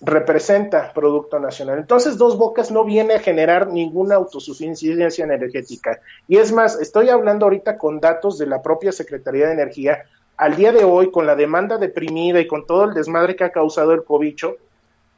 [0.00, 1.78] representa Producto Nacional.
[1.78, 6.00] Entonces, Dos Bocas no viene a generar ninguna autosuficiencia energética.
[6.28, 10.04] Y es más, estoy hablando ahorita con datos de la propia Secretaría de Energía.
[10.36, 13.50] Al día de hoy, con la demanda deprimida y con todo el desmadre que ha
[13.50, 14.56] causado el cobicho,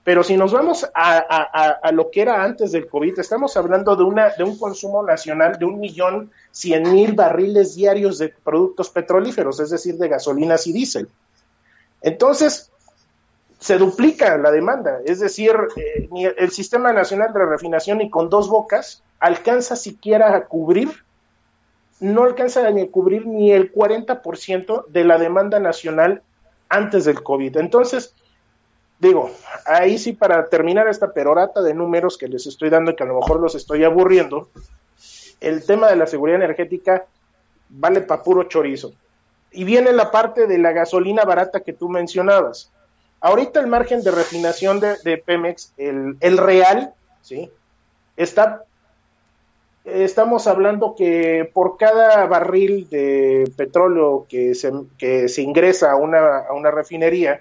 [0.05, 3.95] pero si nos vamos a, a, a, lo que era antes del COVID, estamos hablando
[3.95, 8.89] de, una, de un consumo nacional de un millón cien mil barriles diarios de productos
[8.89, 11.09] petrolíferos, es decir, de gasolinas y diésel.
[12.01, 12.71] Entonces,
[13.59, 18.49] se duplica la demanda, es decir, eh, el Sistema Nacional de Refinación y con dos
[18.49, 21.05] bocas alcanza siquiera a cubrir,
[22.01, 26.23] no alcanza a cubrir ni el 40% de la demanda nacional
[26.69, 27.57] antes del COVID.
[27.57, 28.15] Entonces,
[29.01, 29.31] digo,
[29.67, 33.07] ahí sí para terminar esta perorata de números que les estoy dando y que a
[33.07, 34.49] lo mejor los estoy aburriendo,
[35.41, 37.07] el tema de la seguridad energética
[37.69, 38.93] vale para puro chorizo.
[39.51, 42.71] Y viene la parte de la gasolina barata que tú mencionabas.
[43.21, 47.51] Ahorita el margen de refinación de, Pemex, el, el, real, ¿sí?
[48.17, 48.65] Está,
[49.85, 56.39] estamos hablando que por cada barril de petróleo que se, que se ingresa a una,
[56.39, 57.41] a una refinería,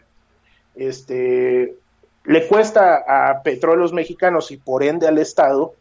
[0.76, 1.76] este,
[2.24, 5.74] le cuesta a petróleos mexicanos y por ende al Estado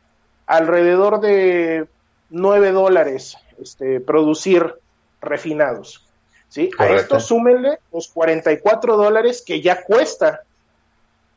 [0.46, 1.86] alrededor de
[2.30, 4.74] 9 dólares este, producir
[5.20, 6.05] refinados.
[6.48, 6.70] ¿Sí?
[6.78, 10.42] A esto súmenle los 44 dólares que ya cuesta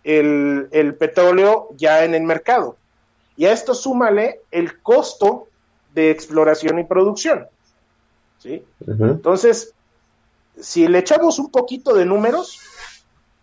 [0.03, 2.77] el, el, petróleo ya en el mercado.
[3.35, 5.47] Y a esto súmale el costo
[5.93, 7.47] de exploración y producción.
[8.39, 8.63] ¿sí?
[8.81, 9.11] Uh -huh.
[9.11, 9.73] Entonces,
[10.59, 12.59] si le echamos un poquito de números,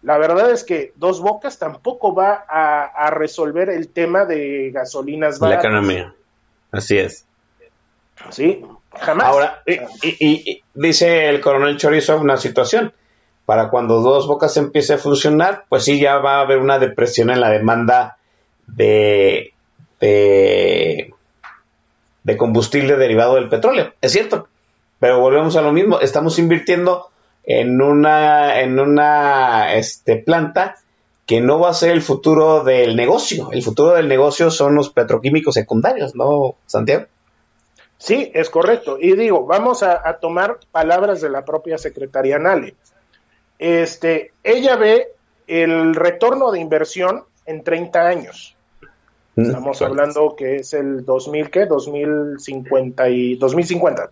[0.02, 5.38] la verdad es que Dos Bocas tampoco va a, a resolver el tema de gasolinas
[5.38, 5.64] baratas.
[5.64, 6.14] La economía.
[6.70, 7.24] Así es.
[8.30, 8.64] Sí,
[9.00, 9.26] jamás.
[9.26, 12.92] Ahora, y, y, dice el coronel Chorizo una situación.
[13.44, 17.30] Para cuando Dos Bocas empiece a funcionar, pues sí, ya va a haber una depresión
[17.30, 18.18] en la demanda
[18.66, 19.52] de,
[20.00, 21.14] de,
[22.24, 23.92] de combustible derivado del petróleo.
[24.00, 24.48] Es cierto,
[24.98, 26.00] pero volvemos a lo mismo.
[26.00, 27.06] Estamos invirtiendo
[27.44, 30.74] en una, en una este, planta
[31.26, 33.50] que no va a ser el futuro del negocio.
[33.52, 37.06] El futuro del negocio son los petroquímicos secundarios, ¿no, Santiago?
[37.98, 38.98] Sí, es correcto.
[39.00, 42.74] Y digo, vamos a, a tomar palabras de la propia secretaria Nale.
[43.58, 45.08] Este, ella ve
[45.46, 48.56] el retorno de inversión en 30 años.
[49.36, 51.66] Estamos hablando que es el 2000, ¿qué?
[51.66, 54.10] 2050 y 2050.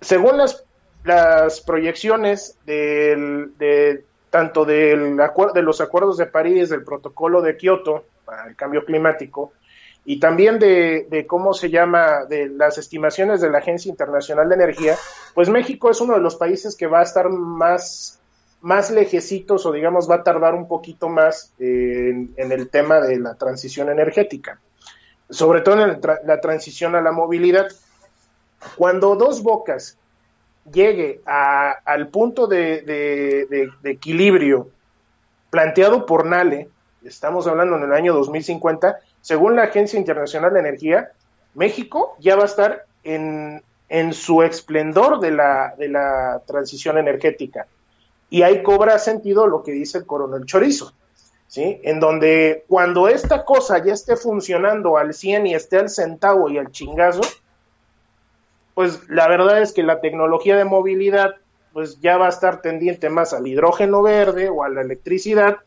[0.00, 0.64] Según las,
[1.04, 5.16] las proyecciones del, de, tanto del
[5.54, 9.52] de los acuerdos de París, del protocolo de Kioto para el cambio climático,
[10.04, 14.96] y también de, cómo se llama, de las estimaciones de la Agencia Internacional de Energía,
[15.34, 18.18] pues México es uno de los países que va a estar más,
[18.62, 23.18] más lejecitos o digamos va a tardar un poquito más eh, en, el tema de
[23.18, 24.58] la transición energética,
[25.28, 27.68] sobre todo en la transición a la movilidad.
[28.76, 29.96] Cuando Dos Bocas
[30.72, 34.68] llegue a- al punto de equilibrio
[35.50, 36.68] planteado por NALE,
[37.04, 41.10] estamos hablando en el año 2050, según la Agencia Internacional de Energía,
[41.54, 43.62] México ya va a estar en,
[44.12, 47.66] su esplendor de la, de la transición energética.
[48.28, 50.92] Y ahí cobra sentido lo que dice el coronel Chorizo,
[51.48, 51.80] ¿sí?
[51.82, 56.58] En donde cuando esta cosa ya esté funcionando al 100 y esté al centavo y
[56.58, 57.22] al chingazo,
[58.74, 61.34] pues la verdad es que la tecnología de movilidad
[61.72, 65.58] pues ya va a estar tendiente más al hidrógeno verde o a la electricidad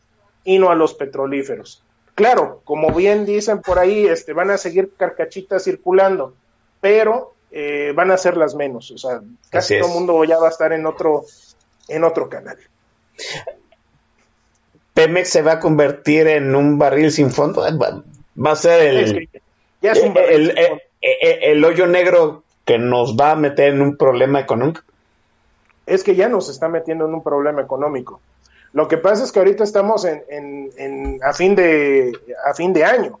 [0.44, 1.82] y no a los petrolíferos.
[2.14, 6.34] Claro, como bien dicen por ahí, este, van a seguir carcachitas circulando,
[6.80, 8.90] pero eh, van a ser las menos.
[8.92, 9.20] O sea,
[9.50, 11.24] casi todo el mundo ya va a estar en otro,
[11.88, 12.56] en otro canal.
[14.94, 17.62] Pemex se va a convertir en un barril sin fondo.
[17.62, 18.02] Va,
[18.44, 19.40] va a ser el, Es que
[19.82, 20.80] ya es un el, el-
[21.42, 24.80] el hoyo negro que nos va a meter en un problema económico.
[25.86, 28.20] es que ya nos está metiendo en un problema económico.
[28.74, 32.12] Lo que pasa es que ahorita estamos en, en- en- a, fin de,
[32.44, 33.18] a fin de año.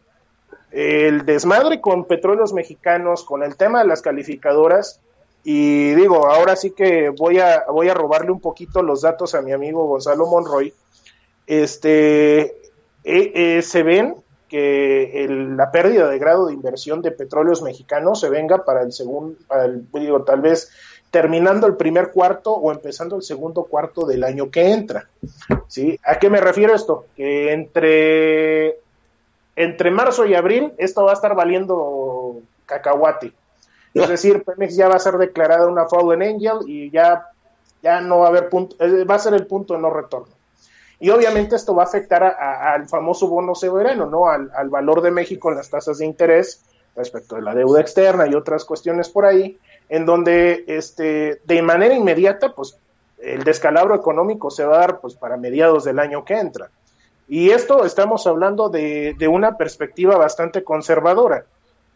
[0.72, 5.00] El desmadre con petróleos mexicanos, con el tema de las calificadoras,
[5.44, 9.42] y digo, ahora sí que voy a, voy a robarle un poquito los datos a
[9.42, 10.74] mi amigo Gonzalo Monroy.
[11.46, 12.48] Este, eh,
[13.04, 14.16] eh, se ven
[14.54, 18.92] que el- la pérdida de grado de inversión de petróleos mexicanos se venga para el
[18.92, 19.36] segundo,
[19.92, 20.70] digo, tal vez
[21.10, 25.08] terminando el primer cuarto o empezando el segundo cuarto del año que entra.
[25.66, 25.98] ¿sí?
[26.04, 27.06] ¿A qué me refiero esto?
[27.16, 28.76] Que entre,
[29.56, 32.36] entre marzo y abril esto va a estar valiendo
[32.66, 33.32] cacahuate.
[33.92, 37.26] Es decir, Pemex ya va a ser declarada una Fallen Angel y ya,
[37.82, 40.33] ya no va a haber punto, eh, va a ser el punto de no retorno.
[41.04, 44.26] Y obviamente esto va a afectar a- al famoso bono soberano, ¿no?
[44.26, 46.62] Al, al valor de México en las tasas de interés
[46.96, 49.58] respecto de la deuda externa y otras cuestiones por ahí,
[49.90, 52.78] en donde este, de manera inmediata, pues
[53.18, 56.70] el descalabro económico se va a dar pues para mediados del año que entra.
[57.28, 61.44] Y esto estamos hablando de, de una perspectiva bastante conservadora,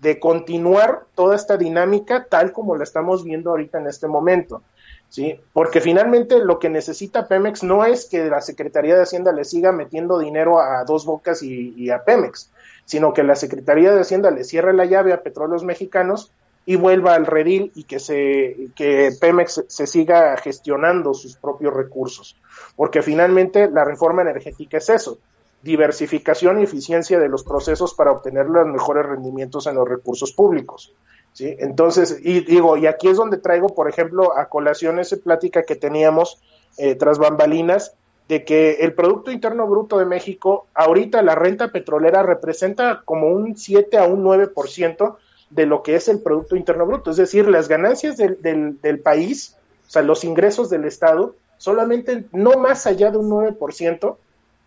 [0.01, 4.61] de continuar toda esta dinámica tal como la estamos viendo ahorita en este momento.
[5.09, 5.41] ¿Sí?
[5.53, 9.73] Porque finalmente lo que necesita Pemex no es que la Secretaría de Hacienda le siga
[9.73, 12.51] metiendo dinero a dos bocas y, a Pemex,
[12.85, 16.33] sino que la Secretaría de Hacienda le cierre la llave a Petróleos Mexicanos
[16.67, 22.37] y vuelva al redil y que se que Pemex se siga gestionando sus propios recursos,
[22.77, 25.19] porque finalmente la reforma energética es eso,
[25.63, 30.93] diversificación y eficiencia de los procesos para obtener los mejores rendimientos en los recursos públicos.
[31.33, 31.57] ¿Sí?
[31.59, 35.77] Entonces, y digo, y aquí es donde traigo, por ejemplo, a colación esa plática que
[35.77, 36.41] teníamos
[36.77, 37.95] eh, tras bambalinas,
[38.29, 43.57] de que el Producto Interno Bruto de México, ahorita la renta petrolera representa como un
[43.57, 45.17] 7 a un 9%
[45.51, 47.11] de lo que es el Producto Interno Bruto.
[47.11, 49.57] Es decir, las ganancias del, del, del país,
[49.87, 54.17] o sea, los ingresos del Estado, solamente no más allá de un 9%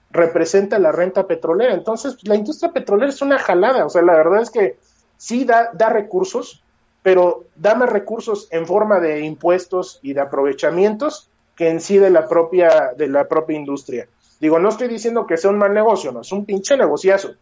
[0.09, 1.73] representa la renta petrolera.
[1.73, 3.85] Entonces, la industria petrolera es una jalada.
[3.85, 4.77] O sea, la verdad es que
[5.21, 6.63] sí da, da recursos,
[7.03, 12.09] pero da más recursos en forma de impuestos y de aprovechamientos que en sí de
[12.09, 14.07] la propia, de la propia industria.
[14.39, 17.35] Digo, no estoy diciendo que sea un mal negocio, no, es un pinche negociazo,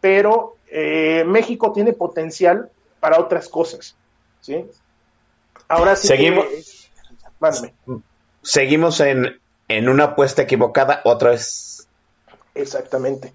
[0.00, 3.94] pero eh, México tiene potencial para otras cosas,
[4.40, 4.66] ¿sí?
[5.68, 6.46] Ahora sí Seguimos.
[6.46, 8.00] que...
[8.42, 11.86] Seguimos en, en una apuesta equivocada otra vez.
[12.56, 13.32] Exactamente.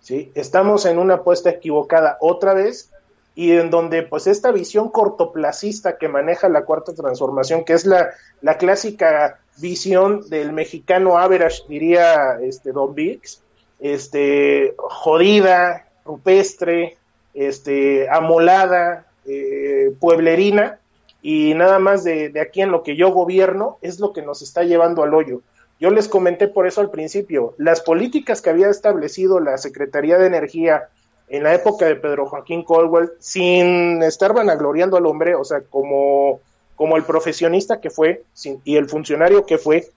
[0.00, 0.30] ¿sí?
[0.36, 2.90] Estamos en una apuesta equivocada otra vez
[3.34, 8.10] y en donde pues esta visión cortoplacista que maneja la cuarta transformación, que es la,
[8.42, 13.42] la clásica visión del mexicano average, diría este Don Biggs,
[13.80, 16.96] este, jodida, rupestre,
[17.34, 20.78] este, amolada, eh, pueblerina,
[21.20, 24.42] y nada más de, de aquí en lo que yo gobierno es lo que nos
[24.42, 25.40] está llevando al hoyo.
[25.80, 30.26] Yo les comenté por eso al principio, las políticas que había establecido la Secretaría de
[30.26, 30.88] Energía
[31.28, 36.40] en la época de Pedro Joaquín Colwell, sin estar vanagloriando al hombre, o sea, como,
[36.76, 38.22] como el profesionista que fue
[38.64, 39.88] y el funcionario que fue,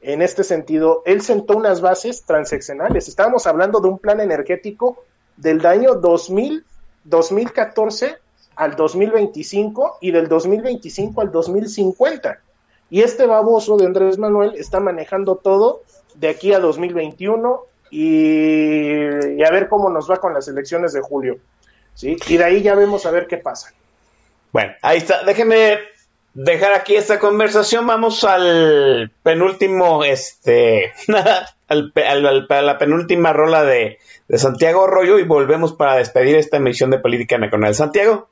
[0.00, 3.06] en este sentido, él sentó unas bases transeccionales.
[3.06, 4.98] Estábamos hablando de un plan energético
[5.36, 6.64] del año 2000,
[7.04, 8.16] 2014
[8.56, 12.40] al 2025 y del 2025 al 2050.
[12.90, 15.82] Y este baboso de Andrés Manuel está manejando todo
[16.16, 21.00] de aquí a 2021 y, y a ver cómo nos va con las elecciones de
[21.02, 21.36] julio.
[21.94, 22.16] ¿sí?
[22.26, 23.72] Y de ahí ya vemos a ver qué pasa.
[24.50, 25.24] Bueno, ahí está.
[25.24, 25.78] Déjeme
[26.34, 27.86] dejar aquí esta conversación.
[27.86, 30.92] Vamos al penúltimo, este,
[31.68, 33.98] al, al- al- a la penúltima rola de,
[34.28, 37.74] de Santiago Arroyo y volvemos para despedir esta emisión de Política Nacional.
[37.74, 38.28] Santiago.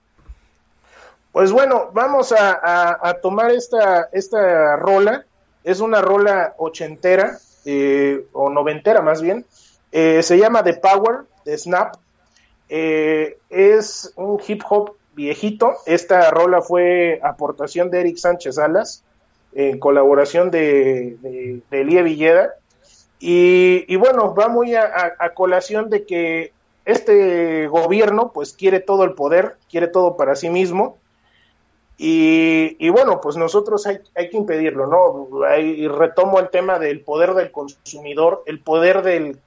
[1.32, 5.24] Pues bueno, vamos a, a- a tomar esta, esta rola.
[5.62, 9.45] Es una rola ochentera, eh, o noventera más bien.
[9.93, 11.97] Eh, se llama The Power, de Snap.
[12.69, 15.74] Eh, es un hip hop viejito.
[15.87, 19.05] Esta rola fue aportación de Eric Sánchez Alas,
[19.53, 22.55] en colaboración de, Elie Villeda.
[23.19, 26.53] Y, bueno, va muy a, a- a colación de que
[26.87, 30.97] este gobierno pues quiere todo el poder, quiere todo para sí mismo.
[32.00, 35.46] Y, y bueno, pues nosotros hay, hay que impedirlo, ¿no?
[35.46, 39.40] Ahí retomo el tema del poder del consumidor, el poder del,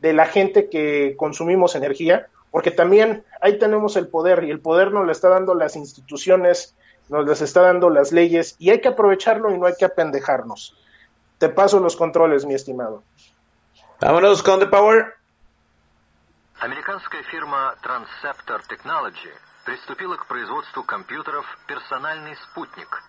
[0.00, 4.92] de la gente que consumimos energía, porque también ahí tenemos el poder y el poder
[4.92, 6.74] nos lo está dando las instituciones,
[7.08, 10.76] nos las está dando las leyes y hay que aprovecharlo y no hay que apendejarnos.
[11.38, 13.02] Te paso los controles, mi estimado.
[14.00, 15.14] Vámonos con The Power.
[16.60, 19.28] Американская фирма Transceptor Technology
[19.65, 23.03] приступила к производству компьютеров «Персональный спутник».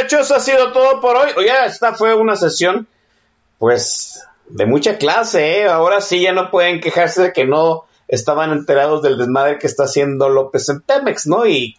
[0.00, 1.30] Muchachos, ha sido todo por hoy.
[1.36, 2.86] Oye, esta fue una sesión,
[3.58, 5.68] pues, de mucha clase, ¿eh?
[5.68, 9.84] Ahora sí ya no pueden quejarse de que no estaban enterados del desmadre que está
[9.84, 11.46] haciendo López en Pemex, ¿no?
[11.46, 11.76] Y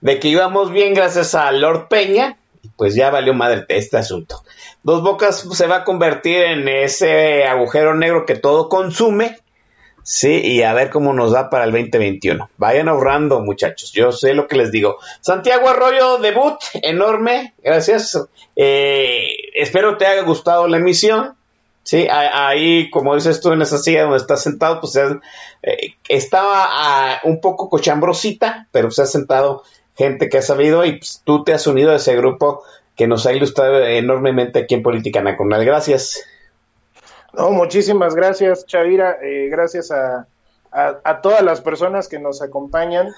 [0.00, 2.38] de que íbamos bien gracias a Lord Peña,
[2.76, 4.42] pues ya valió madre este asunto.
[4.82, 9.38] Dos Bocas se va a convertir en ese agujero negro que todo consume,
[10.02, 12.50] sí, y a ver cómo nos da para el 2021.
[12.56, 14.98] Vayan ahorrando, muchachos, yo sé lo que les digo.
[15.20, 18.18] Santiago Arroyo, debut, enorme, gracias.
[18.56, 21.34] Eh, espero te haya gustado la emisión.
[21.84, 27.20] Sí, ahí, como dices tú, en esa silla donde estás sentado, pues eh, estaba ah,
[27.24, 29.64] un poco cochambrosita, pero se ha sentado
[29.96, 32.62] gente que ha sabido y pues, tú te has unido a ese grupo
[32.96, 35.64] que nos ha ilustrado enormemente aquí en Política Nacional.
[35.64, 36.22] Gracias.
[37.34, 39.18] No, muchísimas gracias, Chavira.
[39.22, 40.26] eh, gracias a,
[40.70, 43.08] a- a todas las personas que nos acompañan.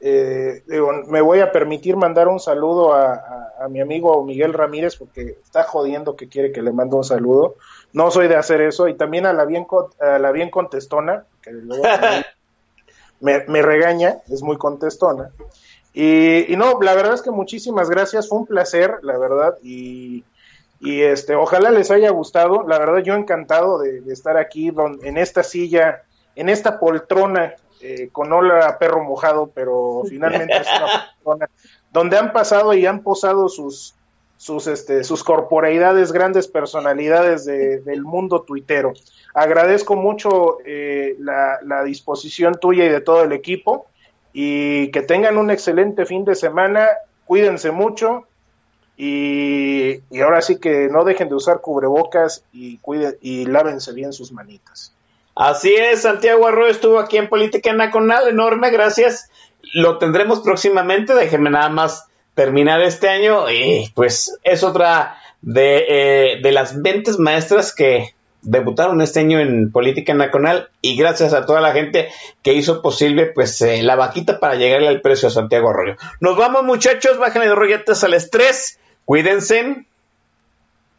[0.00, 4.52] Eh, digo, me voy a permitir mandar un saludo a, a- a mi amigo Miguel
[4.52, 7.54] Ramírez porque está jodiendo que quiere que le mande un saludo.
[7.92, 8.88] No soy de hacer eso.
[8.88, 9.66] Y también a la bien,
[10.00, 11.84] a la bien contestona, que luego
[13.20, 15.30] me, me regaña, es muy contestona.
[15.94, 20.24] Y, y no, la verdad es que muchísimas gracias, fue un placer, la verdad, y,
[20.82, 24.98] y este, ojalá les haya gustado, la verdad yo encantado de, de estar aquí don-
[25.04, 26.02] en esta silla,
[26.34, 30.88] en esta poltrona, eh, con hola a perro mojado, pero finalmente es una
[31.22, 31.50] poltrona
[31.92, 33.94] donde han pasado y han posado sus,
[34.36, 38.92] sus, este, sus corporeidades, grandes personalidades de- del mundo tuitero.
[39.34, 43.86] Agradezco mucho eh, la, la disposición tuya y de todo el equipo
[44.32, 46.88] y que tengan un excelente fin de semana,
[47.26, 48.26] cuídense mucho
[49.04, 54.30] y, ahora sí que no dejen de usar cubrebocas y, cuiden, y lávense bien sus
[54.30, 54.94] manitas.
[55.34, 59.28] Así es, Santiago Arroyo estuvo aquí en Política Nacional, enorme, gracias.
[59.74, 66.40] Lo tendremos próximamente, déjenme nada más terminar este año y pues es otra de, eh,
[66.40, 71.60] de las mentes maestras que debutaron este año en Política Nacional y gracias a toda
[71.60, 72.08] la gente
[72.42, 75.96] que hizo posible pues eh, la vaquita para llegarle al precio a Santiago Arroyo.
[76.20, 79.84] Nos vamos muchachos, bájenle dos rolletas al estrés, cuídense.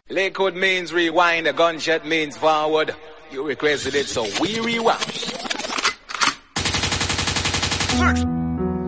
[0.09, 2.93] Lakewood means rewind, a gunshot means forward.
[3.31, 4.99] You requested it, so we rewind.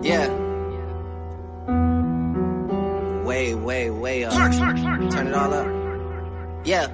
[0.04, 0.28] Yeah.
[3.24, 4.32] Way, way, way up.
[5.10, 5.66] Turn it all up.
[6.64, 6.86] Yeah.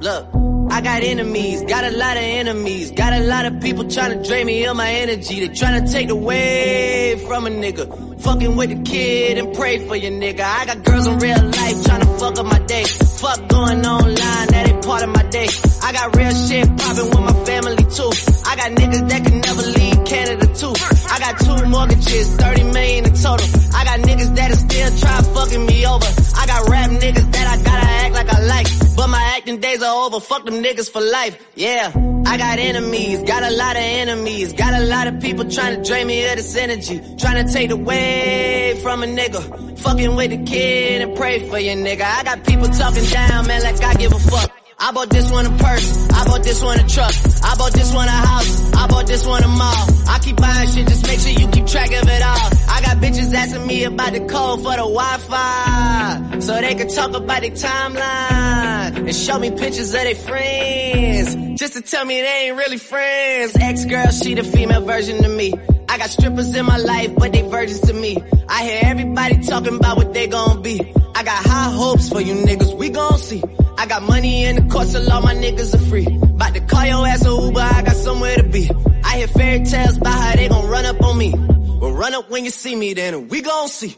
[0.00, 0.41] Look,
[0.72, 4.26] I got enemies, got a lot of enemies, got a lot of people trying to
[4.26, 5.46] drain me of my energy.
[5.46, 8.22] They trying to take away from a nigga.
[8.22, 10.40] Fucking with the kid and pray for your nigga.
[10.40, 12.84] I got girls in real life trying to fuck up my day.
[12.84, 15.46] Fuck going online, that ain't part of my day.
[15.82, 18.12] I got real shit popping with my family too.
[18.48, 20.72] I got niggas that can never leave Canada too.
[21.12, 23.46] I got two mortgages, 30 million in total.
[23.76, 26.08] I got niggas that'll still try fucking me over.
[26.34, 28.81] I got rap niggas that I gotta act like I like.
[28.96, 31.36] But my acting days are over, fuck them niggas for life.
[31.54, 31.92] Yeah,
[32.26, 34.52] I got enemies, got a lot of enemies.
[34.52, 37.00] Got a lot of people trying to drain me of this energy.
[37.18, 39.78] Trying to take away from a nigga.
[39.80, 42.02] Fucking with the kid and pray for your nigga.
[42.02, 44.61] I got people talking down, man, like I give a fuck.
[44.84, 46.10] I bought this one a purse.
[46.10, 47.14] I bought this one a truck.
[47.44, 48.74] I bought this one a house.
[48.74, 49.86] I bought this one a mall.
[50.08, 52.50] I keep buying shit, just make sure you keep track of it all.
[52.68, 56.40] I got bitches asking me about the code for the Wi-Fi.
[56.40, 58.96] So they can talk about their timeline.
[58.96, 61.60] And show me pictures of their friends.
[61.60, 63.56] Just to tell me they ain't really friends.
[63.60, 65.52] Ex-girl, she the female version of me.
[65.92, 68.16] I got strippers in my life, but they virgins to me.
[68.48, 70.80] I hear everybody talking about what they gon' be.
[71.14, 73.42] I got high hopes for you niggas, we gon' see.
[73.76, 76.06] I got money in the course, so all my niggas are free.
[76.06, 78.70] About to call your ass a Uber, I got somewhere to be.
[79.04, 81.34] I hear fairy tales about how they gon' run up on me.
[81.34, 83.94] Well, run up when you see me, then we gon' see.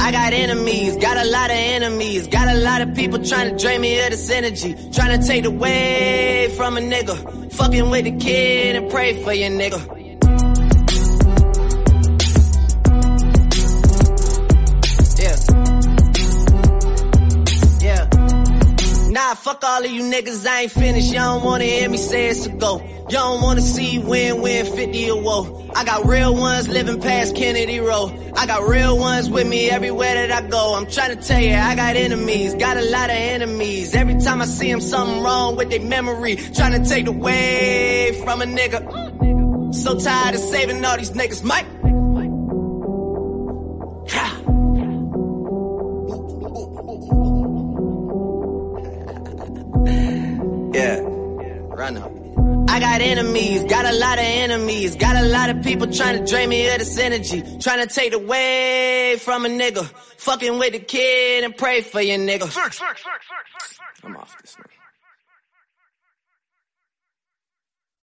[0.00, 3.62] I got enemies, got a lot of enemies, got a lot of people trying to
[3.62, 8.16] drain me of this energy, trying to take away from a nigga, fucking with the
[8.16, 10.07] kid and pray for your nigga.
[19.18, 21.12] Nah, fuck all of you niggas, I ain't finished.
[21.12, 22.78] Y'all don't wanna hear me say it's a go.
[23.10, 25.70] Y'all don't wanna see win, win, 50 or woe.
[25.74, 28.12] I got real ones living past Kennedy Road.
[28.36, 30.76] I got real ones with me everywhere that I go.
[30.76, 33.92] I'm trying to tell you, I got enemies, got a lot of enemies.
[33.92, 36.36] Every time I see them, something wrong with their memory.
[36.36, 39.74] Trying to take away from a nigga.
[39.74, 41.66] So tired of saving all these niggas, Mike.
[50.78, 51.00] Yeah.
[51.02, 52.12] Run up.
[52.70, 56.30] I got enemies, got a lot of enemies, got a lot of people trying to
[56.30, 59.84] drain me of this energy, trying to take away from a nigga,
[60.18, 62.46] fucking with the kid and pray for your nigga.
[64.04, 64.77] I'm off this one.